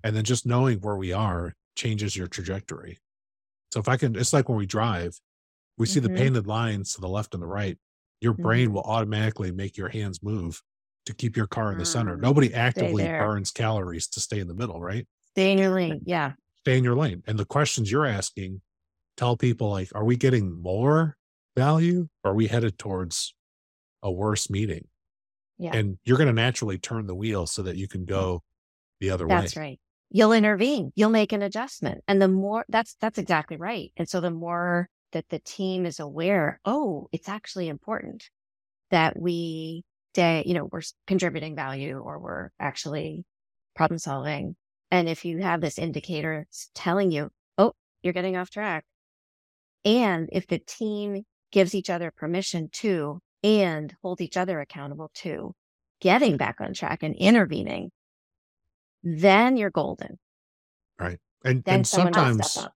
And 0.03 0.15
then 0.15 0.23
just 0.23 0.45
knowing 0.45 0.79
where 0.79 0.95
we 0.95 1.13
are 1.13 1.55
changes 1.75 2.15
your 2.15 2.27
trajectory. 2.27 2.99
So 3.71 3.79
if 3.79 3.87
I 3.87 3.97
can, 3.97 4.15
it's 4.15 4.33
like 4.33 4.49
when 4.49 4.57
we 4.57 4.65
drive, 4.65 5.19
we 5.77 5.85
see 5.85 5.99
mm-hmm. 5.99 6.13
the 6.13 6.19
painted 6.19 6.47
lines 6.47 6.93
to 6.93 7.01
the 7.01 7.07
left 7.07 7.33
and 7.33 7.41
the 7.41 7.47
right. 7.47 7.77
Your 8.19 8.33
mm-hmm. 8.33 8.43
brain 8.43 8.73
will 8.73 8.81
automatically 8.81 9.51
make 9.51 9.77
your 9.77 9.89
hands 9.89 10.21
move 10.21 10.61
to 11.05 11.13
keep 11.13 11.35
your 11.35 11.47
car 11.47 11.71
in 11.71 11.79
the 11.79 11.85
center. 11.85 12.17
Mm, 12.17 12.21
Nobody 12.21 12.53
actively 12.53 13.03
burns 13.03 13.51
calories 13.51 14.07
to 14.09 14.19
stay 14.19 14.39
in 14.39 14.47
the 14.47 14.53
middle, 14.53 14.79
right? 14.79 15.07
Stay 15.31 15.51
in 15.51 15.57
your 15.57 15.71
lane. 15.71 16.01
Yeah. 16.05 16.33
Stay 16.59 16.77
in 16.77 16.83
your 16.83 16.95
lane. 16.95 17.23
And 17.25 17.39
the 17.39 17.45
questions 17.45 17.91
you're 17.91 18.05
asking 18.05 18.61
tell 19.21 19.37
people 19.37 19.69
like, 19.69 19.89
are 19.93 20.03
we 20.03 20.17
getting 20.17 20.61
more 20.61 21.17
value? 21.55 22.07
Or 22.23 22.31
are 22.31 22.35
we 22.35 22.47
headed 22.47 22.77
towards 22.77 23.33
a 24.01 24.11
worse 24.11 24.49
meeting? 24.49 24.87
Yeah. 25.57 25.75
And 25.75 25.97
you're 26.03 26.17
going 26.17 26.27
to 26.27 26.33
naturally 26.33 26.77
turn 26.77 27.05
the 27.05 27.15
wheel 27.15 27.45
so 27.45 27.61
that 27.63 27.77
you 27.77 27.87
can 27.87 28.05
go 28.05 28.43
the 28.99 29.11
other 29.11 29.27
That's 29.27 29.39
way. 29.39 29.41
That's 29.41 29.57
right 29.57 29.79
you'll 30.11 30.33
intervene, 30.33 30.91
you'll 30.95 31.09
make 31.09 31.31
an 31.31 31.41
adjustment. 31.41 32.03
And 32.07 32.21
the 32.21 32.27
more 32.27 32.65
that's, 32.69 32.95
that's 32.99 33.17
exactly 33.17 33.57
right. 33.57 33.91
And 33.97 34.07
so 34.07 34.19
the 34.19 34.31
more 34.31 34.89
that 35.13 35.29
the 35.29 35.39
team 35.39 35.85
is 35.85 35.99
aware, 35.99 36.59
oh, 36.65 37.07
it's 37.11 37.29
actually 37.29 37.69
important 37.69 38.29
that 38.91 39.19
we 39.19 39.83
day, 40.13 40.43
you 40.45 40.53
know, 40.53 40.65
we're 40.65 40.81
contributing 41.07 41.55
value 41.55 41.97
or 41.97 42.19
we're 42.19 42.49
actually 42.59 43.23
problem 43.75 43.97
solving. 43.97 44.55
And 44.91 45.07
if 45.07 45.23
you 45.23 45.41
have 45.41 45.61
this 45.61 45.79
indicator 45.79 46.45
telling 46.75 47.11
you, 47.11 47.29
oh, 47.57 47.71
you're 48.03 48.13
getting 48.13 48.35
off 48.35 48.49
track. 48.49 48.83
And 49.83 50.29
if 50.31 50.47
the 50.47 50.59
team 50.59 51.23
gives 51.51 51.75
each 51.75 51.89
other 51.89 52.11
permission 52.15 52.69
to 52.73 53.19
and 53.43 53.93
hold 54.01 54.21
each 54.21 54.37
other 54.37 54.59
accountable 54.59 55.11
to 55.15 55.53
getting 55.99 56.37
back 56.37 56.57
on 56.59 56.73
track 56.73 57.03
and 57.03 57.15
intervening, 57.15 57.91
then 59.03 59.57
you're 59.57 59.71
golden. 59.71 60.19
Right. 60.99 61.19
And 61.43 61.63
and 61.65 61.87
sometimes 61.87 62.67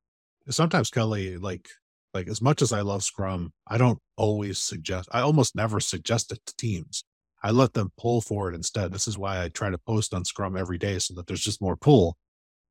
sometimes 0.49 0.89
Kelly, 0.89 1.37
like 1.37 1.67
like 2.13 2.27
as 2.27 2.41
much 2.41 2.61
as 2.61 2.71
I 2.71 2.81
love 2.81 3.03
Scrum, 3.03 3.53
I 3.67 3.77
don't 3.77 3.99
always 4.17 4.57
suggest 4.57 5.09
I 5.11 5.21
almost 5.21 5.55
never 5.55 5.79
suggest 5.79 6.31
it 6.31 6.39
to 6.45 6.55
teams. 6.57 7.03
I 7.43 7.51
let 7.51 7.73
them 7.73 7.91
pull 7.97 8.21
for 8.21 8.49
it 8.49 8.55
instead. 8.55 8.91
This 8.91 9.07
is 9.07 9.19
why 9.19 9.43
I 9.43 9.49
try 9.49 9.69
to 9.69 9.77
post 9.77 10.15
on 10.15 10.25
Scrum 10.25 10.57
every 10.57 10.79
day 10.79 10.97
so 10.97 11.13
that 11.13 11.27
there's 11.27 11.43
just 11.43 11.61
more 11.61 11.75
pull. 11.75 12.17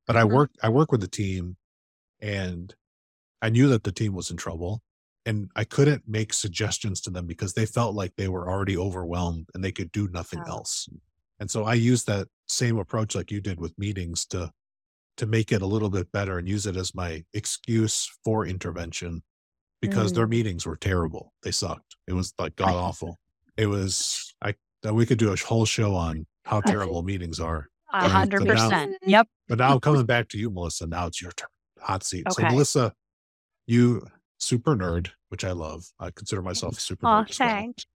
But 0.06 0.16
I 0.16 0.22
mm-hmm. 0.22 0.34
work 0.34 0.50
I 0.62 0.68
work 0.68 0.90
with 0.90 1.00
the 1.00 1.08
team 1.08 1.56
and 2.20 2.74
I 3.44 3.50
knew 3.50 3.68
that 3.68 3.84
the 3.84 3.92
team 3.92 4.14
was 4.14 4.30
in 4.30 4.38
trouble 4.38 4.80
and 5.26 5.50
I 5.54 5.64
couldn't 5.64 6.04
make 6.08 6.32
suggestions 6.32 7.02
to 7.02 7.10
them 7.10 7.26
because 7.26 7.52
they 7.52 7.66
felt 7.66 7.94
like 7.94 8.14
they 8.16 8.28
were 8.28 8.48
already 8.48 8.78
overwhelmed 8.78 9.50
and 9.52 9.62
they 9.62 9.70
could 9.70 9.92
do 9.92 10.08
nothing 10.08 10.40
else. 10.48 10.88
And 11.38 11.50
so 11.50 11.64
I 11.64 11.74
used 11.74 12.06
that 12.06 12.26
same 12.48 12.78
approach 12.78 13.14
like 13.14 13.30
you 13.30 13.42
did 13.42 13.60
with 13.60 13.78
meetings 13.78 14.24
to 14.26 14.50
to 15.18 15.26
make 15.26 15.52
it 15.52 15.60
a 15.60 15.66
little 15.66 15.90
bit 15.90 16.10
better 16.10 16.38
and 16.38 16.48
use 16.48 16.64
it 16.64 16.76
as 16.76 16.94
my 16.94 17.22
excuse 17.34 18.10
for 18.24 18.46
intervention 18.46 19.22
because 19.80 20.10
mm. 20.10 20.16
their 20.16 20.26
meetings 20.26 20.64
were 20.64 20.76
terrible. 20.76 21.34
They 21.42 21.50
sucked. 21.50 21.96
It 22.08 22.14
was 22.14 22.32
like 22.38 22.56
god 22.56 22.74
awful. 22.74 23.18
It 23.58 23.66
was 23.66 24.34
I 24.40 24.54
that 24.82 24.94
we 24.94 25.04
could 25.04 25.18
do 25.18 25.32
a 25.32 25.36
whole 25.36 25.66
show 25.66 25.94
on 25.94 26.26
how 26.46 26.62
terrible 26.62 27.02
meetings 27.02 27.40
are. 27.40 27.68
A 27.92 28.08
hundred 28.08 28.46
percent. 28.46 28.96
Yep. 29.04 29.28
But 29.48 29.58
now 29.58 29.78
coming 29.78 30.06
back 30.06 30.28
to 30.30 30.38
you, 30.38 30.50
Melissa, 30.50 30.86
now 30.86 31.08
it's 31.08 31.20
your 31.20 31.32
turn. 31.32 31.48
Hot 31.80 32.02
seat. 32.02 32.26
Okay. 32.26 32.42
So 32.42 32.48
Melissa, 32.48 32.94
you 33.66 34.06
super 34.38 34.76
nerd, 34.76 35.10
which 35.28 35.44
I 35.44 35.52
love. 35.52 35.84
I 35.98 36.10
consider 36.10 36.42
mm. 36.42 36.46
myself 36.46 36.78
a 36.78 36.80
super 36.80 37.06
oh, 37.06 37.10
nerd. 37.10 37.36
Thanks. 37.36 37.86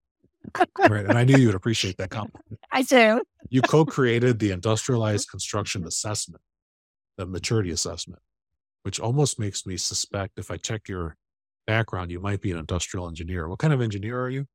right. 0.90 1.06
And 1.06 1.18
I 1.18 1.24
knew 1.26 1.38
you 1.38 1.48
would 1.48 1.56
appreciate 1.56 1.98
that 1.98 2.10
compliment. 2.10 2.60
I 2.72 2.84
do. 2.84 3.22
You 3.50 3.62
co 3.68 3.86
created 3.86 4.40
the 4.40 4.52
industrialized 4.52 5.30
construction 5.30 5.86
assessment, 5.86 6.42
the 7.18 7.26
maturity 7.26 7.72
assessment, 7.72 8.22
which 8.84 9.00
almost 9.00 9.40
makes 9.40 9.66
me 9.66 9.78
suspect 9.78 10.40
if 10.40 10.50
I 10.50 10.58
check 10.58 10.88
your 10.88 11.18
background, 11.68 12.10
you 12.10 12.20
might 12.20 12.42
be 12.42 12.52
an 12.52 12.58
industrial 12.58 13.08
engineer. 13.08 13.48
What 13.48 13.60
kind 13.60 13.74
of 13.74 13.82
engineer 13.82 14.20
are 14.22 14.30
you? 14.30 14.46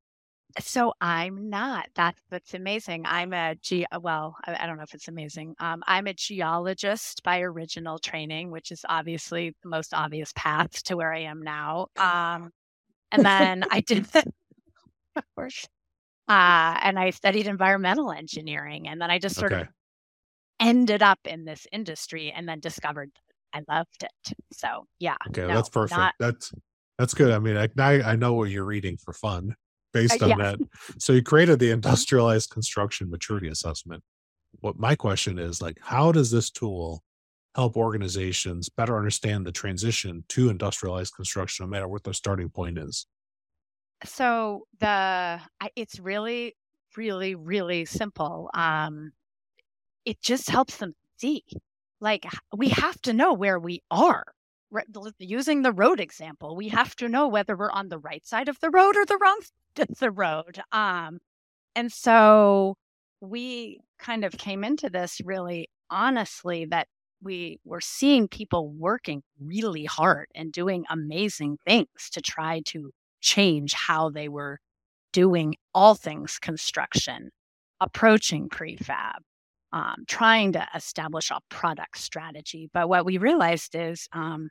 So 0.59 0.93
I'm 1.01 1.49
not. 1.49 1.87
That's 1.95 2.21
that's 2.29 2.53
amazing. 2.53 3.03
I'm 3.05 3.33
a 3.33 3.55
ge. 3.55 3.83
Well, 4.01 4.37
I, 4.45 4.55
I 4.63 4.65
don't 4.65 4.77
know 4.77 4.83
if 4.83 4.93
it's 4.93 5.09
amazing. 5.09 5.55
Um, 5.59 5.83
I'm 5.85 6.07
a 6.07 6.13
geologist 6.13 7.23
by 7.23 7.41
original 7.41 7.99
training, 7.99 8.51
which 8.51 8.71
is 8.71 8.85
obviously 8.87 9.53
the 9.63 9.69
most 9.69 9.93
obvious 9.93 10.31
path 10.35 10.81
to 10.83 10.95
where 10.95 11.13
I 11.13 11.23
am 11.23 11.41
now. 11.41 11.87
Um, 11.97 12.51
and 13.11 13.25
then 13.25 13.65
I 13.69 13.81
did, 13.81 14.07
of 14.15 15.23
course, 15.35 15.67
uh, 16.29 16.79
and 16.81 16.97
I 16.97 17.09
studied 17.09 17.47
environmental 17.47 18.11
engineering. 18.11 18.87
And 18.87 19.01
then 19.01 19.11
I 19.11 19.19
just 19.19 19.35
sort 19.35 19.51
okay. 19.51 19.63
of 19.63 19.67
ended 20.61 21.03
up 21.03 21.19
in 21.25 21.43
this 21.43 21.67
industry 21.73 22.31
and 22.35 22.47
then 22.47 22.61
discovered 22.61 23.11
I 23.53 23.61
loved 23.69 24.03
it. 24.03 24.33
So 24.53 24.85
yeah. 24.99 25.17
Okay, 25.29 25.47
no, 25.47 25.53
that's 25.53 25.69
perfect. 25.69 25.97
Not, 25.97 26.13
that's 26.17 26.53
that's 26.97 27.13
good. 27.13 27.31
I 27.31 27.39
mean, 27.39 27.57
I, 27.57 27.67
I 28.01 28.15
know 28.15 28.35
what 28.35 28.49
you're 28.49 28.63
reading 28.63 28.97
for 28.97 29.11
fun 29.11 29.55
based 29.95 30.21
uh, 30.21 30.25
on 30.25 30.29
yeah. 30.29 30.37
that. 30.37 30.59
So 30.99 31.13
you 31.13 31.23
created 31.23 31.59
the 31.59 31.71
industrialized 31.71 32.49
construction 32.51 33.09
maturity 33.09 33.47
assessment. 33.47 34.03
What 34.59 34.77
my 34.77 34.95
question 34.95 35.39
is 35.39 35.61
like, 35.61 35.77
how 35.81 36.11
does 36.11 36.29
this 36.29 36.49
tool 36.49 37.03
help 37.55 37.77
organizations 37.77 38.69
better 38.69 38.97
understand 38.97 39.45
the 39.45 39.51
transition 39.51 40.23
to 40.27 40.49
industrialized 40.49 41.15
construction, 41.15 41.65
no 41.65 41.69
matter 41.69 41.87
what 41.87 42.03
their 42.03 42.13
starting 42.13 42.49
point 42.49 42.77
is? 42.77 43.07
So 44.03 44.67
the 44.79 45.39
it's 45.75 45.99
really, 45.99 46.55
really, 46.97 47.35
really 47.35 47.85
simple. 47.85 48.49
Um, 48.53 49.13
it 50.03 50.21
just 50.21 50.49
helps 50.49 50.77
them 50.77 50.93
see. 51.17 51.43
Like 52.01 52.25
we 52.55 52.69
have 52.69 53.01
to 53.03 53.13
know 53.13 53.33
where 53.33 53.57
we 53.57 53.81
are. 53.89 54.25
Using 55.19 55.61
the 55.61 55.71
road 55.71 55.99
example, 55.99 56.55
we 56.55 56.69
have 56.69 56.95
to 56.97 57.07
know 57.07 57.27
whether 57.27 57.55
we're 57.55 57.71
on 57.71 57.89
the 57.89 57.99
right 57.99 58.25
side 58.25 58.49
of 58.49 58.59
the 58.59 58.69
road 58.69 58.95
or 58.95 59.05
the 59.05 59.17
wrong 59.17 59.39
side 59.41 59.89
of 59.89 59.99
the 59.99 60.11
road. 60.11 60.59
Um, 60.71 61.19
and 61.75 61.91
so 61.91 62.75
we 63.21 63.79
kind 63.99 64.25
of 64.25 64.33
came 64.33 64.63
into 64.63 64.89
this 64.89 65.21
really 65.23 65.69
honestly 65.89 66.65
that 66.65 66.87
we 67.21 67.59
were 67.63 67.81
seeing 67.81 68.27
people 68.27 68.69
working 68.69 69.23
really 69.39 69.85
hard 69.85 70.27
and 70.35 70.51
doing 70.51 70.85
amazing 70.89 71.57
things 71.65 72.09
to 72.11 72.21
try 72.21 72.61
to 72.65 72.91
change 73.21 73.73
how 73.73 74.09
they 74.09 74.29
were 74.29 74.59
doing 75.11 75.55
all 75.73 75.95
things 75.95 76.37
construction, 76.39 77.29
approaching 77.79 78.49
prefab, 78.49 79.19
um, 79.75 80.05
trying 80.07 80.53
to 80.53 80.65
establish 80.73 81.29
a 81.29 81.41
product 81.49 81.97
strategy. 81.97 82.69
But 82.73 82.87
what 82.87 83.05
we 83.05 83.17
realized 83.17 83.75
is 83.75 84.07
um, 84.13 84.49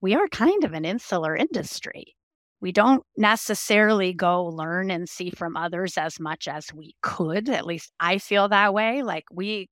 we 0.00 0.14
are 0.14 0.26
kind 0.28 0.64
of 0.64 0.72
an 0.72 0.86
insular 0.86 1.36
industry. 1.36 2.16
We 2.62 2.72
don't 2.72 3.02
necessarily 3.18 4.14
go 4.14 4.46
learn 4.46 4.90
and 4.90 5.06
see 5.08 5.28
from 5.28 5.58
others 5.58 5.98
as 5.98 6.18
much 6.18 6.48
as 6.48 6.72
we 6.72 6.94
could. 7.02 7.50
At 7.50 7.66
least 7.66 7.92
I 8.00 8.16
feel 8.16 8.48
that 8.48 8.72
way. 8.72 9.02
Like 9.02 9.24
we, 9.30 9.68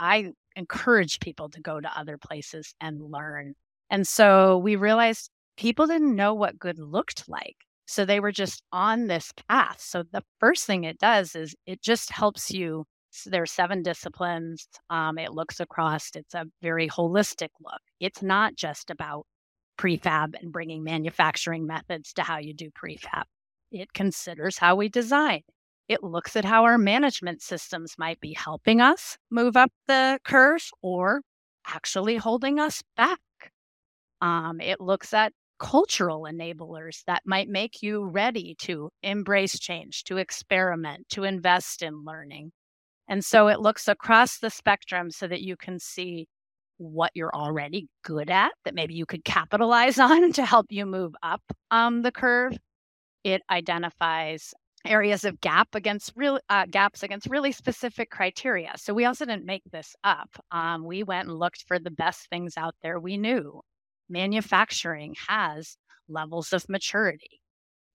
I 0.00 0.32
encourage 0.56 1.20
people 1.20 1.50
to 1.50 1.60
go 1.60 1.78
to 1.78 1.98
other 1.98 2.16
places 2.16 2.74
and 2.80 3.00
learn. 3.00 3.54
And 3.90 4.08
so 4.08 4.56
we 4.56 4.76
realized 4.76 5.28
people 5.58 5.86
didn't 5.86 6.16
know 6.16 6.32
what 6.32 6.58
good 6.58 6.78
looked 6.78 7.28
like. 7.28 7.56
So 7.84 8.06
they 8.06 8.20
were 8.20 8.32
just 8.32 8.62
on 8.72 9.06
this 9.06 9.32
path. 9.48 9.80
So 9.80 10.02
the 10.02 10.22
first 10.40 10.64
thing 10.64 10.84
it 10.84 10.98
does 10.98 11.34
is 11.34 11.54
it 11.66 11.82
just 11.82 12.10
helps 12.10 12.50
you. 12.50 12.86
So 13.14 13.28
there 13.28 13.42
are 13.42 13.46
seven 13.46 13.82
disciplines. 13.82 14.66
Um, 14.88 15.18
it 15.18 15.32
looks 15.32 15.60
across, 15.60 16.10
it's 16.14 16.34
a 16.34 16.46
very 16.62 16.88
holistic 16.88 17.50
look. 17.60 17.80
It's 18.00 18.22
not 18.22 18.56
just 18.56 18.90
about 18.90 19.26
prefab 19.78 20.34
and 20.40 20.50
bringing 20.50 20.82
manufacturing 20.82 21.66
methods 21.66 22.14
to 22.14 22.22
how 22.22 22.38
you 22.38 22.54
do 22.54 22.70
prefab. 22.70 23.24
It 23.70 23.92
considers 23.92 24.56
how 24.58 24.76
we 24.76 24.88
design. 24.88 25.42
It 25.88 26.02
looks 26.02 26.36
at 26.36 26.44
how 26.46 26.64
our 26.64 26.78
management 26.78 27.42
systems 27.42 27.96
might 27.98 28.18
be 28.20 28.32
helping 28.32 28.80
us 28.80 29.18
move 29.30 29.58
up 29.58 29.70
the 29.86 30.18
curve 30.24 30.70
or 30.80 31.20
actually 31.66 32.16
holding 32.16 32.58
us 32.58 32.82
back. 32.96 33.20
Um, 34.22 34.58
it 34.60 34.80
looks 34.80 35.12
at 35.12 35.34
cultural 35.58 36.22
enablers 36.22 37.04
that 37.06 37.22
might 37.26 37.48
make 37.48 37.82
you 37.82 38.04
ready 38.04 38.54
to 38.60 38.90
embrace 39.02 39.58
change, 39.58 40.04
to 40.04 40.16
experiment, 40.16 41.08
to 41.10 41.24
invest 41.24 41.82
in 41.82 42.04
learning. 42.04 42.52
And 43.08 43.24
so 43.24 43.48
it 43.48 43.60
looks 43.60 43.88
across 43.88 44.38
the 44.38 44.50
spectrum 44.50 45.10
so 45.10 45.26
that 45.26 45.42
you 45.42 45.56
can 45.56 45.78
see 45.78 46.28
what 46.78 47.10
you're 47.14 47.34
already 47.34 47.86
good 48.02 48.30
at 48.30 48.52
that 48.64 48.74
maybe 48.74 48.94
you 48.94 49.06
could 49.06 49.24
capitalize 49.24 49.98
on 49.98 50.32
to 50.32 50.44
help 50.44 50.66
you 50.70 50.86
move 50.86 51.14
up 51.22 51.42
um, 51.70 52.02
the 52.02 52.12
curve. 52.12 52.56
It 53.24 53.42
identifies 53.50 54.52
areas 54.84 55.24
of 55.24 55.40
gap 55.40 55.68
against 55.74 56.12
real 56.16 56.40
uh, 56.48 56.66
gaps 56.68 57.02
against 57.02 57.30
really 57.30 57.52
specific 57.52 58.10
criteria. 58.10 58.72
So 58.76 58.92
we 58.94 59.04
also 59.04 59.24
didn't 59.24 59.46
make 59.46 59.62
this 59.70 59.94
up. 60.02 60.28
Um, 60.50 60.84
we 60.84 61.04
went 61.04 61.28
and 61.28 61.38
looked 61.38 61.64
for 61.68 61.78
the 61.78 61.90
best 61.90 62.28
things 62.28 62.54
out 62.56 62.74
there 62.82 62.98
we 62.98 63.16
knew. 63.16 63.60
Manufacturing 64.08 65.14
has 65.28 65.76
levels 66.08 66.52
of 66.52 66.68
maturity. 66.68 67.40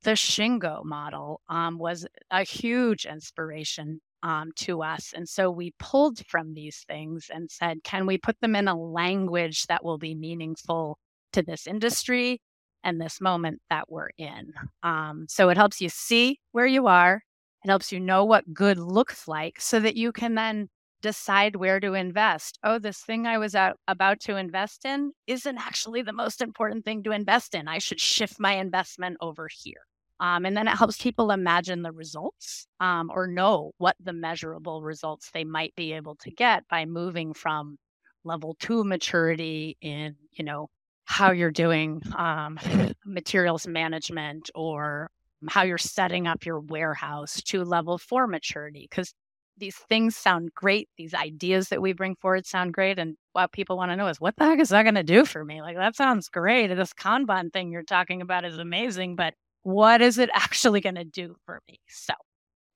The 0.04 0.12
Shingo 0.12 0.84
model 0.86 1.42
um, 1.50 1.78
was 1.78 2.08
a 2.32 2.44
huge 2.44 3.06
inspiration 3.06 4.00
um, 4.24 4.52
to 4.58 4.82
us. 4.82 5.14
And 5.16 5.28
so 5.28 5.50
we 5.50 5.74
pulled 5.80 6.26
from 6.28 6.54
these 6.54 6.84
things 6.88 7.30
and 7.34 7.50
said, 7.50 7.84
can 7.84 8.06
we 8.06 8.18
put 8.18 8.40
them 8.42 8.56
in 8.56 8.68
a 8.68 8.80
language 8.80 9.66
that 9.68 9.84
will 9.84 9.98
be 9.98 10.16
meaningful 10.16 10.98
to 11.34 11.42
this 11.42 11.68
industry 11.68 12.42
and 12.84 13.00
this 13.00 13.22
moment 13.22 13.62
that 13.70 13.90
we're 13.90 14.10
in? 14.18 14.54
Um, 14.84 15.26
so 15.30 15.50
it 15.50 15.58
helps 15.58 15.82
you 15.82 15.90
see 15.90 16.40
where 16.52 16.68
you 16.68 16.88
are. 16.88 17.22
It 17.64 17.70
helps 17.70 17.92
you 17.92 18.00
know 18.00 18.24
what 18.24 18.54
good 18.54 18.78
looks 18.78 19.28
like 19.28 19.60
so 19.60 19.80
that 19.80 19.96
you 19.96 20.12
can 20.12 20.36
then 20.36 20.70
decide 21.02 21.56
where 21.56 21.80
to 21.80 21.94
invest. 21.94 22.60
Oh, 22.64 22.80
this 22.80 23.00
thing 23.00 23.28
I 23.28 23.38
was 23.38 23.56
out, 23.56 23.78
about 23.88 24.20
to 24.22 24.36
invest 24.36 24.86
in 24.86 25.12
isn't 25.26 25.58
actually 25.58 26.02
the 26.02 26.14
most 26.14 26.42
important 26.42 26.86
thing 26.86 27.04
to 27.04 27.12
invest 27.12 27.56
in. 27.56 27.68
I 27.68 27.78
should 27.78 28.00
shift 28.00 28.40
my 28.40 28.54
investment 28.54 29.18
over 29.22 29.48
here. 29.52 29.87
Um, 30.20 30.46
and 30.46 30.58
then 30.58 30.68
it 30.68 30.76
helps 30.76 31.02
people 31.02 31.32
imagine 31.32 31.84
the 31.84 31.92
results 31.92 32.68
um, 32.80 33.12
or 33.14 33.28
know 33.28 33.72
what 33.78 33.96
the 34.00 34.14
measurable 34.14 34.82
results 34.82 35.30
they 35.32 35.44
might 35.44 35.76
be 35.76 35.94
able 35.94 36.16
to 36.16 36.32
get 36.32 36.68
by 36.70 36.86
moving 36.86 37.34
from 37.34 37.78
level 38.24 38.56
two 38.60 38.84
maturity 38.84 39.78
in, 39.82 40.16
you 40.32 40.44
know, 40.44 40.70
how 41.06 41.32
you're 41.32 41.52
doing 41.52 42.02
um, 42.16 42.60
materials 43.06 43.68
management 43.68 44.50
or 44.56 45.10
how 45.50 45.64
you're 45.64 45.78
setting 45.78 46.28
up 46.28 46.46
your 46.46 46.60
warehouse 46.60 47.42
to 47.44 47.64
level 47.64 47.98
four 47.98 48.28
maturity. 48.28 48.88
Because 48.90 49.14
these 49.58 49.76
things 49.76 50.16
sound 50.16 50.54
great. 50.54 50.90
These 50.98 51.14
ideas 51.14 51.70
that 51.70 51.82
we 51.82 51.94
bring 51.94 52.16
forward 52.16 52.46
sound 52.46 52.74
great. 52.74 53.00
And 53.00 53.16
what 53.34 53.52
people 53.52 53.78
want 53.78 53.92
to 53.92 53.96
know 53.96 54.08
is 54.08 54.20
what 54.20 54.36
the 54.36 54.46
heck 54.46 54.60
is 54.60 54.70
that 54.70 54.84
going 54.84 54.96
to 54.96 55.04
do 55.04 55.26
for 55.26 55.44
me? 55.44 55.62
Like, 55.62 55.78
that 55.78 55.96
sounds 55.96 56.30
great. 56.30 56.68
This 56.68 56.94
Kanban 56.94 57.52
thing 57.52 57.72
you're 57.72 57.84
talking 57.84 58.22
about 58.22 58.46
is 58.46 58.58
amazing, 58.58 59.16
but 59.16 59.34
what 59.68 60.02
is 60.02 60.18
it 60.18 60.30
actually 60.34 60.80
going 60.80 60.96
to 60.96 61.04
do 61.04 61.36
for 61.46 61.60
me? 61.68 61.78
So 61.90 62.14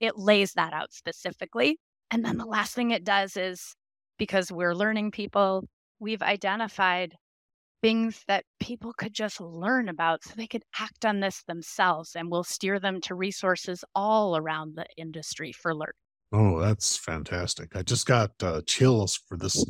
it 0.01 0.17
lays 0.17 0.53
that 0.53 0.73
out 0.73 0.93
specifically. 0.93 1.79
And 2.11 2.25
then 2.25 2.37
the 2.37 2.45
last 2.45 2.75
thing 2.75 2.91
it 2.91 3.05
does 3.05 3.37
is 3.37 3.75
because 4.19 4.51
we're 4.51 4.75
learning 4.75 5.11
people, 5.11 5.63
we've 6.01 6.21
identified 6.21 7.15
things 7.81 8.21
that 8.27 8.43
people 8.59 8.91
could 8.97 9.13
just 9.13 9.39
learn 9.39 9.87
about 9.87 10.23
so 10.23 10.33
they 10.35 10.47
could 10.47 10.63
act 10.79 11.05
on 11.05 11.21
this 11.21 11.43
themselves 11.47 12.15
and 12.15 12.29
we'll 12.29 12.43
steer 12.43 12.77
them 12.77 12.99
to 13.01 13.15
resources 13.15 13.85
all 13.95 14.35
around 14.35 14.75
the 14.75 14.85
industry 14.97 15.53
for 15.53 15.73
learning. 15.73 15.93
Oh, 16.33 16.59
that's 16.59 16.97
fantastic. 16.97 17.73
I 17.73 17.83
just 17.83 18.05
got 18.05 18.31
uh, 18.43 18.61
chills 18.67 19.15
for 19.15 19.37
this 19.37 19.65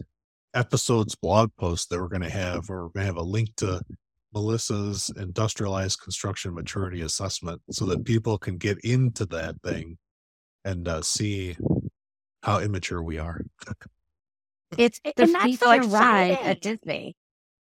episode's 0.56 1.16
blog 1.16 1.52
post 1.60 1.90
that 1.90 2.00
we're 2.00 2.08
going 2.08 2.24
to 2.24 2.30
have. 2.32 2.68
Or 2.70 2.86
we're 2.86 2.90
going 2.90 3.04
to 3.04 3.14
have 3.14 3.18
a 3.18 3.22
link 3.22 3.56
to 3.58 3.80
Melissa's 4.34 5.12
industrialized 5.18 6.02
construction 6.02 6.54
maturity 6.54 7.02
assessment 7.02 7.62
so 7.72 7.86
that 7.86 8.06
people 8.06 8.38
can 8.38 8.58
get 8.58 8.80
into 8.80 9.26
that 9.28 9.56
thing 9.64 9.98
and 10.64 10.88
uh, 10.88 11.02
see 11.02 11.58
how 12.44 12.60
immature 12.60 13.02
we 13.02 13.18
are. 13.18 13.42
It's 14.78 15.00
the 15.04 15.28
feature 15.28 15.84
so 15.84 15.90
ride 15.90 16.40
at 16.44 16.62
Disney. 16.62 17.16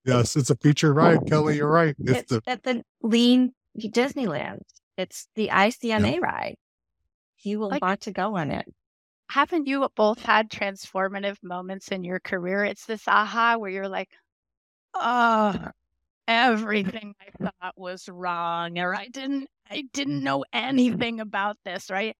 Yes, 0.05 0.35
it's 0.35 0.49
a 0.49 0.55
feature 0.55 0.93
ride, 0.93 1.19
Kelly. 1.27 1.57
You're 1.57 1.71
right. 1.71 1.95
It's, 1.99 2.19
it's 2.19 2.29
the 2.29 2.41
at 2.47 2.63
the 2.63 2.83
Lean 3.01 3.53
Disneyland. 3.77 4.59
It's 4.97 5.27
the 5.35 5.49
ICMA 5.49 6.15
yeah. 6.15 6.19
ride. 6.19 6.55
You 7.43 7.59
will 7.59 7.69
like, 7.69 7.81
want 7.81 8.01
to 8.01 8.11
go 8.11 8.35
on 8.37 8.51
it. 8.51 8.65
Haven't 9.29 9.67
you 9.67 9.87
both 9.95 10.21
had 10.21 10.49
transformative 10.49 11.37
moments 11.43 11.89
in 11.89 12.03
your 12.03 12.19
career? 12.19 12.63
It's 12.65 12.85
this 12.85 13.07
aha 13.07 13.57
where 13.57 13.71
you're 13.71 13.89
like, 13.89 14.09
oh, 14.93 15.55
everything 16.27 17.13
I 17.21 17.43
thought 17.43 17.73
was 17.77 18.07
wrong 18.09 18.77
or 18.79 18.95
I 18.95 19.07
didn't 19.07 19.47
I 19.69 19.83
didn't 19.93 20.23
know 20.23 20.45
anything 20.53 21.19
about 21.19 21.57
this, 21.65 21.89
right? 21.89 22.15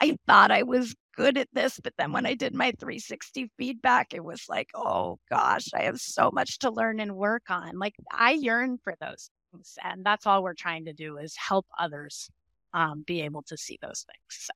I 0.00 0.16
thought 0.26 0.50
I 0.50 0.64
was 0.64 0.94
good 1.16 1.38
at 1.38 1.48
this, 1.52 1.78
but 1.82 1.94
then 1.96 2.12
when 2.12 2.26
I 2.26 2.34
did 2.34 2.54
my 2.54 2.72
360 2.72 3.50
feedback, 3.56 4.12
it 4.12 4.24
was 4.24 4.44
like, 4.48 4.68
oh 4.74 5.18
gosh, 5.30 5.66
I 5.74 5.82
have 5.82 6.00
so 6.00 6.30
much 6.32 6.58
to 6.60 6.70
learn 6.70 7.00
and 7.00 7.14
work 7.16 7.44
on. 7.48 7.78
Like 7.78 7.94
I 8.12 8.32
yearn 8.32 8.78
for 8.82 8.94
those 9.00 9.30
things. 9.52 9.78
And 9.82 10.04
that's 10.04 10.26
all 10.26 10.42
we're 10.42 10.54
trying 10.54 10.86
to 10.86 10.92
do 10.92 11.18
is 11.18 11.36
help 11.36 11.66
others 11.78 12.28
um, 12.72 13.04
be 13.06 13.22
able 13.22 13.42
to 13.42 13.56
see 13.56 13.78
those 13.80 14.04
things. 14.04 14.26
So 14.28 14.52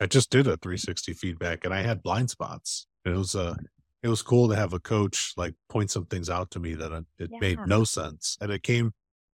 I 0.00 0.06
just 0.06 0.30
did 0.30 0.46
a 0.46 0.56
360 0.56 1.12
feedback 1.14 1.64
and 1.64 1.74
I 1.74 1.82
had 1.82 2.02
blind 2.02 2.30
spots. 2.30 2.86
It 3.04 3.10
was 3.10 3.34
a 3.34 3.56
it 4.04 4.08
was 4.08 4.20
cool 4.20 4.48
to 4.50 4.54
have 4.54 4.74
a 4.74 4.78
coach 4.78 5.32
like 5.36 5.54
point 5.70 5.90
some 5.90 6.04
things 6.04 6.28
out 6.28 6.50
to 6.50 6.60
me 6.60 6.74
that 6.74 6.92
it 7.18 7.30
yeah. 7.32 7.38
made 7.40 7.58
no 7.66 7.82
sense 7.82 8.36
and 8.40 8.52
it 8.52 8.62
came 8.62 8.92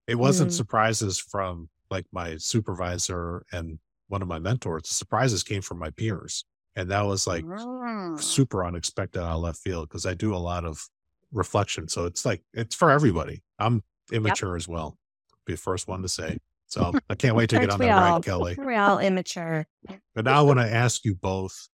it 0.08 0.16
wasn't 0.16 0.52
mm. 0.52 0.54
surprises 0.54 1.20
from 1.20 1.68
like 1.90 2.06
my 2.12 2.38
supervisor 2.38 3.44
and 3.52 3.80
one 4.08 4.22
of 4.22 4.28
my 4.28 4.40
mentors 4.40 4.84
the 4.84 4.94
surprises 4.94 5.44
came 5.44 5.62
from 5.62 5.80
my 5.80 5.90
peers 5.90 6.46
and 6.76 6.92
that 6.92 7.02
was 7.02 7.26
like 7.26 7.44
mm. 7.44 8.22
super 8.22 8.64
unexpected 8.64 9.20
out 9.20 9.36
of 9.36 9.42
left 9.42 9.58
field 9.58 9.90
because 9.90 10.06
i 10.06 10.14
do 10.14 10.36
a 10.36 10.38
lot 10.38 10.64
of 10.64 10.88
reflection 11.34 11.88
so 11.88 12.06
it's 12.06 12.24
like 12.24 12.44
it's 12.54 12.76
for 12.76 12.92
everybody 12.92 13.42
i'm 13.58 13.84
immature 14.12 14.56
yep. 14.56 14.62
as 14.62 14.68
well 14.68 14.98
be 15.46 15.54
the 15.54 15.58
first 15.58 15.88
one 15.88 16.04
to 16.04 16.08
say 16.08 16.38
so 16.68 16.94
i 17.10 17.16
can't 17.16 17.36
wait 17.36 17.50
to 17.50 17.60
get 17.60 17.72
on 17.72 17.80
that 17.80 17.90
all, 17.90 18.14
ride 18.14 18.24
kelly 18.24 18.56
we're 18.58 18.80
all 18.80 19.00
immature 19.00 19.66
but 20.14 20.26
now 20.26 20.40
i 20.40 20.42
want 20.42 20.60
to 20.60 20.72
ask 20.72 21.04
you 21.06 21.16
both 21.16 21.70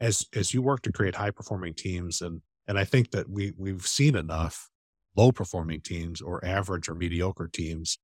as 0.00 0.26
as 0.34 0.54
you 0.54 0.62
work 0.62 0.82
to 0.82 0.92
create 0.92 1.14
high 1.14 1.30
performing 1.30 1.74
teams 1.74 2.22
and 2.22 2.40
and 2.66 2.78
I 2.78 2.84
think 2.84 3.10
that 3.12 3.28
we 3.28 3.52
we've 3.56 3.86
seen 3.86 4.14
enough 4.14 4.68
low 5.16 5.32
performing 5.32 5.80
teams 5.80 6.20
or 6.20 6.44
average 6.44 6.88
or 6.88 6.94
mediocre 6.94 7.48
teams. 7.48 7.98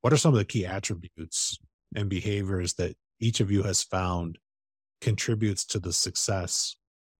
What 0.00 0.12
are 0.12 0.16
some 0.16 0.32
of 0.32 0.38
the 0.38 0.44
key 0.44 0.64
attributes 0.64 1.58
and 1.94 2.08
behaviors 2.08 2.74
that 2.74 2.96
each 3.20 3.40
of 3.40 3.50
you 3.50 3.64
has 3.64 3.82
found 3.82 4.38
contributes 5.00 5.64
to 5.66 5.80
the 5.80 5.92
success, 5.92 6.76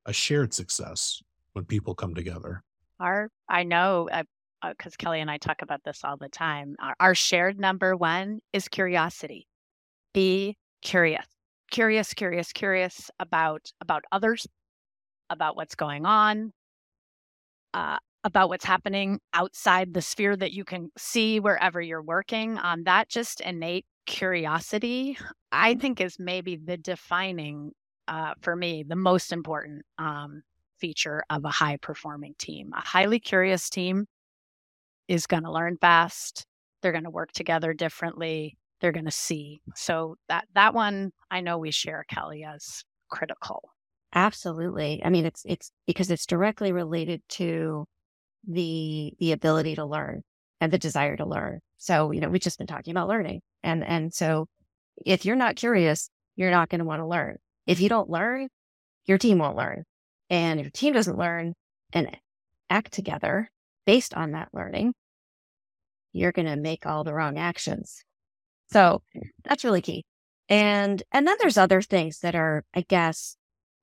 a 0.06 0.12
shared 0.12 0.54
success 0.54 1.20
when 1.52 1.64
people 1.64 1.94
come 1.94 2.14
together? 2.14 2.62
Our 3.00 3.30
I 3.48 3.64
know 3.64 4.08
because 4.62 4.92
uh, 4.94 4.96
Kelly 4.98 5.20
and 5.20 5.30
I 5.30 5.38
talk 5.38 5.62
about 5.62 5.82
this 5.84 6.00
all 6.04 6.16
the 6.16 6.28
time. 6.28 6.76
Our, 6.80 6.94
our 7.00 7.14
shared 7.14 7.58
number 7.58 7.96
one 7.96 8.40
is 8.52 8.68
curiosity. 8.68 9.48
Be 10.14 10.56
curious 10.80 11.26
curious, 11.70 12.14
curious, 12.14 12.52
curious 12.52 13.10
about 13.20 13.72
about 13.80 14.04
others, 14.12 14.46
about 15.30 15.56
what's 15.56 15.74
going 15.74 16.06
on, 16.06 16.52
uh, 17.74 17.98
about 18.24 18.48
what's 18.48 18.64
happening 18.64 19.20
outside 19.34 19.94
the 19.94 20.02
sphere 20.02 20.36
that 20.36 20.52
you 20.52 20.64
can 20.64 20.90
see 20.96 21.40
wherever 21.40 21.80
you're 21.80 22.02
working. 22.02 22.58
Um, 22.62 22.84
that 22.84 23.08
just 23.08 23.40
innate 23.40 23.86
curiosity, 24.06 25.18
I 25.52 25.74
think, 25.74 26.00
is 26.00 26.16
maybe 26.18 26.56
the 26.56 26.76
defining 26.76 27.72
uh, 28.08 28.34
for 28.40 28.56
me 28.56 28.84
the 28.86 28.96
most 28.96 29.32
important 29.32 29.82
um, 29.98 30.42
feature 30.78 31.22
of 31.30 31.44
a 31.44 31.50
high 31.50 31.76
performing 31.76 32.34
team. 32.38 32.72
A 32.76 32.80
highly 32.80 33.20
curious 33.20 33.68
team 33.68 34.06
is 35.08 35.26
going 35.26 35.42
to 35.42 35.52
learn 35.52 35.76
fast. 35.80 36.44
They're 36.80 36.92
going 36.92 37.04
to 37.04 37.10
work 37.10 37.32
together 37.32 37.74
differently 37.74 38.56
they're 38.80 38.92
going 38.92 39.04
to 39.04 39.10
see. 39.10 39.60
So 39.74 40.16
that 40.28 40.46
that 40.54 40.74
one 40.74 41.12
I 41.30 41.40
know 41.40 41.58
we 41.58 41.70
share 41.70 42.04
Kelly 42.08 42.44
as 42.44 42.84
critical. 43.10 43.70
Absolutely. 44.14 45.02
I 45.04 45.10
mean 45.10 45.26
it's 45.26 45.42
it's 45.44 45.70
because 45.86 46.10
it's 46.10 46.26
directly 46.26 46.72
related 46.72 47.22
to 47.30 47.84
the 48.46 49.12
the 49.18 49.32
ability 49.32 49.74
to 49.76 49.84
learn 49.84 50.22
and 50.60 50.72
the 50.72 50.78
desire 50.78 51.16
to 51.16 51.26
learn. 51.26 51.60
So, 51.76 52.10
you 52.10 52.20
know, 52.20 52.28
we've 52.28 52.40
just 52.40 52.58
been 52.58 52.66
talking 52.66 52.90
about 52.92 53.08
learning. 53.08 53.40
And 53.62 53.84
and 53.84 54.12
so 54.12 54.46
if 55.04 55.24
you're 55.24 55.36
not 55.36 55.56
curious, 55.56 56.10
you're 56.36 56.50
not 56.50 56.68
going 56.68 56.80
to 56.80 56.84
want 56.84 57.00
to 57.00 57.06
learn. 57.06 57.36
If 57.66 57.80
you 57.80 57.88
don't 57.88 58.10
learn, 58.10 58.48
your 59.04 59.18
team 59.18 59.38
won't 59.38 59.56
learn. 59.56 59.84
And 60.30 60.60
if 60.60 60.64
your 60.64 60.70
team 60.70 60.92
doesn't 60.92 61.18
learn 61.18 61.54
and 61.92 62.16
act 62.70 62.92
together 62.92 63.50
based 63.86 64.14
on 64.14 64.32
that 64.32 64.48
learning, 64.52 64.94
you're 66.12 66.32
going 66.32 66.46
to 66.46 66.56
make 66.56 66.86
all 66.86 67.04
the 67.04 67.14
wrong 67.14 67.38
actions. 67.38 68.02
So 68.70 69.02
that's 69.44 69.64
really 69.64 69.82
key. 69.82 70.04
And 70.48 71.02
and 71.12 71.26
then 71.26 71.36
there's 71.40 71.58
other 71.58 71.82
things 71.82 72.20
that 72.20 72.34
are, 72.34 72.64
I 72.74 72.82
guess, 72.82 73.36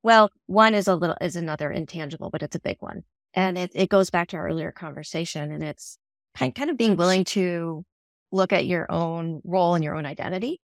well, 0.04 0.30
one 0.48 0.74
is 0.76 0.88
a 0.88 0.96
little 0.96 1.18
is 1.22 1.36
another 1.36 1.72
intangible, 1.72 2.30
but 2.30 2.44
it's 2.44 2.56
a 2.56 2.60
big 2.60 2.78
one. 2.80 3.04
And 3.34 3.58
it, 3.58 3.72
it 3.76 3.90
goes 3.90 4.10
back 4.10 4.30
to 4.30 4.38
our 4.38 4.48
earlier 4.48 4.72
conversation 4.72 5.52
and 5.52 5.64
it's 5.64 5.98
kind 6.36 6.54
kind 6.56 6.70
of 6.70 6.78
being 6.78 6.96
willing 6.98 7.24
to 7.26 7.84
look 8.32 8.54
at 8.54 8.66
your 8.66 8.92
own 8.92 9.42
role 9.44 9.76
and 9.76 9.84
your 9.84 9.96
own 9.96 10.06
identity 10.06 10.62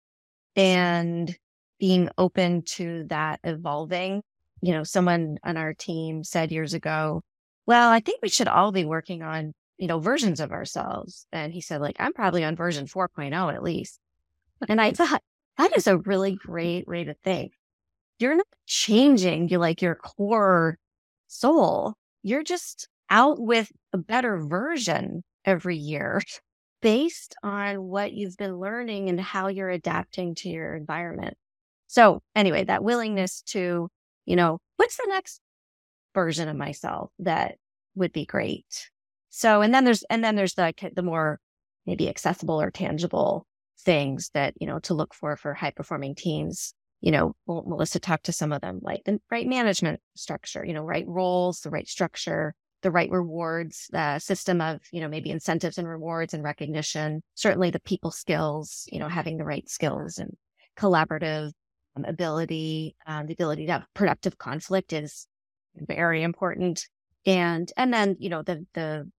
and 0.56 1.36
being 1.78 2.08
open 2.18 2.62
to 2.62 3.04
that 3.08 3.40
evolving. 3.44 4.22
You 4.60 4.72
know, 4.72 4.84
someone 4.84 5.38
on 5.44 5.56
our 5.56 5.74
team 5.74 6.24
said 6.24 6.52
years 6.52 6.74
ago, 6.74 7.22
well, 7.66 7.90
I 7.90 8.00
think 8.00 8.20
we 8.22 8.28
should 8.28 8.48
all 8.48 8.72
be 8.72 8.84
working 8.84 9.22
on, 9.22 9.52
you 9.78 9.88
know, 9.88 9.98
versions 9.98 10.40
of 10.40 10.52
ourselves. 10.52 11.26
And 11.32 11.52
he 11.52 11.60
said, 11.60 11.80
like, 11.80 11.96
I'm 11.98 12.12
probably 12.12 12.44
on 12.44 12.56
version 12.56 12.86
4.0 12.86 13.54
at 13.54 13.62
least. 13.62 13.98
And 14.68 14.80
I 14.80 14.92
thought, 14.92 15.22
that 15.58 15.76
is 15.76 15.86
a 15.86 15.98
really 15.98 16.34
great 16.34 16.86
way 16.88 17.04
to 17.04 17.14
think. 17.14 17.52
You're 18.18 18.36
not 18.36 18.46
changing 18.66 19.48
you 19.48 19.58
like 19.58 19.82
your 19.82 19.94
core 19.94 20.78
soul. 21.28 21.94
You're 22.22 22.44
just 22.44 22.88
out 23.10 23.40
with 23.40 23.70
a 23.92 23.98
better 23.98 24.38
version 24.38 25.22
every 25.44 25.76
year 25.76 26.22
based 26.82 27.34
on 27.42 27.82
what 27.82 28.12
you've 28.12 28.36
been 28.36 28.58
learning 28.58 29.08
and 29.08 29.20
how 29.20 29.48
you're 29.48 29.70
adapting 29.70 30.34
to 30.36 30.48
your 30.48 30.74
environment. 30.74 31.36
So 31.86 32.22
anyway, 32.34 32.64
that 32.64 32.82
willingness 32.82 33.42
to, 33.48 33.88
you 34.24 34.36
know, 34.36 34.58
what's 34.76 34.96
the 34.96 35.06
next 35.08 35.40
version 36.14 36.48
of 36.48 36.56
myself 36.56 37.10
that 37.18 37.56
would 37.94 38.12
be 38.12 38.24
great. 38.24 38.90
So, 39.30 39.62
and 39.62 39.74
then 39.74 39.84
there's, 39.84 40.02
and 40.04 40.24
then 40.24 40.34
there's 40.34 40.54
the, 40.54 40.72
the 40.94 41.02
more 41.02 41.38
maybe 41.86 42.08
accessible 42.08 42.60
or 42.60 42.70
tangible 42.70 43.46
things 43.80 44.30
that, 44.34 44.54
you 44.60 44.66
know, 44.66 44.78
to 44.80 44.94
look 44.94 45.14
for 45.14 45.36
for 45.36 45.54
high 45.54 45.70
performing 45.70 46.14
teams. 46.14 46.74
You 47.00 47.10
know, 47.10 47.34
Melissa 47.48 47.98
talked 47.98 48.26
to 48.26 48.32
some 48.32 48.52
of 48.52 48.60
them, 48.60 48.78
like 48.80 49.02
the 49.04 49.20
right 49.30 49.46
management 49.46 50.00
structure, 50.14 50.64
you 50.64 50.72
know, 50.72 50.84
right 50.84 51.04
roles, 51.08 51.60
the 51.60 51.70
right 51.70 51.88
structure, 51.88 52.54
the 52.82 52.92
right 52.92 53.10
rewards, 53.10 53.88
the 53.90 54.18
system 54.20 54.60
of, 54.60 54.80
you 54.92 55.00
know, 55.00 55.08
maybe 55.08 55.30
incentives 55.30 55.78
and 55.78 55.88
rewards 55.88 56.34
and 56.34 56.44
recognition, 56.44 57.22
certainly 57.34 57.70
the 57.70 57.80
people 57.80 58.10
skills, 58.12 58.88
you 58.92 59.00
know, 59.00 59.08
having 59.08 59.36
the 59.36 59.44
right 59.44 59.68
skills 59.68 60.18
and 60.18 60.30
collaborative 60.76 61.50
um, 61.96 62.04
ability, 62.04 62.94
um, 63.06 63.26
the 63.26 63.32
ability 63.32 63.66
to 63.66 63.72
have 63.72 63.84
productive 63.94 64.38
conflict 64.38 64.92
is 64.92 65.26
very 65.74 66.22
important. 66.22 66.86
And, 67.26 67.70
and 67.76 67.92
then, 67.92 68.16
you 68.18 68.28
know, 68.28 68.42
the, 68.42 68.66
the 68.74 69.10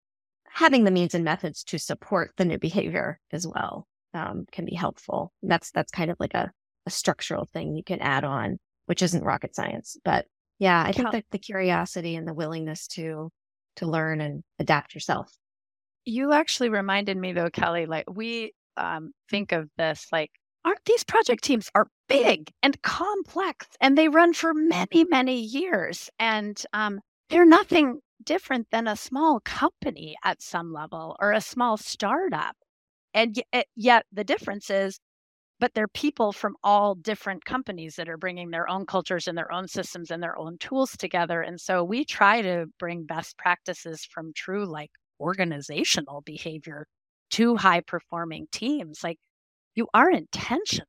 having 0.49 0.83
the 0.83 0.91
means 0.91 1.15
and 1.15 1.23
methods 1.23 1.63
to 1.65 1.79
support 1.79 2.31
the 2.37 2.45
new 2.45 2.59
behavior 2.59 3.19
as 3.31 3.47
well 3.47 3.87
um, 4.14 4.45
can 4.51 4.66
be 4.66 4.76
helpful. 4.76 5.34
That's 5.41 5.72
that's 5.72 5.91
kind 5.91 6.11
of 6.11 6.18
like 6.20 6.34
a, 6.34 6.51
a 6.86 6.89
structural 6.89 7.45
thing 7.45 7.76
you 7.76 7.84
can 7.84 7.99
add 7.99 8.24
on, 8.24 8.57
which 8.86 9.01
isn't 9.01 9.24
rocket 9.24 9.55
science. 9.55 9.97
But 10.03 10.26
yeah, 10.59 10.84
I 10.86 10.91
think 10.91 11.11
that 11.11 11.26
the 11.32 11.39
curiosity 11.39 12.16
and 12.16 12.28
the 12.28 12.34
willingness 12.34 12.88
to 12.89 13.30
to 13.78 13.86
learn 13.86 14.22
and 14.22 14.43
adapt 14.59 14.93
yourself. 14.93 15.32
You 16.05 16.34
actually 16.34 16.70
reminded 16.70 17.18
me 17.18 17.34
though, 17.34 17.49
Kelly, 17.49 17.86
like 17.86 18.05
we 18.09 18.53
um, 18.78 19.11
think 19.30 19.51
of 19.51 19.70
this 19.78 20.07
like 20.11 20.32
aren't 20.66 20.84
these 20.86 21.03
project 21.03 21.43
teams 21.43 21.70
are 21.76 21.88
big 22.07 22.49
and 22.61 22.82
complex 22.82 23.68
and 23.82 23.97
they 23.97 24.07
run 24.07 24.34
for 24.34 24.53
many 24.53 25.03
many 25.05 25.39
years 25.39 26.09
and 26.20 26.64
um, 26.74 26.99
they're 27.30 27.45
nothing 27.45 27.99
different 28.24 28.68
than 28.72 28.88
a 28.88 28.95
small 28.95 29.39
company 29.41 30.16
at 30.24 30.41
some 30.41 30.72
level 30.72 31.16
or 31.20 31.32
a 31.32 31.41
small 31.41 31.78
startup 31.78 32.55
and 33.14 33.41
eh, 33.53 33.64
yet 33.76 34.05
the 34.11 34.24
difference 34.24 34.70
is 34.70 34.99
but 35.59 35.74
they're 35.74 35.88
people 35.88 36.34
from 36.34 36.55
all 36.64 36.95
different 36.95 37.45
companies 37.45 37.95
that 37.95 38.09
are 38.09 38.18
bringing 38.18 38.49
their 38.49 38.68
own 38.68 38.86
cultures 38.86 39.28
and 39.28 39.38
their 39.38 39.51
own 39.51 39.68
systems 39.68 40.11
and 40.11 40.22
their 40.22 40.38
own 40.38 40.57
tools 40.59 40.91
together 40.97 41.41
and 41.41 41.59
so 41.61 41.84
we 41.84 42.05
try 42.05 42.41
to 42.41 42.66
bring 42.80 43.05
best 43.05 43.38
practices 43.38 44.05
from 44.05 44.34
true 44.36 44.66
like 44.66 44.91
organizational 45.20 46.22
behavior 46.22 46.86
to 47.32 47.55
high 47.55 47.82
performing 47.82 48.47
teams 48.51 48.99
like 49.03 49.18
you 49.76 49.88
are 49.93 50.11
intentional 50.11 50.88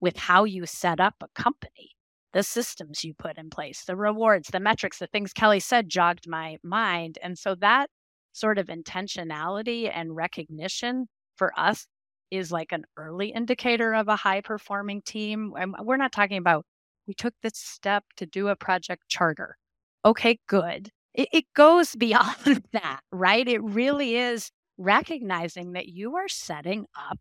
with 0.00 0.16
how 0.16 0.44
you 0.44 0.66
set 0.66 1.00
up 1.00 1.14
a 1.22 1.40
company 1.40 1.90
the 2.32 2.42
systems 2.42 3.04
you 3.04 3.14
put 3.14 3.38
in 3.38 3.50
place 3.50 3.84
the 3.84 3.96
rewards 3.96 4.48
the 4.52 4.60
metrics 4.60 4.98
the 4.98 5.06
things 5.08 5.32
kelly 5.32 5.60
said 5.60 5.88
jogged 5.88 6.28
my 6.28 6.56
mind 6.62 7.18
and 7.22 7.38
so 7.38 7.54
that 7.54 7.88
sort 8.32 8.58
of 8.58 8.66
intentionality 8.66 9.90
and 9.92 10.16
recognition 10.16 11.06
for 11.36 11.52
us 11.58 11.86
is 12.30 12.50
like 12.50 12.72
an 12.72 12.84
early 12.96 13.28
indicator 13.28 13.94
of 13.94 14.08
a 14.08 14.16
high 14.16 14.40
performing 14.40 15.02
team. 15.02 15.52
And 15.58 15.74
we're 15.80 15.96
not 15.96 16.12
talking 16.12 16.38
about 16.38 16.64
we 17.06 17.14
took 17.14 17.34
this 17.42 17.56
step 17.56 18.04
to 18.16 18.26
do 18.26 18.48
a 18.48 18.56
project 18.56 19.08
charter. 19.08 19.56
Okay, 20.04 20.38
good. 20.48 20.90
It, 21.14 21.28
it 21.32 21.44
goes 21.54 21.94
beyond 21.98 22.62
that, 22.72 23.00
right? 23.12 23.46
It 23.46 23.62
really 23.62 24.16
is 24.16 24.50
recognizing 24.78 25.72
that 25.72 25.88
you 25.88 26.16
are 26.16 26.28
setting 26.28 26.86
up 27.10 27.18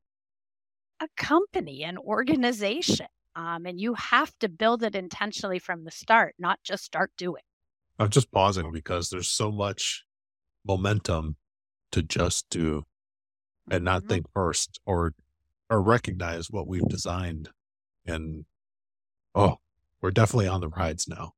a 1.02 1.08
company, 1.18 1.84
an 1.84 1.98
organization, 1.98 3.08
um, 3.36 3.66
and 3.66 3.80
you 3.80 3.94
have 3.96 4.32
to 4.40 4.50
build 4.50 4.84
it 4.84 4.96
intentionally 4.96 5.60
from 5.60 5.84
the 5.84 5.92
start, 5.92 6.36
not 6.40 6.60
just 6.64 6.84
start 6.84 7.12
doing. 7.18 7.44
I'm 8.00 8.10
just 8.10 8.32
pausing 8.32 8.72
because 8.72 9.10
there's 9.10 9.28
so 9.28 9.52
much 9.52 10.06
momentum 10.66 11.36
to 11.92 12.02
just 12.02 12.50
do 12.50 12.86
and 13.70 13.84
not 13.84 14.02
mm-hmm. 14.02 14.10
think 14.10 14.26
first 14.34 14.80
or 14.86 15.14
or 15.70 15.82
recognize 15.82 16.50
what 16.50 16.68
we've 16.68 16.88
designed 16.88 17.50
and 18.06 18.46
oh 19.36 19.58
we're 20.02 20.12
definitely 20.12 20.48
on 20.48 20.60
the 20.60 20.68
rides 20.68 21.08
now. 21.08 21.32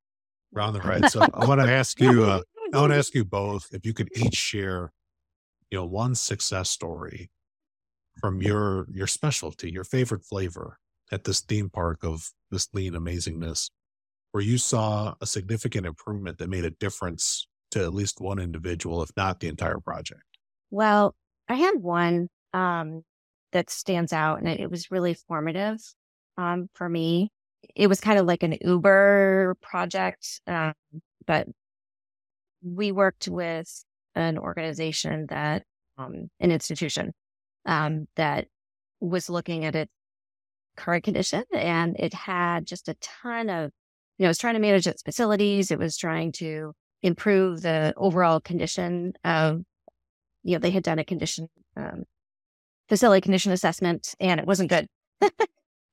We're 0.51 0.61
on 0.61 0.73
the 0.73 0.79
ride 0.81 1.09
so 1.11 1.21
i 1.33 1.45
want 1.45 1.61
to 1.61 1.69
ask 1.69 1.99
you 1.99 2.23
uh, 2.23 2.41
i 2.73 2.79
want 2.79 2.91
to 2.91 2.97
ask 2.97 3.13
you 3.13 3.25
both 3.25 3.67
if 3.73 3.85
you 3.85 3.93
could 3.93 4.09
each 4.15 4.35
share 4.35 4.91
you 5.69 5.77
know 5.77 5.85
one 5.85 6.15
success 6.15 6.69
story 6.69 7.29
from 8.19 8.41
your 8.41 8.87
your 8.91 9.07
specialty 9.07 9.69
your 9.69 9.83
favorite 9.83 10.23
flavor 10.23 10.79
at 11.11 11.25
this 11.25 11.41
theme 11.41 11.69
park 11.69 12.03
of 12.03 12.31
this 12.51 12.69
lean 12.73 12.93
amazingness 12.93 13.69
where 14.31 14.43
you 14.43 14.57
saw 14.57 15.13
a 15.21 15.25
significant 15.25 15.85
improvement 15.85 16.37
that 16.37 16.49
made 16.49 16.65
a 16.65 16.71
difference 16.71 17.47
to 17.71 17.81
at 17.81 17.93
least 17.93 18.21
one 18.21 18.39
individual 18.39 19.01
if 19.03 19.09
not 19.15 19.39
the 19.39 19.47
entire 19.47 19.79
project. 19.79 20.23
Well 20.71 21.15
I 21.47 21.55
had 21.55 21.75
one 21.81 22.27
um, 22.53 23.03
that 23.51 23.69
stands 23.69 24.13
out, 24.13 24.39
and 24.39 24.47
it, 24.47 24.59
it 24.59 24.71
was 24.71 24.91
really 24.91 25.13
formative 25.13 25.79
um, 26.37 26.69
for 26.73 26.89
me. 26.89 27.29
It 27.75 27.87
was 27.87 27.99
kind 27.99 28.19
of 28.19 28.25
like 28.25 28.43
an 28.43 28.57
Uber 28.61 29.55
project, 29.61 30.41
um, 30.47 30.73
but 31.25 31.47
we 32.63 32.91
worked 32.91 33.27
with 33.27 33.83
an 34.15 34.37
organization 34.37 35.27
that, 35.29 35.63
um, 35.97 36.29
an 36.39 36.51
institution 36.51 37.13
um, 37.65 38.07
that 38.15 38.47
was 38.99 39.29
looking 39.29 39.65
at 39.65 39.75
its 39.75 39.91
current 40.77 41.03
condition, 41.03 41.43
and 41.53 41.95
it 41.99 42.13
had 42.13 42.65
just 42.65 42.89
a 42.89 42.95
ton 42.95 43.49
of, 43.49 43.71
you 44.17 44.23
know, 44.23 44.27
it 44.27 44.29
was 44.29 44.37
trying 44.37 44.55
to 44.55 44.59
manage 44.59 44.87
its 44.87 45.01
facilities. 45.01 45.71
It 45.71 45.79
was 45.79 45.97
trying 45.97 46.31
to 46.33 46.73
improve 47.01 47.61
the 47.61 47.93
overall 47.97 48.39
condition 48.39 49.13
of 49.23 49.61
you 50.45 50.53
know, 50.53 50.59
they 50.59 50.69
had 50.69 50.83
done 50.83 50.99
a 50.99 51.03
condition, 51.03 51.49
um, 51.75 52.03
facility 52.87 53.19
condition 53.19 53.51
assessment 53.51 54.13
and 54.19 54.39
it 54.39 54.45
wasn't 54.45 54.69
good. 54.69 54.87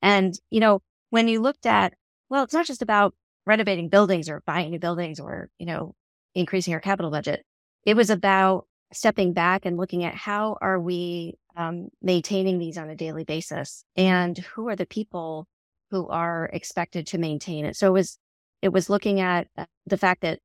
and, 0.03 0.38
you 0.50 0.61
know, 0.61 0.80
when 1.11 1.26
you 1.26 1.40
looked 1.40 1.64
at, 1.64 1.94
well, 2.28 2.44
it's 2.44 2.53
not 2.53 2.66
just 2.66 2.82
about 2.82 3.14
renovating 3.46 3.88
buildings 3.88 4.28
or 4.28 4.42
buying 4.46 4.70
new 4.70 4.78
buildings 4.78 5.18
or, 5.18 5.48
you 5.59 5.66
know, 5.66 5.94
increasing 6.34 6.74
our 6.74 6.80
capital 6.80 7.11
budget. 7.11 7.44
It 7.86 7.96
was 7.96 8.11
about 8.11 8.66
stepping 8.92 9.32
back 9.32 9.64
and 9.64 9.78
looking 9.78 10.05
at 10.05 10.14
how 10.14 10.59
are 10.61 10.78
we 10.78 11.38
um, 11.57 11.88
maintaining 12.03 12.59
these 12.59 12.76
on 12.76 12.90
a 12.90 12.94
daily 12.94 13.24
basis 13.24 13.84
and 13.96 14.36
who 14.38 14.68
are 14.68 14.76
the 14.76 14.86
people 14.86 15.46
who 15.90 16.09
are 16.09 16.50
expected 16.53 17.07
to 17.07 17.18
maintain 17.18 17.64
it. 17.64 17.74
So 17.74 17.86
it 17.88 17.92
was, 17.92 18.18
it 18.61 18.68
was 18.70 18.90
looking 18.90 19.20
at 19.20 19.48
uh, 19.57 19.64
the 19.86 19.96
fact 19.96 20.20
that 20.20 20.40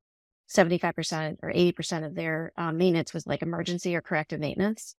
75% 0.49 1.37
or 1.43 1.51
80% 1.51 2.05
of 2.05 2.15
their 2.15 2.51
um, 2.57 2.77
maintenance 2.77 3.13
was 3.13 3.27
like 3.27 3.41
emergency 3.41 3.95
or 3.95 4.01
corrective 4.01 4.39
maintenance. 4.39 4.95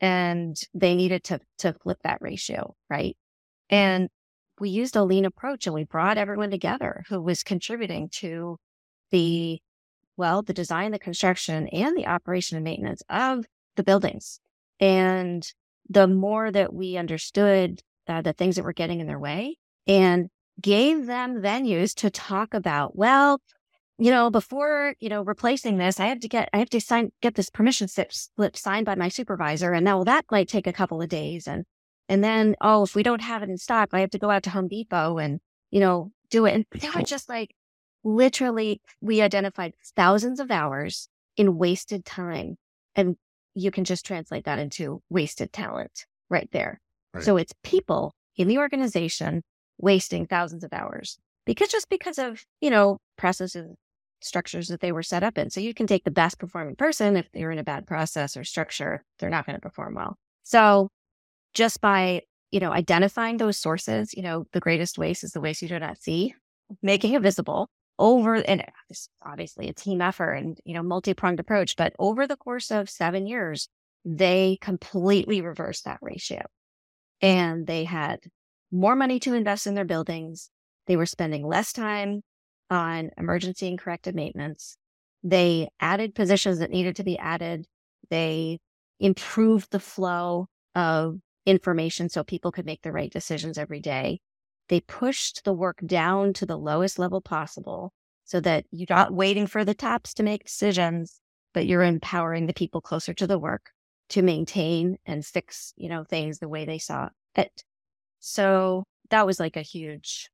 And 0.00 0.56
they 0.74 0.94
needed 0.94 1.24
to, 1.24 1.40
to 1.58 1.72
flip 1.72 1.98
that 2.04 2.18
ratio. 2.20 2.74
Right. 2.88 3.16
And 3.70 4.08
we 4.60 4.70
used 4.70 4.96
a 4.96 5.04
lean 5.04 5.24
approach 5.24 5.66
and 5.66 5.74
we 5.74 5.84
brought 5.84 6.18
everyone 6.18 6.50
together 6.50 7.04
who 7.08 7.20
was 7.20 7.42
contributing 7.42 8.08
to 8.12 8.58
the, 9.10 9.60
well, 10.16 10.42
the 10.42 10.52
design, 10.52 10.90
the 10.90 10.98
construction 10.98 11.68
and 11.68 11.96
the 11.96 12.06
operation 12.06 12.56
and 12.56 12.64
maintenance 12.64 13.02
of 13.08 13.44
the 13.76 13.84
buildings. 13.84 14.40
And 14.80 15.46
the 15.88 16.06
more 16.06 16.50
that 16.50 16.72
we 16.72 16.96
understood 16.96 17.82
uh, 18.06 18.22
the 18.22 18.32
things 18.32 18.56
that 18.56 18.64
were 18.64 18.72
getting 18.72 19.00
in 19.00 19.06
their 19.06 19.18
way 19.18 19.56
and 19.86 20.28
gave 20.60 21.06
them 21.06 21.40
venues 21.40 21.94
to 21.94 22.10
talk 22.10 22.54
about, 22.54 22.96
well, 22.96 23.40
you 23.98 24.12
know, 24.12 24.30
before, 24.30 24.94
you 25.00 25.08
know, 25.08 25.22
replacing 25.22 25.76
this, 25.76 25.98
I 25.98 26.06
have 26.06 26.20
to 26.20 26.28
get, 26.28 26.48
I 26.52 26.58
have 26.58 26.70
to 26.70 26.80
sign, 26.80 27.10
get 27.20 27.34
this 27.34 27.50
permission 27.50 27.88
slip, 27.88 28.56
signed 28.56 28.86
by 28.86 28.94
my 28.94 29.08
supervisor. 29.08 29.72
And 29.72 29.84
now 29.84 30.04
that 30.04 30.24
might 30.30 30.48
take 30.48 30.68
a 30.68 30.72
couple 30.72 31.02
of 31.02 31.08
days. 31.08 31.48
And, 31.48 31.64
and 32.08 32.22
then, 32.22 32.54
oh, 32.60 32.84
if 32.84 32.94
we 32.94 33.02
don't 33.02 33.20
have 33.20 33.42
it 33.42 33.50
in 33.50 33.58
stock, 33.58 33.90
I 33.92 34.00
have 34.00 34.10
to 34.10 34.18
go 34.18 34.30
out 34.30 34.44
to 34.44 34.50
Home 34.50 34.68
Depot 34.68 35.18
and, 35.18 35.40
you 35.70 35.80
know, 35.80 36.12
do 36.30 36.46
it. 36.46 36.54
And 36.54 36.64
they 36.80 36.88
were 36.94 37.02
just 37.02 37.28
like, 37.28 37.50
literally, 38.04 38.80
we 39.00 39.20
identified 39.20 39.74
thousands 39.96 40.38
of 40.38 40.52
hours 40.52 41.08
in 41.36 41.58
wasted 41.58 42.04
time. 42.04 42.56
And 42.94 43.16
you 43.54 43.72
can 43.72 43.84
just 43.84 44.06
translate 44.06 44.44
that 44.44 44.60
into 44.60 45.02
wasted 45.10 45.52
talent 45.52 46.06
right 46.30 46.48
there. 46.52 46.80
Right. 47.12 47.24
So 47.24 47.36
it's 47.36 47.52
people 47.64 48.14
in 48.36 48.46
the 48.46 48.58
organization 48.58 49.42
wasting 49.78 50.26
thousands 50.26 50.62
of 50.62 50.72
hours 50.72 51.18
because 51.46 51.68
just 51.68 51.88
because 51.88 52.18
of, 52.18 52.44
you 52.60 52.70
know, 52.70 52.98
processes 53.16 53.74
structures 54.20 54.68
that 54.68 54.80
they 54.80 54.92
were 54.92 55.02
set 55.02 55.22
up 55.22 55.38
in. 55.38 55.50
So 55.50 55.60
you 55.60 55.74
can 55.74 55.86
take 55.86 56.04
the 56.04 56.10
best 56.10 56.38
performing 56.38 56.76
person 56.76 57.16
if 57.16 57.30
they're 57.32 57.50
in 57.50 57.58
a 57.58 57.64
bad 57.64 57.86
process 57.86 58.36
or 58.36 58.44
structure, 58.44 59.04
they're 59.18 59.30
not 59.30 59.46
going 59.46 59.56
to 59.56 59.60
perform 59.60 59.94
well. 59.94 60.16
So 60.42 60.88
just 61.54 61.80
by 61.80 62.22
you 62.50 62.60
know, 62.60 62.72
identifying 62.72 63.36
those 63.36 63.58
sources, 63.58 64.14
you 64.14 64.22
know, 64.22 64.46
the 64.52 64.60
greatest 64.60 64.98
waste 64.98 65.24
is 65.24 65.32
the 65.32 65.40
waste 65.40 65.62
you 65.62 65.68
do 65.68 65.78
not 65.78 66.00
see, 66.00 66.34
making 66.82 67.12
it 67.12 67.22
visible 67.22 67.68
over, 67.98 68.36
and 68.36 68.64
this 68.88 69.08
obviously 69.24 69.68
a 69.68 69.74
team 69.74 70.00
effort 70.00 70.34
and, 70.34 70.58
you 70.64 70.74
know, 70.74 70.82
multi-pronged 70.82 71.40
approach, 71.40 71.76
but 71.76 71.92
over 71.98 72.26
the 72.26 72.36
course 72.36 72.70
of 72.70 72.88
seven 72.88 73.26
years, 73.26 73.68
they 74.04 74.56
completely 74.60 75.40
reversed 75.40 75.84
that 75.84 75.98
ratio 76.00 76.42
and 77.20 77.66
they 77.66 77.84
had 77.84 78.20
more 78.70 78.94
money 78.94 79.18
to 79.18 79.34
invest 79.34 79.66
in 79.66 79.74
their 79.74 79.84
buildings. 79.84 80.50
They 80.86 80.96
were 80.96 81.06
spending 81.06 81.46
less 81.46 81.72
time 81.72 82.22
on 82.70 83.10
emergency 83.16 83.68
and 83.68 83.78
corrective 83.78 84.14
maintenance. 84.14 84.76
They 85.22 85.68
added 85.80 86.14
positions 86.14 86.58
that 86.58 86.70
needed 86.70 86.96
to 86.96 87.04
be 87.04 87.18
added. 87.18 87.66
They 88.10 88.58
improved 89.00 89.70
the 89.70 89.80
flow 89.80 90.46
of 90.74 91.18
information 91.46 92.08
so 92.08 92.22
people 92.22 92.52
could 92.52 92.66
make 92.66 92.82
the 92.82 92.92
right 92.92 93.10
decisions 93.10 93.58
every 93.58 93.80
day. 93.80 94.20
They 94.68 94.80
pushed 94.80 95.44
the 95.44 95.52
work 95.52 95.78
down 95.84 96.34
to 96.34 96.46
the 96.46 96.58
lowest 96.58 96.98
level 96.98 97.20
possible 97.20 97.92
so 98.24 98.40
that 98.40 98.66
you're 98.70 98.86
not 98.90 99.14
waiting 99.14 99.46
for 99.46 99.64
the 99.64 99.74
tops 99.74 100.12
to 100.14 100.22
make 100.22 100.44
decisions, 100.44 101.20
but 101.54 101.66
you're 101.66 101.82
empowering 101.82 102.46
the 102.46 102.52
people 102.52 102.80
closer 102.80 103.14
to 103.14 103.26
the 103.26 103.38
work 103.38 103.70
to 104.10 104.22
maintain 104.22 104.98
and 105.06 105.24
fix, 105.24 105.72
you 105.76 105.88
know, 105.88 106.04
things 106.04 106.38
the 106.38 106.48
way 106.48 106.64
they 106.64 106.78
saw 106.78 107.08
it. 107.34 107.64
So 108.18 108.84
that 109.10 109.26
was 109.26 109.40
like 109.40 109.56
a 109.56 109.62
huge 109.62 110.28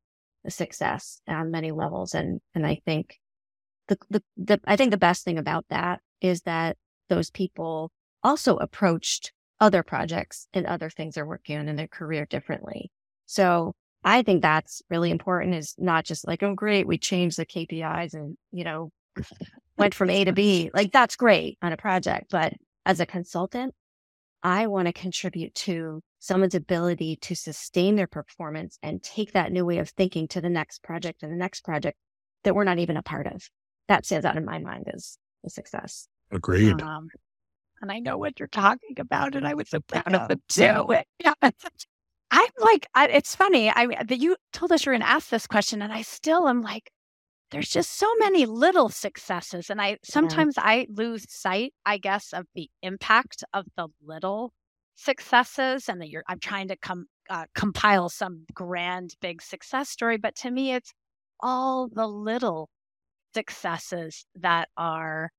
success 0.48 1.20
on 1.28 1.50
many 1.50 1.72
levels. 1.72 2.14
And, 2.14 2.40
and 2.54 2.66
I 2.66 2.80
think 2.84 3.18
the, 3.88 3.98
the, 4.10 4.22
the, 4.36 4.60
I 4.66 4.76
think 4.76 4.90
the 4.90 4.96
best 4.96 5.24
thing 5.24 5.38
about 5.38 5.66
that 5.70 6.00
is 6.20 6.42
that 6.42 6.76
those 7.08 7.30
people 7.30 7.90
also 8.22 8.56
approached 8.56 9.32
other 9.60 9.82
projects 9.82 10.48
and 10.52 10.66
other 10.66 10.90
things 10.90 11.14
they're 11.14 11.26
working 11.26 11.58
on 11.58 11.68
in 11.68 11.76
their 11.76 11.88
career 11.88 12.26
differently. 12.26 12.90
So 13.26 13.74
I 14.04 14.22
think 14.22 14.42
that's 14.42 14.82
really 14.90 15.10
important 15.10 15.54
is 15.54 15.74
not 15.78 16.04
just 16.04 16.26
like, 16.26 16.42
oh, 16.42 16.54
great, 16.54 16.86
we 16.86 16.98
changed 16.98 17.38
the 17.38 17.46
KPIs 17.46 18.14
and, 18.14 18.36
you 18.52 18.64
know, 18.64 18.90
went 19.78 19.94
from 19.94 20.10
A 20.10 20.24
to 20.24 20.32
B. 20.32 20.70
Like 20.74 20.92
that's 20.92 21.16
great 21.16 21.58
on 21.62 21.72
a 21.72 21.76
project. 21.76 22.26
But 22.30 22.54
as 22.84 23.00
a 23.00 23.06
consultant, 23.06 23.74
I 24.44 24.66
want 24.66 24.86
to 24.86 24.92
contribute 24.92 25.54
to 25.54 26.02
someone's 26.18 26.54
ability 26.54 27.16
to 27.22 27.34
sustain 27.34 27.96
their 27.96 28.06
performance 28.06 28.78
and 28.82 29.02
take 29.02 29.32
that 29.32 29.50
new 29.50 29.64
way 29.64 29.78
of 29.78 29.88
thinking 29.88 30.28
to 30.28 30.42
the 30.42 30.50
next 30.50 30.82
project 30.82 31.22
and 31.22 31.32
the 31.32 31.36
next 31.36 31.64
project 31.64 31.96
that 32.44 32.54
we're 32.54 32.64
not 32.64 32.78
even 32.78 32.98
a 32.98 33.02
part 33.02 33.26
of. 33.26 33.48
That 33.88 34.04
stands 34.04 34.26
out 34.26 34.36
in 34.36 34.44
my 34.44 34.58
mind 34.58 34.84
as 34.94 35.16
a 35.46 35.50
success. 35.50 36.08
Agreed. 36.30 36.80
Um, 36.82 37.08
and 37.80 37.90
I 37.90 38.00
know 38.00 38.18
what 38.18 38.38
you're 38.38 38.48
talking 38.48 38.96
about, 38.98 39.34
and 39.34 39.46
I 39.46 39.54
was 39.54 39.70
so 39.70 39.80
proud 39.80 40.14
of 40.14 40.28
them 40.28 40.42
too. 40.48 40.94
Yeah. 41.24 41.50
I'm 42.30 42.48
like, 42.58 42.86
I, 42.94 43.08
it's 43.08 43.36
funny. 43.36 43.70
I 43.70 43.86
that 44.04 44.18
you 44.18 44.36
told 44.52 44.72
us 44.72 44.84
you 44.84 44.90
were 44.90 44.94
going 44.94 45.06
to 45.06 45.10
ask 45.10 45.28
this 45.28 45.46
question, 45.46 45.80
and 45.80 45.92
I 45.92 46.02
still 46.02 46.48
am 46.48 46.62
like, 46.62 46.90
there's 47.54 47.70
just 47.70 47.98
so 47.98 48.12
many 48.18 48.46
little 48.46 48.88
successes, 48.88 49.70
and 49.70 49.80
I 49.80 49.98
sometimes 50.04 50.56
yeah. 50.56 50.64
I 50.64 50.86
lose 50.90 51.24
sight, 51.28 51.72
I 51.86 51.98
guess, 51.98 52.32
of 52.32 52.46
the 52.54 52.68
impact 52.82 53.44
of 53.54 53.66
the 53.76 53.88
little 54.04 54.52
successes, 54.96 55.88
and 55.88 56.00
that 56.00 56.08
you're. 56.10 56.24
I'm 56.28 56.40
trying 56.40 56.66
to 56.68 56.76
come 56.76 57.06
uh, 57.30 57.46
compile 57.54 58.08
some 58.08 58.44
grand 58.54 59.14
big 59.20 59.40
success 59.40 59.88
story, 59.88 60.16
but 60.18 60.34
to 60.36 60.50
me, 60.50 60.72
it's 60.74 60.92
all 61.40 61.88
the 61.88 62.08
little 62.08 62.70
successes 63.34 64.26
that 64.34 64.68
are 64.76 65.30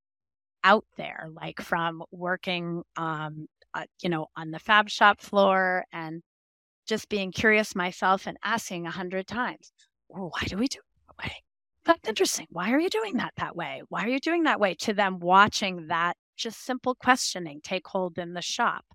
out 0.64 0.86
there, 0.98 1.28
like 1.34 1.62
from 1.62 2.02
working, 2.12 2.84
um, 2.98 3.48
uh, 3.74 3.86
you 4.02 4.10
know, 4.10 4.28
on 4.38 4.52
the 4.52 4.60
fab 4.60 4.90
shop 4.90 5.22
floor 5.22 5.84
and 5.92 6.22
just 6.88 7.10
being 7.10 7.32
curious 7.32 7.76
myself 7.76 8.26
and 8.26 8.38
asking 8.44 8.88
a 8.88 8.92
hundred 8.92 9.28
times, 9.28 9.74
well, 10.10 10.30
why 10.32 10.48
do 10.48 10.58
we 10.58 10.68
do 10.68 10.80
it 10.80 10.86
that 11.08 11.26
way? 11.26 11.45
That's 11.86 12.08
interesting. 12.10 12.48
Why 12.50 12.72
are 12.72 12.80
you 12.80 12.90
doing 12.90 13.18
that 13.18 13.34
that 13.38 13.56
way? 13.56 13.84
Why 13.90 14.04
are 14.06 14.10
you 14.10 14.20
doing 14.20 14.44
that 14.44 14.60
way? 14.60 14.74
To 14.76 14.94
them 14.94 15.20
watching 15.20 15.88
that 15.88 16.18
just 16.36 16.66
simple 16.66 16.96
questioning 16.96 17.62
take 17.64 17.88
hold 17.88 18.18
in 18.18 18.34
the 18.34 18.42
shop. 18.42 18.86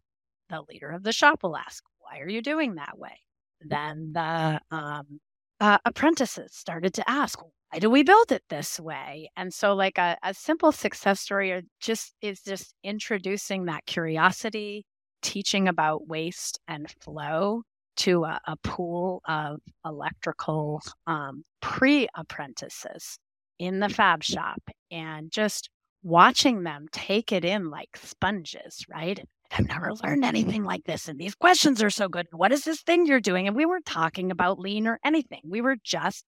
The 0.49 0.62
leader 0.68 0.91
of 0.91 1.05
the 1.05 1.12
shop 1.12 1.43
will 1.43 1.57
ask, 1.57 1.84
why 2.01 2.18
are 2.20 2.28
you 2.28 2.43
doing 2.43 2.74
that 2.74 2.99
way? 2.99 3.16
Then 3.61 4.12
the 4.12 4.61
um, 4.70 5.20
uh, 5.61 5.78
apprentices 5.84 6.55
started 6.55 6.93
to 6.95 7.09
ask, 7.09 7.38
why 7.70 7.78
do 7.78 7.88
we 7.88 8.03
build 8.03 8.32
it 8.32 8.43
this 8.49 8.80
way? 8.80 9.30
And 9.36 9.55
so, 9.55 9.74
like 9.74 9.97
a, 9.99 10.16
a 10.24 10.34
simple 10.34 10.72
success 10.72 11.20
story, 11.20 11.62
just 11.80 12.14
is 12.20 12.43
just 12.43 12.74
introducing 12.82 13.66
that 13.66 13.86
curiosity, 13.86 14.84
teaching 15.22 15.68
about 15.68 16.09
waste 16.09 16.59
and 16.66 16.91
flow 17.01 17.62
to 17.99 18.24
a, 18.24 18.41
a 18.47 18.57
pool 18.57 19.22
of 19.26 19.61
electrical 19.84 20.80
um, 21.07 21.45
pre 21.61 22.09
apprentices 22.14 23.18
in 23.59 23.80
the 23.80 23.88
fab 23.88 24.22
shop, 24.22 24.62
and 24.91 25.30
just 25.30 25.68
watching 26.03 26.62
them 26.62 26.86
take 26.93 27.30
it 27.32 27.45
in 27.45 27.70
like 27.70 27.97
sponges, 27.97 28.84
right? 28.88 29.22
I've 29.51 29.66
never 29.66 29.93
learned 30.05 30.24
anything 30.24 30.64
like 30.64 30.84
this. 30.84 31.09
And 31.09 31.18
these 31.18 31.34
questions 31.34 31.82
are 31.82 31.91
so 31.91 32.09
good. 32.09 32.26
What 32.32 32.53
is 32.53 32.64
this 32.64 32.82
thing 32.82 33.07
you're 33.07 33.20
doing? 33.20 33.47
And 33.49 33.57
we 33.57 33.66
weren't 33.66 33.84
talking 33.84 34.30
about 34.30 34.61
lean 34.61 34.86
or 34.86 35.01
anything. 35.05 35.41
We 35.45 35.61
were 35.61 35.76
just 35.82 36.24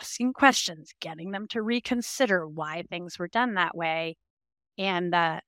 asking 0.00 0.32
questions, 0.32 0.92
getting 1.00 1.30
them 1.30 1.46
to 1.48 1.62
reconsider 1.62 2.46
why 2.46 2.82
things 2.90 3.18
were 3.18 3.28
done 3.28 3.54
that 3.54 3.76
way. 3.76 4.16
And 4.76 5.12
the 5.12 5.40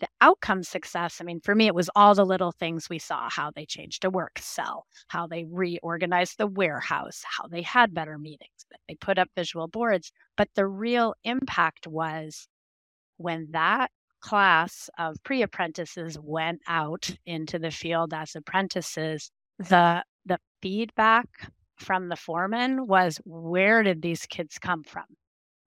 the 0.00 0.08
outcome 0.20 0.62
success, 0.62 1.18
I 1.20 1.24
mean, 1.24 1.40
for 1.40 1.54
me, 1.54 1.66
it 1.66 1.74
was 1.74 1.90
all 1.94 2.14
the 2.14 2.24
little 2.24 2.52
things 2.52 2.88
we 2.88 2.98
saw 2.98 3.28
how 3.30 3.50
they 3.50 3.66
changed 3.66 4.04
a 4.04 4.10
work 4.10 4.38
cell, 4.40 4.86
how 5.08 5.26
they 5.26 5.44
reorganized 5.44 6.38
the 6.38 6.46
warehouse, 6.46 7.22
how 7.24 7.46
they 7.48 7.62
had 7.62 7.94
better 7.94 8.18
meetings, 8.18 8.66
that 8.70 8.80
they 8.88 8.94
put 8.96 9.18
up 9.18 9.28
visual 9.36 9.68
boards. 9.68 10.12
But 10.36 10.48
the 10.54 10.66
real 10.66 11.14
impact 11.24 11.86
was 11.86 12.48
when 13.18 13.48
that 13.52 13.90
class 14.20 14.90
of 14.98 15.16
pre 15.22 15.42
apprentices 15.42 16.18
went 16.22 16.60
out 16.66 17.10
into 17.26 17.58
the 17.58 17.70
field 17.70 18.12
as 18.14 18.34
apprentices, 18.36 19.30
the 19.58 20.04
the 20.26 20.38
feedback 20.62 21.26
from 21.76 22.08
the 22.08 22.16
foreman 22.16 22.86
was 22.86 23.20
where 23.24 23.82
did 23.82 24.02
these 24.02 24.26
kids 24.26 24.58
come 24.58 24.84
from? 24.84 25.04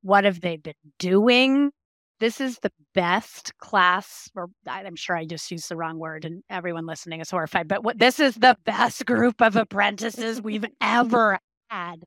What 0.01 0.25
have 0.25 0.41
they 0.41 0.57
been 0.57 0.73
doing? 0.99 1.71
This 2.19 2.39
is 2.39 2.59
the 2.59 2.71
best 2.93 3.57
class, 3.57 4.29
or 4.35 4.49
I'm 4.67 4.95
sure 4.95 5.17
I 5.17 5.25
just 5.25 5.51
used 5.51 5.69
the 5.69 5.75
wrong 5.75 5.99
word 5.99 6.25
and 6.25 6.43
everyone 6.49 6.85
listening 6.85 7.21
is 7.21 7.29
horrified, 7.29 7.67
but 7.67 7.83
what, 7.83 7.99
this 7.99 8.19
is 8.19 8.35
the 8.35 8.57
best 8.65 9.05
group 9.05 9.41
of 9.41 9.55
apprentices 9.55 10.41
we've 10.41 10.65
ever 10.79 11.39
had. 11.69 12.03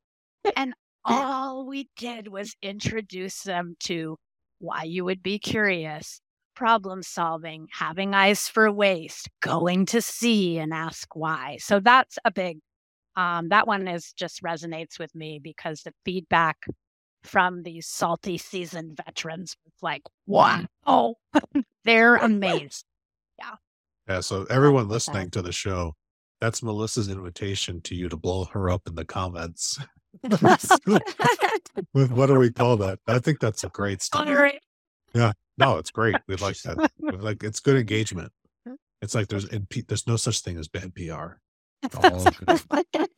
And 0.57 0.75
all 1.05 1.67
we 1.67 1.89
did 1.97 2.29
was 2.29 2.55
introduce 2.63 3.43
them 3.43 3.77
to 3.81 4.17
why 4.59 4.85
you 4.85 5.05
would 5.05 5.23
be 5.23 5.39
curious, 5.39 6.21
problem 6.55 7.03
solving, 7.03 7.69
having 7.73 8.15
eyes 8.15 8.49
for 8.49 8.71
waste, 8.73 9.29
going 9.41 9.87
to 9.87 10.01
see 10.01 10.59
and 10.59 10.73
ask 10.73 11.15
why. 11.15 11.59
So 11.61 11.81
that's 11.81 12.19
a 12.25 12.31
big 12.31 12.59
um, 13.17 13.49
that 13.49 13.67
one 13.67 13.89
is 13.89 14.13
just 14.13 14.43
resonates 14.43 14.99
with 14.99 15.15
me 15.15 15.41
because 15.43 15.83
the 15.83 15.93
feedback 16.05 16.59
from 17.27 17.63
these 17.63 17.87
salty 17.87 18.39
seasoned 18.39 18.97
veterans 18.97 19.57
like, 19.83 20.03
mm-hmm. 20.03 20.33
wow, 20.33 20.65
oh, 20.87 21.15
they're 21.85 22.17
amazed. 22.17 22.85
Yeah. 23.39 23.55
Yeah. 24.09 24.21
So 24.21 24.47
everyone 24.49 24.89
listening 24.89 25.31
to 25.31 25.43
the 25.43 25.53
show, 25.53 25.95
that's 26.41 26.63
Melissa's 26.63 27.09
invitation 27.09 27.81
to 27.83 27.95
you 27.95 28.09
to 28.09 28.17
blow 28.17 28.45
her 28.47 28.71
up 28.71 28.83
in 28.87 28.95
the 28.95 29.05
comments. 29.05 29.79
With 31.93 32.11
what 32.11 32.27
do 32.27 32.39
we 32.39 32.51
call 32.51 32.77
that? 32.79 32.99
I 33.07 33.19
think 33.19 33.41
that's 33.41 33.65
a 33.65 33.69
great 33.69 34.01
story. 34.01 34.59
Yeah. 35.15 35.33
No, 35.59 35.79
it's 35.79 35.91
great. 35.91 36.17
We 36.27 36.37
like 36.37 36.61
that. 36.63 36.91
like 37.01 37.43
it's 37.43 37.61
good 37.61 37.77
engagement. 37.77 38.33
It's 39.03 39.15
like 39.15 39.29
there's 39.29 39.47
there's 39.89 40.07
no 40.07 40.17
such 40.17 40.41
thing 40.41 40.59
as 40.59 40.69
bad 40.69 40.95
PR. 40.95 41.37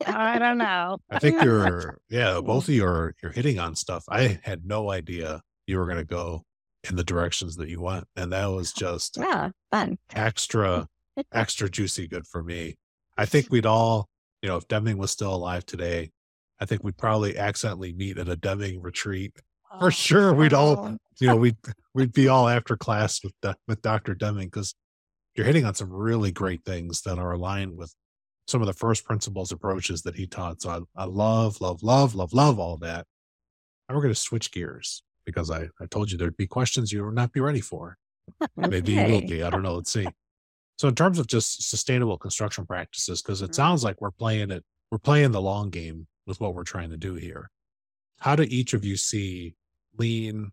Oh, 0.07 0.13
I 0.13 0.39
don't 0.39 0.57
know. 0.57 0.97
I 1.09 1.19
think 1.19 1.41
you're, 1.43 1.99
yeah, 2.09 2.39
both 2.41 2.65
hmm. 2.65 2.71
of 2.71 2.75
you 2.75 2.85
are, 2.85 3.13
you're 3.21 3.31
hitting 3.31 3.59
on 3.59 3.75
stuff. 3.75 4.03
I 4.09 4.39
had 4.43 4.65
no 4.65 4.91
idea 4.91 5.41
you 5.67 5.77
were 5.77 5.85
going 5.85 5.97
to 5.97 6.05
go 6.05 6.43
in 6.87 6.95
the 6.95 7.03
directions 7.03 7.55
that 7.57 7.69
you 7.69 7.81
went. 7.81 8.05
And 8.15 8.31
that 8.31 8.45
was 8.47 8.73
oh, 8.77 8.79
just 8.79 9.17
yeah, 9.17 9.49
fun. 9.71 9.97
extra, 10.13 10.87
extra 11.33 11.69
juicy 11.69 12.07
good 12.07 12.25
for 12.25 12.43
me. 12.43 12.77
I 13.17 13.25
think 13.27 13.47
we'd 13.49 13.65
all, 13.65 14.07
you 14.41 14.49
know, 14.49 14.57
if 14.57 14.67
Deming 14.67 14.97
was 14.97 15.11
still 15.11 15.33
alive 15.33 15.65
today, 15.65 16.11
I 16.59 16.65
think 16.65 16.83
we'd 16.83 16.97
probably 16.97 17.37
accidentally 17.37 17.93
meet 17.93 18.17
at 18.17 18.29
a 18.29 18.35
Deming 18.35 18.81
retreat. 18.81 19.33
For 19.79 19.87
oh, 19.87 19.89
sure, 19.89 20.33
we'd 20.33 20.53
all, 20.53 20.97
you 21.19 21.27
know, 21.27 21.35
we'd 21.35 21.57
we'd 21.93 22.11
be 22.11 22.27
all 22.27 22.49
after 22.49 22.75
class 22.75 23.21
with 23.23 23.55
with 23.67 23.81
Dr. 23.81 24.15
Deming 24.15 24.47
because 24.47 24.73
you're 25.35 25.45
hitting 25.45 25.65
on 25.65 25.75
some 25.75 25.91
really 25.91 26.31
great 26.31 26.65
things 26.65 27.01
that 27.03 27.19
are 27.19 27.31
aligned 27.31 27.77
with 27.77 27.93
some 28.49 28.61
of 28.61 28.67
the 28.67 28.73
first 28.73 29.05
principles 29.05 29.51
approaches 29.51 30.01
that 30.03 30.15
he 30.15 30.25
taught. 30.27 30.61
So 30.61 30.87
I, 30.95 31.03
I 31.03 31.05
love, 31.05 31.61
love, 31.61 31.83
love, 31.83 32.15
love, 32.15 32.33
love 32.33 32.59
all 32.59 32.77
that. 32.77 33.05
And 33.87 33.95
we're 33.95 34.01
going 34.01 34.13
to 34.13 34.19
switch 34.19 34.51
gears 34.51 35.03
because 35.25 35.51
I, 35.51 35.67
I 35.79 35.85
told 35.89 36.11
you 36.11 36.17
there'd 36.17 36.37
be 36.37 36.47
questions 36.47 36.91
you 36.91 37.05
would 37.05 37.15
not 37.15 37.31
be 37.31 37.39
ready 37.39 37.61
for. 37.61 37.97
okay. 38.41 38.69
Maybe 38.69 38.93
you 38.93 39.03
will 39.03 39.21
be. 39.21 39.43
I 39.43 39.49
don't 39.49 39.63
know. 39.63 39.75
Let's 39.75 39.91
see. 39.91 40.07
So 40.77 40.87
in 40.87 40.95
terms 40.95 41.19
of 41.19 41.27
just 41.27 41.69
sustainable 41.69 42.17
construction 42.17 42.65
practices, 42.65 43.21
because 43.21 43.41
it 43.41 43.45
mm-hmm. 43.45 43.53
sounds 43.53 43.83
like 43.83 43.99
we're 44.01 44.11
playing 44.11 44.51
it, 44.51 44.63
we're 44.91 44.97
playing 44.97 45.31
the 45.31 45.41
long 45.41 45.69
game 45.69 46.07
with 46.25 46.39
what 46.39 46.55
we're 46.55 46.63
trying 46.63 46.89
to 46.91 46.97
do 46.97 47.15
here. 47.15 47.49
How 48.19 48.35
do 48.35 48.43
each 48.43 48.73
of 48.73 48.85
you 48.85 48.95
see 48.95 49.55
lean 49.97 50.51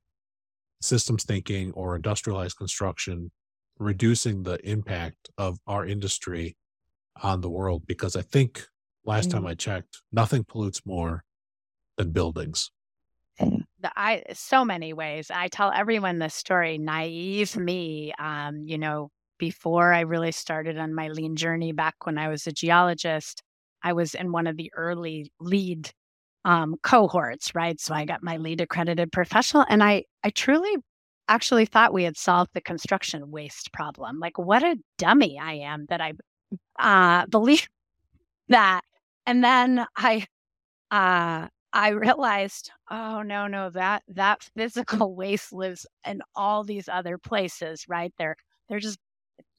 systems 0.81 1.25
thinking 1.25 1.73
or 1.73 1.97
industrialized 1.97 2.57
construction 2.57 3.31
reducing 3.79 4.43
the 4.43 4.59
impact 4.69 5.31
of 5.39 5.59
our 5.67 5.87
industry 5.87 6.57
on 7.23 7.41
the 7.41 7.51
world? 7.51 7.87
Because 7.87 8.17
I 8.17 8.23
think 8.23 8.67
last 9.05 9.29
mm-hmm. 9.29 9.39
time 9.39 9.47
I 9.47 9.55
checked, 9.55 10.03
nothing 10.13 10.45
pollutes 10.45 10.85
more 10.85 11.25
than 11.97 12.13
buildings. 12.13 12.71
The, 13.39 13.93
I 13.95 14.23
so 14.33 14.65
many 14.65 14.95
ways. 14.95 15.31
I 15.31 15.49
tell 15.49 15.71
everyone 15.71 16.19
this 16.19 16.35
story. 16.35 16.79
Naive 16.79 17.57
me, 17.57 18.15
um, 18.19 18.63
you 18.65 18.79
know, 18.79 19.11
before 19.39 19.93
I 19.93 20.01
really 20.01 20.33
started 20.33 20.79
on 20.79 20.95
my 20.95 21.09
lean 21.09 21.37
journey 21.37 21.73
back 21.73 21.95
when 22.05 22.17
I 22.17 22.29
was 22.29 22.47
a 22.47 22.53
geologist, 22.53 23.43
I 23.83 23.93
was 23.93 24.15
in 24.15 24.33
one 24.33 24.47
of 24.47 24.57
the 24.57 24.73
early 24.75 25.31
LEED 25.39 25.91
um, 26.47 26.77
cohorts, 26.83 27.55
right? 27.55 27.79
So 27.81 27.95
I 27.95 28.05
got 28.07 28.23
my 28.23 28.39
LEED 28.39 28.63
accredited 28.63 29.13
professional, 29.13 29.67
and 29.69 29.83
I 29.83 30.05
I 30.25 30.31
truly 30.31 30.77
actually 31.29 31.67
thought 31.67 31.93
we 31.93 32.05
had 32.05 32.17
solved 32.17 32.51
the 32.55 32.61
construction 32.61 33.31
waste 33.31 33.73
problem. 33.73 34.19
Like, 34.21 34.39
what 34.39 34.63
a 34.63 34.77
dummy 34.97 35.39
I 35.39 35.55
am 35.55 35.87
that 35.89 36.01
I 36.01 36.13
uh, 36.79 37.27
believe 37.27 37.69
that. 38.49 38.83
And 39.27 39.43
then 39.43 39.87
I 39.97 40.27
uh, 40.91 41.49
I 41.73 41.89
realized, 41.91 42.71
oh 42.91 43.23
no, 43.23 43.47
no, 43.47 43.71
that 43.71 44.03
that 44.09 44.43
physical 44.57 45.15
waste 45.17 45.53
lives 45.53 45.87
in 46.07 46.23
all 46.35 46.65
these 46.65 46.89
other 46.89 47.19
places, 47.19 47.85
right? 47.89 48.13
They're 48.19 48.37
they're 48.69 48.81
just 48.81 48.99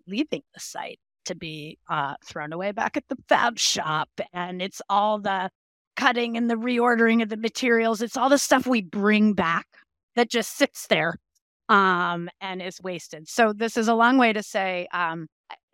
leaving 0.07 0.43
the 0.53 0.59
site 0.59 0.99
to 1.25 1.35
be 1.35 1.77
uh, 1.89 2.15
thrown 2.25 2.53
away 2.53 2.71
back 2.71 2.97
at 2.97 3.07
the 3.09 3.17
fab 3.29 3.59
shop. 3.59 4.09
And 4.33 4.61
it's 4.61 4.81
all 4.89 5.19
the 5.19 5.49
cutting 5.95 6.38
and 6.38 6.49
the 6.49 6.55
reordering 6.55 7.21
of 7.21 7.29
the 7.29 7.38
materials. 7.38 8.01
It's 8.01 8.17
all 8.17 8.29
the 8.29 8.38
stuff 8.38 8.65
we 8.65 8.81
bring 8.81 9.33
back 9.33 9.67
that 10.15 10.29
just 10.29 10.57
sits 10.57 10.88
there 10.88 11.17
um, 11.69 12.29
and 12.41 12.61
is 12.61 12.81
wasted. 12.81 13.27
So 13.27 13.53
this 13.53 13.77
is 13.77 13.88
a 13.88 13.95
long 13.95 14.17
way 14.17 14.33
to 14.33 14.43
say, 14.43 14.88
um, 14.93 15.27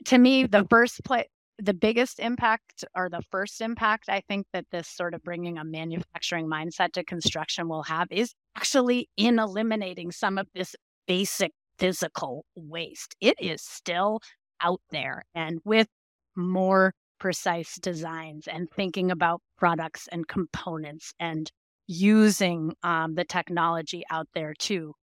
to 0.05 0.17
me, 0.17 0.45
the 0.45 0.65
first 0.69 1.03
place, 1.03 1.27
the 1.59 1.73
biggest 1.73 2.19
impact 2.19 2.83
or 2.95 3.09
the 3.09 3.21
first 3.31 3.61
impact 3.61 4.09
I 4.09 4.21
think 4.27 4.47
that 4.53 4.65
this 4.71 4.87
sort 4.87 5.13
of 5.13 5.23
bringing 5.23 5.57
a 5.57 5.63
manufacturing 5.63 6.47
mindset 6.47 6.93
to 6.93 7.03
construction 7.03 7.67
will 7.67 7.83
have 7.83 8.07
is 8.11 8.33
actually 8.57 9.09
in 9.17 9.39
eliminating 9.39 10.11
some 10.11 10.37
of 10.37 10.47
this 10.53 10.75
basic 11.07 11.51
physical 11.77 12.45
waste. 12.55 13.15
It 13.21 13.35
is 13.39 13.61
still 13.61 14.19
out 14.61 14.81
there. 14.91 15.23
And 15.35 15.59
with 15.63 15.87
more 16.35 16.93
precise 17.19 17.75
designs 17.79 18.47
and 18.47 18.69
thinking 18.71 19.11
about 19.11 19.41
products 19.57 20.07
and 20.11 20.27
components 20.27 21.13
and 21.19 21.51
using 21.87 22.73
um, 22.83 23.15
the 23.15 23.25
technology 23.25 24.03
out 24.09 24.27
there 24.33 24.53
to 24.57 24.93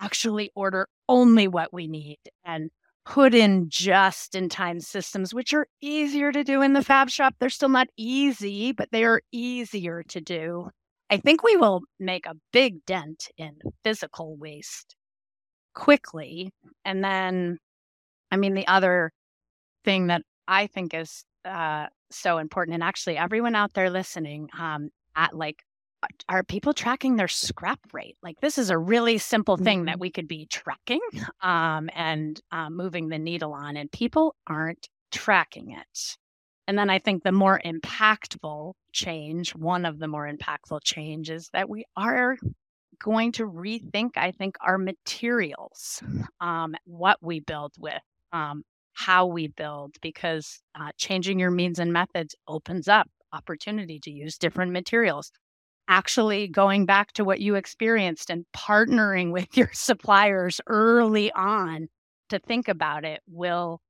actually 0.00 0.50
order 0.54 0.88
only 1.08 1.48
what 1.48 1.72
we 1.72 1.86
need 1.86 2.18
and 2.44 2.70
put 3.04 3.34
in 3.34 3.66
just 3.68 4.34
in 4.34 4.48
time 4.48 4.80
systems, 4.80 5.34
which 5.34 5.52
are 5.52 5.66
easier 5.80 6.32
to 6.32 6.42
do 6.42 6.62
in 6.62 6.72
the 6.72 6.82
fab 6.82 7.10
shop. 7.10 7.34
They're 7.38 7.50
still 7.50 7.68
not 7.68 7.88
easy, 7.96 8.72
but 8.72 8.88
they 8.92 9.04
are 9.04 9.20
easier 9.30 10.02
to 10.08 10.20
do. 10.20 10.70
I 11.10 11.18
think 11.18 11.42
we 11.42 11.56
will 11.56 11.82
make 12.00 12.26
a 12.26 12.34
big 12.52 12.84
dent 12.86 13.28
in 13.36 13.58
physical 13.84 14.36
waste 14.36 14.96
quickly. 15.74 16.50
And 16.84 17.04
then, 17.04 17.58
I 18.30 18.36
mean, 18.36 18.54
the 18.54 18.66
other 18.66 19.12
thing 19.84 20.06
that 20.06 20.22
I 20.48 20.66
think 20.66 20.94
is 20.94 21.24
uh, 21.44 21.86
so 22.10 22.38
important, 22.38 22.74
and 22.74 22.82
actually, 22.82 23.18
everyone 23.18 23.54
out 23.54 23.74
there 23.74 23.90
listening, 23.90 24.48
um, 24.58 24.88
at 25.14 25.36
like, 25.36 25.62
are 26.28 26.42
people 26.42 26.72
tracking 26.72 27.16
their 27.16 27.28
scrap 27.28 27.80
rate? 27.92 28.16
Like, 28.22 28.40
this 28.40 28.58
is 28.58 28.70
a 28.70 28.78
really 28.78 29.18
simple 29.18 29.56
thing 29.56 29.84
that 29.84 29.92
mm-hmm. 29.92 30.00
we 30.00 30.10
could 30.10 30.28
be 30.28 30.46
tracking 30.46 31.00
um, 31.42 31.90
and 31.94 32.40
uh, 32.52 32.70
moving 32.70 33.08
the 33.08 33.18
needle 33.18 33.52
on, 33.52 33.76
and 33.76 33.90
people 33.90 34.34
aren't 34.46 34.88
tracking 35.10 35.72
it. 35.72 36.16
And 36.66 36.78
then 36.78 36.88
I 36.88 36.98
think 36.98 37.22
the 37.22 37.32
more 37.32 37.60
impactful 37.64 38.72
change, 38.92 39.54
one 39.54 39.84
of 39.84 39.98
the 39.98 40.08
more 40.08 40.30
impactful 40.30 40.80
changes 40.82 41.50
that 41.52 41.68
we 41.68 41.84
are 41.96 42.36
going 43.02 43.32
to 43.32 43.46
rethink, 43.46 44.16
I 44.16 44.30
think, 44.30 44.56
our 44.60 44.78
materials, 44.78 46.02
um, 46.40 46.74
what 46.86 47.18
we 47.20 47.40
build 47.40 47.74
with, 47.78 48.00
um, 48.32 48.62
how 48.94 49.26
we 49.26 49.48
build, 49.48 49.96
because 50.00 50.62
uh, 50.78 50.90
changing 50.96 51.38
your 51.38 51.50
means 51.50 51.78
and 51.78 51.92
methods 51.92 52.34
opens 52.48 52.88
up 52.88 53.08
opportunity 53.34 53.98
to 54.00 54.10
use 54.10 54.38
different 54.38 54.72
materials. 54.72 55.32
Actually, 55.86 56.48
going 56.48 56.86
back 56.86 57.12
to 57.12 57.24
what 57.24 57.40
you 57.40 57.56
experienced 57.56 58.30
and 58.30 58.46
partnering 58.56 59.32
with 59.32 59.56
your 59.56 59.70
suppliers 59.74 60.60
early 60.66 61.30
on 61.32 61.88
to 62.30 62.38
think 62.38 62.68
about 62.68 63.04
it 63.04 63.20
will 63.28 63.80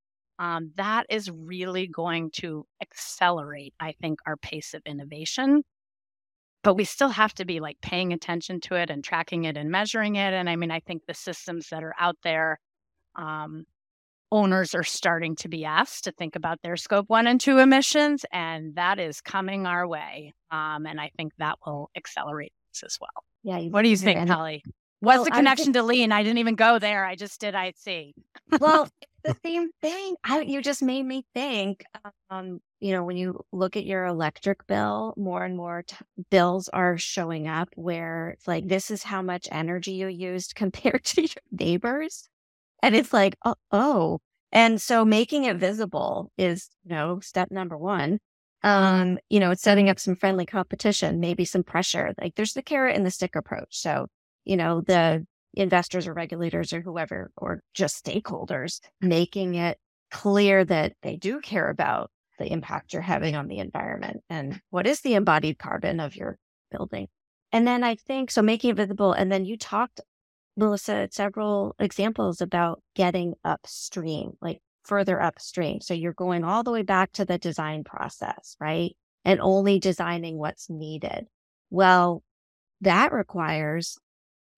um, 0.40 0.72
that 0.74 1.06
is 1.08 1.30
really 1.30 1.86
going 1.86 2.28
to 2.32 2.66
accelerate, 2.82 3.72
I 3.78 3.92
think, 3.92 4.18
our 4.26 4.36
pace 4.36 4.74
of 4.74 4.82
innovation 4.84 5.62
but 6.64 6.74
we 6.74 6.84
still 6.84 7.10
have 7.10 7.34
to 7.34 7.44
be 7.44 7.60
like 7.60 7.80
paying 7.82 8.12
attention 8.12 8.58
to 8.58 8.74
it 8.74 8.90
and 8.90 9.04
tracking 9.04 9.44
it 9.44 9.56
and 9.56 9.70
measuring 9.70 10.16
it. 10.16 10.32
And 10.32 10.48
I 10.48 10.56
mean, 10.56 10.70
I 10.70 10.80
think 10.80 11.02
the 11.06 11.14
systems 11.14 11.68
that 11.68 11.84
are 11.84 11.94
out 12.00 12.16
there, 12.24 12.58
um, 13.14 13.66
owners 14.34 14.74
are 14.74 14.82
starting 14.82 15.36
to 15.36 15.48
be 15.48 15.64
asked 15.64 16.04
to 16.04 16.12
think 16.12 16.34
about 16.34 16.58
their 16.62 16.76
scope 16.76 17.08
one 17.08 17.28
and 17.28 17.40
two 17.40 17.58
emissions, 17.58 18.26
and 18.32 18.74
that 18.74 18.98
is 18.98 19.20
coming 19.20 19.64
our 19.64 19.86
way. 19.86 20.34
Um, 20.50 20.86
and 20.86 21.00
I 21.00 21.12
think 21.16 21.32
that 21.38 21.58
will 21.64 21.88
accelerate 21.96 22.52
this 22.72 22.82
as 22.82 22.98
well. 23.00 23.24
Yeah. 23.44 23.68
What 23.68 23.82
do 23.82 23.88
you 23.88 23.96
think, 23.96 24.28
Holly? 24.28 24.64
What's 25.00 25.18
well, 25.18 25.24
the 25.24 25.30
connection 25.30 25.66
think- 25.66 25.76
to 25.76 25.82
lean? 25.84 26.12
I 26.12 26.22
didn't 26.22 26.38
even 26.38 26.56
go 26.56 26.78
there. 26.78 27.04
I 27.04 27.14
just 27.14 27.40
did 27.40 27.54
IC. 27.54 28.14
well, 28.58 28.88
the 29.24 29.36
same 29.44 29.70
thing. 29.80 30.16
I, 30.24 30.40
you 30.40 30.62
just 30.62 30.82
made 30.82 31.04
me 31.04 31.24
think. 31.32 31.84
Um, 32.30 32.60
you 32.80 32.92
know, 32.92 33.04
when 33.04 33.16
you 33.16 33.40
look 33.52 33.76
at 33.76 33.86
your 33.86 34.04
electric 34.04 34.66
bill, 34.66 35.14
more 35.16 35.44
and 35.44 35.56
more 35.56 35.84
t- 35.86 35.96
bills 36.30 36.68
are 36.68 36.98
showing 36.98 37.46
up 37.46 37.68
where 37.76 38.30
it's 38.30 38.48
like, 38.48 38.66
this 38.66 38.90
is 38.90 39.02
how 39.02 39.22
much 39.22 39.46
energy 39.52 39.92
you 39.92 40.08
used 40.08 40.54
compared 40.56 41.04
to 41.04 41.22
your 41.22 41.30
neighbors. 41.52 42.28
And 42.84 42.94
it's 42.94 43.14
like, 43.14 43.34
oh, 43.46 43.54
oh. 43.70 44.18
And 44.52 44.78
so 44.80 45.06
making 45.06 45.44
it 45.44 45.56
visible 45.56 46.30
is, 46.36 46.68
you 46.84 46.94
know, 46.94 47.18
step 47.20 47.50
number 47.50 47.78
one. 47.78 48.18
Um, 48.62 49.18
you 49.30 49.40
know, 49.40 49.52
it's 49.52 49.62
setting 49.62 49.88
up 49.88 49.98
some 49.98 50.16
friendly 50.16 50.44
competition, 50.44 51.18
maybe 51.18 51.46
some 51.46 51.62
pressure. 51.62 52.12
Like 52.20 52.34
there's 52.34 52.52
the 52.52 52.62
carrot 52.62 52.94
and 52.94 53.06
the 53.06 53.10
stick 53.10 53.36
approach. 53.36 53.68
So, 53.70 54.08
you 54.44 54.58
know, 54.58 54.82
the 54.82 55.24
investors 55.54 56.06
or 56.06 56.12
regulators 56.12 56.74
or 56.74 56.82
whoever, 56.82 57.30
or 57.38 57.62
just 57.72 58.04
stakeholders, 58.04 58.80
making 59.00 59.54
it 59.54 59.78
clear 60.10 60.62
that 60.62 60.92
they 61.02 61.16
do 61.16 61.40
care 61.40 61.70
about 61.70 62.10
the 62.38 62.52
impact 62.52 62.92
you're 62.92 63.00
having 63.00 63.34
on 63.34 63.48
the 63.48 63.60
environment 63.60 64.20
and 64.28 64.60
what 64.68 64.86
is 64.86 65.00
the 65.00 65.14
embodied 65.14 65.58
carbon 65.58 66.00
of 66.00 66.16
your 66.16 66.36
building. 66.70 67.08
And 67.50 67.66
then 67.66 67.82
I 67.82 67.94
think 67.94 68.30
so 68.30 68.42
making 68.42 68.72
it 68.72 68.76
visible. 68.76 69.14
And 69.14 69.32
then 69.32 69.46
you 69.46 69.56
talked, 69.56 70.02
Melissa, 70.56 71.08
several 71.10 71.74
examples 71.78 72.40
about 72.40 72.82
getting 72.94 73.34
upstream, 73.44 74.32
like 74.40 74.60
further 74.84 75.20
upstream. 75.20 75.80
So 75.80 75.94
you're 75.94 76.12
going 76.12 76.44
all 76.44 76.62
the 76.62 76.70
way 76.70 76.82
back 76.82 77.12
to 77.12 77.24
the 77.24 77.38
design 77.38 77.84
process, 77.84 78.56
right? 78.60 78.96
And 79.24 79.40
only 79.40 79.78
designing 79.78 80.38
what's 80.38 80.68
needed. 80.70 81.26
Well, 81.70 82.22
that 82.80 83.12
requires 83.12 83.98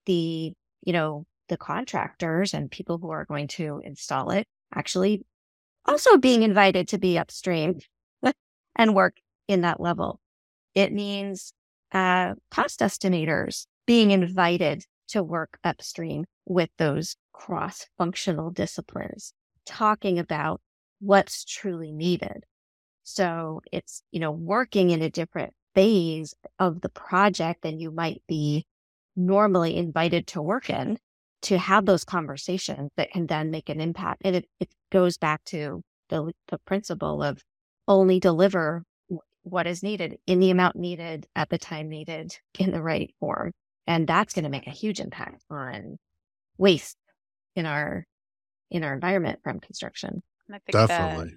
the 0.06 0.52
you 0.86 0.92
know, 0.92 1.26
the 1.48 1.56
contractors 1.56 2.54
and 2.54 2.70
people 2.70 2.98
who 2.98 3.10
are 3.10 3.26
going 3.26 3.48
to 3.48 3.82
install 3.84 4.30
it 4.30 4.46
actually 4.74 5.24
also 5.84 6.16
being 6.16 6.42
invited 6.42 6.88
to 6.88 6.98
be 6.98 7.18
upstream 7.18 7.78
and 8.76 8.94
work 8.94 9.16
in 9.48 9.60
that 9.62 9.80
level. 9.80 10.20
It 10.74 10.92
means 10.92 11.52
uh, 11.92 12.34
cost 12.50 12.80
estimators 12.80 13.66
being 13.86 14.10
invited 14.10 14.84
to 15.08 15.22
work 15.22 15.58
upstream 15.64 16.24
with 16.44 16.70
those 16.78 17.16
cross 17.32 17.86
functional 17.98 18.50
disciplines, 18.50 19.32
talking 19.64 20.18
about 20.18 20.60
what's 21.00 21.44
truly 21.44 21.92
needed. 21.92 22.44
So 23.02 23.60
it's, 23.70 24.02
you 24.10 24.20
know, 24.20 24.32
working 24.32 24.90
in 24.90 25.02
a 25.02 25.10
different 25.10 25.52
phase 25.74 26.34
of 26.58 26.80
the 26.80 26.88
project 26.88 27.62
than 27.62 27.78
you 27.78 27.90
might 27.90 28.22
be 28.26 28.66
normally 29.14 29.76
invited 29.76 30.26
to 30.28 30.42
work 30.42 30.70
in 30.70 30.98
to 31.42 31.58
have 31.58 31.86
those 31.86 32.04
conversations 32.04 32.90
that 32.96 33.10
can 33.12 33.26
then 33.26 33.50
make 33.50 33.68
an 33.68 33.80
impact. 33.80 34.22
And 34.24 34.36
it, 34.36 34.46
it 34.58 34.68
goes 34.90 35.18
back 35.18 35.44
to 35.46 35.82
the, 36.08 36.32
the 36.48 36.58
principle 36.58 37.22
of 37.22 37.42
only 37.86 38.18
deliver 38.18 38.82
what 39.42 39.66
is 39.66 39.82
needed 39.82 40.18
in 40.26 40.40
the 40.40 40.50
amount 40.50 40.76
needed 40.76 41.26
at 41.36 41.48
the 41.50 41.58
time 41.58 41.88
needed 41.88 42.36
in 42.58 42.72
the 42.72 42.82
right 42.82 43.14
form. 43.20 43.52
And 43.86 44.06
that's 44.06 44.34
going 44.34 44.44
to 44.44 44.50
make 44.50 44.66
a 44.66 44.70
huge 44.70 45.00
impact 45.00 45.42
on 45.50 45.98
waste 46.58 46.96
in 47.54 47.66
our, 47.66 48.04
in 48.70 48.82
our 48.82 48.92
environment 48.92 49.40
from 49.44 49.60
construction. 49.60 50.22
I 50.50 50.58
think 50.58 50.72
Definitely. 50.72 51.34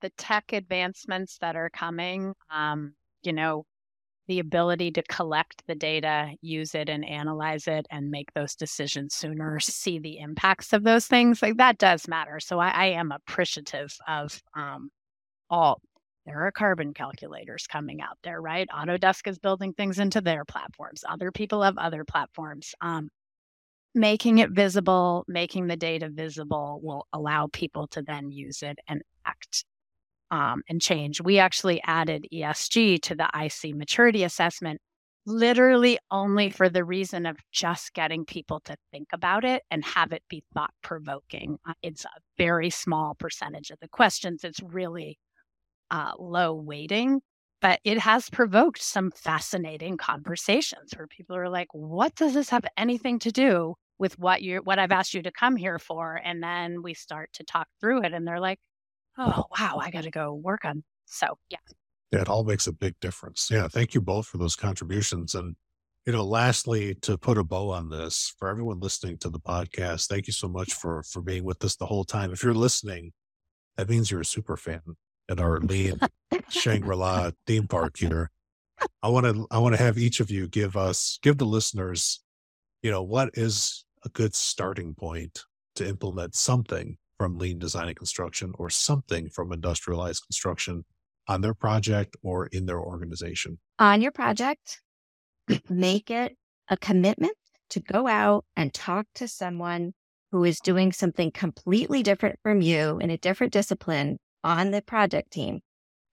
The, 0.00 0.08
the 0.08 0.10
tech 0.16 0.52
advancements 0.52 1.38
that 1.40 1.56
are 1.56 1.70
coming, 1.70 2.34
um, 2.50 2.94
you 3.22 3.32
know, 3.32 3.64
the 4.28 4.38
ability 4.38 4.92
to 4.92 5.02
collect 5.08 5.64
the 5.66 5.74
data, 5.74 6.30
use 6.40 6.76
it 6.76 6.88
and 6.88 7.04
analyze 7.04 7.66
it 7.66 7.84
and 7.90 8.12
make 8.12 8.32
those 8.32 8.54
decisions 8.54 9.12
sooner, 9.12 9.58
see 9.58 9.98
the 9.98 10.18
impacts 10.18 10.72
of 10.72 10.84
those 10.84 11.08
things, 11.08 11.42
like 11.42 11.56
that 11.56 11.78
does 11.78 12.06
matter. 12.06 12.38
So 12.38 12.60
I, 12.60 12.68
I 12.68 12.86
am 12.86 13.10
appreciative 13.10 13.92
of 14.06 14.40
um, 14.54 14.90
all. 15.50 15.80
There 16.26 16.46
are 16.46 16.52
carbon 16.52 16.94
calculators 16.94 17.66
coming 17.66 18.00
out 18.00 18.18
there, 18.22 18.40
right? 18.40 18.68
Autodesk 18.68 19.26
is 19.26 19.38
building 19.38 19.72
things 19.72 19.98
into 19.98 20.20
their 20.20 20.44
platforms. 20.44 21.02
Other 21.08 21.32
people 21.32 21.62
have 21.62 21.78
other 21.78 22.04
platforms. 22.04 22.74
Um, 22.80 23.10
making 23.94 24.38
it 24.38 24.50
visible, 24.50 25.24
making 25.26 25.66
the 25.66 25.76
data 25.76 26.08
visible 26.08 26.80
will 26.82 27.06
allow 27.12 27.48
people 27.52 27.86
to 27.88 28.02
then 28.02 28.30
use 28.30 28.62
it 28.62 28.78
and 28.86 29.02
act 29.24 29.64
um, 30.30 30.62
and 30.68 30.80
change. 30.80 31.20
We 31.20 31.38
actually 31.38 31.80
added 31.84 32.26
ESG 32.32 33.02
to 33.02 33.14
the 33.14 33.28
IC 33.34 33.74
maturity 33.74 34.22
assessment, 34.22 34.80
literally 35.26 35.98
only 36.10 36.50
for 36.50 36.68
the 36.68 36.84
reason 36.84 37.26
of 37.26 37.36
just 37.50 37.92
getting 37.94 38.24
people 38.24 38.60
to 38.60 38.76
think 38.92 39.08
about 39.12 39.44
it 39.44 39.62
and 39.70 39.84
have 39.84 40.12
it 40.12 40.22
be 40.28 40.44
thought 40.54 40.72
provoking. 40.82 41.58
Uh, 41.68 41.72
it's 41.82 42.04
a 42.04 42.10
very 42.38 42.70
small 42.70 43.14
percentage 43.16 43.70
of 43.70 43.78
the 43.80 43.88
questions. 43.88 44.44
It's 44.44 44.62
really 44.62 45.18
uh, 45.90 46.12
low 46.18 46.54
weighting, 46.54 47.20
but 47.60 47.80
it 47.84 47.98
has 47.98 48.30
provoked 48.30 48.82
some 48.82 49.10
fascinating 49.10 49.96
conversations 49.96 50.92
where 50.96 51.06
people 51.06 51.36
are 51.36 51.48
like, 51.48 51.68
"What 51.72 52.14
does 52.16 52.34
this 52.34 52.50
have 52.50 52.64
anything 52.76 53.18
to 53.20 53.32
do 53.32 53.74
with 53.98 54.18
what 54.18 54.42
you 54.42 54.58
what 54.64 54.78
I've 54.78 54.92
asked 54.92 55.14
you 55.14 55.22
to 55.22 55.32
come 55.32 55.56
here 55.56 55.78
for?" 55.78 56.20
And 56.24 56.42
then 56.42 56.82
we 56.82 56.94
start 56.94 57.30
to 57.34 57.44
talk 57.44 57.68
through 57.80 58.02
it, 58.04 58.12
and 58.12 58.26
they're 58.26 58.40
like, 58.40 58.58
oh, 59.18 59.44
wow, 59.58 59.78
I 59.80 59.90
got 59.90 60.04
to 60.04 60.10
go 60.10 60.34
work 60.34 60.64
on. 60.64 60.82
So, 61.06 61.38
yeah. 61.50 61.58
Yeah, 62.12 62.22
it 62.22 62.28
all 62.28 62.44
makes 62.44 62.66
a 62.66 62.72
big 62.72 62.98
difference. 63.00 63.48
Yeah. 63.50 63.68
Thank 63.68 63.94
you 63.94 64.00
both 64.00 64.26
for 64.26 64.38
those 64.38 64.56
contributions. 64.56 65.34
And, 65.34 65.56
you 66.06 66.12
know, 66.12 66.24
lastly, 66.24 66.94
to 67.02 67.16
put 67.18 67.38
a 67.38 67.44
bow 67.44 67.70
on 67.70 67.88
this, 67.90 68.34
for 68.38 68.48
everyone 68.48 68.80
listening 68.80 69.18
to 69.18 69.30
the 69.30 69.38
podcast, 69.40 70.08
thank 70.08 70.26
you 70.26 70.32
so 70.32 70.48
much 70.48 70.72
for 70.74 71.02
for 71.02 71.22
being 71.22 71.44
with 71.44 71.62
us 71.64 71.76
the 71.76 71.86
whole 71.86 72.04
time. 72.04 72.32
If 72.32 72.42
you're 72.42 72.54
listening, 72.54 73.12
that 73.76 73.88
means 73.88 74.10
you're 74.10 74.22
a 74.22 74.24
super 74.24 74.56
fan 74.56 74.80
at 75.30 75.40
our 75.40 75.60
lean 75.60 75.98
Shangri-La 76.48 77.30
theme 77.46 77.68
park 77.68 77.96
here. 77.96 78.30
I 79.02 79.08
want 79.08 79.26
to 79.26 79.46
I 79.50 79.58
want 79.58 79.76
to 79.76 79.82
have 79.82 79.96
each 79.96 80.20
of 80.20 80.30
you 80.30 80.48
give 80.48 80.76
us 80.76 81.18
give 81.22 81.38
the 81.38 81.46
listeners, 81.46 82.20
you 82.82 82.90
know, 82.90 83.02
what 83.02 83.30
is 83.34 83.84
a 84.04 84.08
good 84.08 84.34
starting 84.34 84.94
point 84.94 85.44
to 85.76 85.86
implement 85.86 86.34
something 86.34 86.96
from 87.18 87.38
lean 87.38 87.58
design 87.58 87.88
and 87.88 87.96
construction 87.96 88.52
or 88.58 88.70
something 88.70 89.28
from 89.28 89.52
industrialized 89.52 90.24
construction 90.26 90.84
on 91.28 91.42
their 91.42 91.54
project 91.54 92.16
or 92.22 92.46
in 92.46 92.66
their 92.66 92.80
organization? 92.80 93.58
On 93.78 94.00
your 94.00 94.12
project, 94.12 94.80
make 95.68 96.10
it 96.10 96.36
a 96.68 96.76
commitment 96.76 97.36
to 97.70 97.80
go 97.80 98.08
out 98.08 98.44
and 98.56 98.72
talk 98.72 99.06
to 99.14 99.28
someone 99.28 99.92
who 100.32 100.44
is 100.44 100.58
doing 100.60 100.92
something 100.92 101.30
completely 101.30 102.02
different 102.02 102.38
from 102.42 102.62
you 102.62 102.98
in 102.98 103.10
a 103.10 103.18
different 103.18 103.52
discipline 103.52 104.18
on 104.42 104.70
the 104.70 104.82
project 104.82 105.32
team 105.32 105.60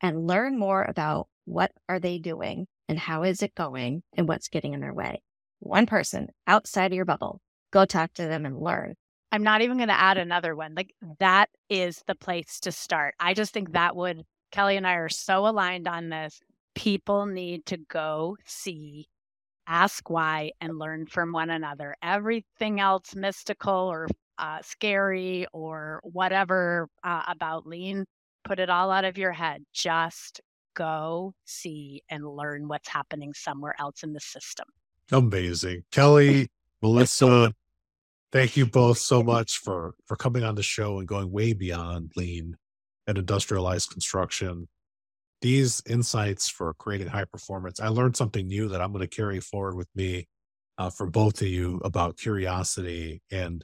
and 0.01 0.27
learn 0.27 0.57
more 0.57 0.83
about 0.83 1.27
what 1.45 1.71
are 1.87 1.99
they 1.99 2.19
doing 2.19 2.67
and 2.87 2.99
how 2.99 3.23
is 3.23 3.41
it 3.41 3.55
going 3.55 4.03
and 4.15 4.27
what's 4.27 4.47
getting 4.49 4.73
in 4.73 4.79
their 4.79 4.93
way. 4.93 5.21
One 5.59 5.85
person 5.85 6.27
outside 6.45 6.91
of 6.91 6.95
your 6.95 7.05
bubble, 7.05 7.41
go 7.71 7.85
talk 7.85 8.13
to 8.13 8.27
them 8.27 8.45
and 8.45 8.59
learn. 8.59 8.95
I'm 9.31 9.43
not 9.43 9.61
even 9.61 9.77
going 9.77 9.89
to 9.89 9.99
add 9.99 10.17
another 10.17 10.55
one. 10.55 10.73
Like 10.75 10.93
that 11.19 11.49
is 11.69 12.01
the 12.07 12.15
place 12.15 12.59
to 12.61 12.71
start. 12.71 13.15
I 13.19 13.33
just 13.33 13.53
think 13.53 13.73
that 13.73 13.95
would, 13.95 14.23
Kelly 14.51 14.77
and 14.77 14.87
I 14.87 14.93
are 14.93 15.09
so 15.09 15.47
aligned 15.47 15.87
on 15.87 16.09
this. 16.09 16.39
People 16.75 17.25
need 17.25 17.65
to 17.65 17.77
go 17.77 18.37
see, 18.45 19.07
ask 19.67 20.09
why, 20.09 20.51
and 20.61 20.77
learn 20.77 21.07
from 21.07 21.33
one 21.33 21.49
another. 21.49 21.95
Everything 22.01 22.79
else 22.79 23.15
mystical 23.15 23.73
or 23.73 24.07
uh, 24.37 24.59
scary 24.61 25.47
or 25.51 25.99
whatever 26.03 26.87
uh, 27.03 27.23
about 27.27 27.65
lean, 27.65 28.05
put 28.47 28.59
it 28.59 28.69
all 28.69 28.91
out 28.91 29.05
of 29.05 29.17
your 29.17 29.31
head. 29.31 29.63
Just 29.73 30.41
go 30.75 31.33
see 31.45 32.03
and 32.09 32.27
learn 32.27 32.67
what's 32.67 32.89
happening 32.89 33.33
somewhere 33.33 33.75
else 33.79 34.03
in 34.03 34.13
the 34.13 34.19
system. 34.19 34.67
Amazing. 35.11 35.83
Kelly, 35.91 36.49
Melissa, 36.81 37.53
Thank 38.31 38.57
you 38.57 38.65
both 38.65 38.97
so 38.97 39.23
much 39.23 39.57
for 39.59 39.95
for 40.05 40.17
coming 40.17 40.43
on 40.43 40.55
the 40.55 40.63
show 40.63 40.99
and 40.99 41.07
going 41.07 41.31
way 41.31 41.53
beyond 41.53 42.11
lean 42.17 42.57
and 43.07 43.17
industrialized 43.17 43.89
construction. 43.89 44.67
These 45.41 45.81
insights 45.87 46.49
for 46.49 46.73
creating 46.73 47.07
high 47.07 47.25
performance. 47.25 47.79
I 47.79 47.87
learned 47.87 48.17
something 48.17 48.45
new 48.45 48.67
that 48.69 48.81
I'm 48.81 48.91
going 48.91 49.07
to 49.07 49.07
carry 49.07 49.39
forward 49.39 49.75
with 49.75 49.87
me 49.95 50.27
uh, 50.77 50.89
for 50.89 51.07
both 51.07 51.41
of 51.41 51.47
you 51.47 51.79
about 51.85 52.17
curiosity 52.17 53.21
and 53.31 53.63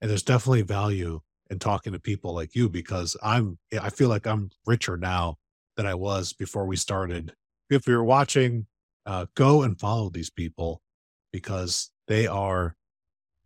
and 0.00 0.10
there's 0.10 0.22
definitely 0.22 0.62
value 0.62 1.20
in 1.50 1.58
talking 1.58 1.92
to 1.92 1.98
people 1.98 2.34
like 2.34 2.54
you 2.54 2.68
because 2.68 3.16
I'm 3.22 3.58
I 3.80 3.90
feel 3.90 4.08
like 4.08 4.26
I'm 4.26 4.50
richer 4.66 4.96
now 4.96 5.36
than 5.76 5.86
I 5.86 5.94
was 5.94 6.32
before 6.32 6.66
we 6.66 6.76
started. 6.76 7.32
If 7.70 7.86
you're 7.86 8.04
watching, 8.04 8.66
uh, 9.06 9.26
go 9.34 9.62
and 9.62 9.78
follow 9.78 10.10
these 10.10 10.30
people 10.30 10.82
because 11.32 11.90
they 12.06 12.26
are 12.26 12.76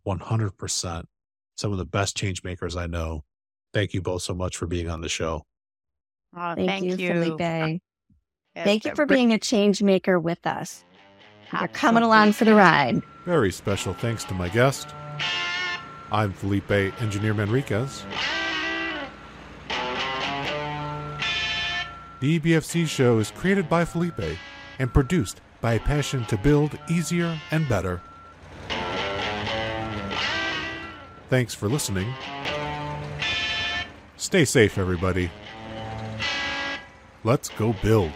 100% 0.05 1.05
some 1.55 1.71
of 1.71 1.77
the 1.77 1.85
best 1.85 2.17
change 2.17 2.43
makers 2.43 2.75
I 2.75 2.87
know. 2.87 3.23
Thank 3.73 3.93
you 3.93 4.01
both 4.01 4.21
so 4.21 4.33
much 4.33 4.57
for 4.57 4.67
being 4.67 4.89
on 4.89 5.01
the 5.01 5.09
show. 5.09 5.45
Oh, 6.35 6.55
thank, 6.55 6.69
thank, 6.69 6.83
you, 6.85 6.95
you. 6.95 7.13
Felipe. 7.13 7.39
Yes, 7.39 8.65
thank 8.65 8.85
you 8.85 8.95
for 8.95 9.05
being 9.05 9.33
a 9.33 9.39
change 9.39 9.81
maker 9.81 10.19
with 10.19 10.45
us. 10.45 10.83
You're 11.59 11.67
coming 11.69 12.03
along 12.03 12.33
for 12.33 12.45
the 12.45 12.55
ride. 12.55 13.01
Very 13.25 13.51
special 13.51 13.93
thanks 13.93 14.23
to 14.25 14.33
my 14.33 14.49
guest. 14.49 14.87
I'm 16.13 16.31
Felipe 16.31 16.71
Engineer 17.01 17.33
Manriquez. 17.33 18.03
The 22.21 22.39
EBFC 22.39 22.87
show 22.87 23.19
is 23.19 23.31
created 23.31 23.67
by 23.67 23.83
Felipe 23.83 24.37
and 24.79 24.93
produced 24.93 25.41
by 25.59 25.73
a 25.73 25.79
passion 25.79 26.23
to 26.25 26.37
build 26.37 26.79
easier 26.87 27.37
and 27.51 27.67
better 27.67 28.01
Thanks 31.33 31.55
for 31.55 31.67
listening. 31.67 32.13
Stay 34.17 34.45
safe, 34.45 34.77
everybody. 34.77 35.31
Let's 37.23 37.49
go 37.49 37.73
build. 37.81 38.11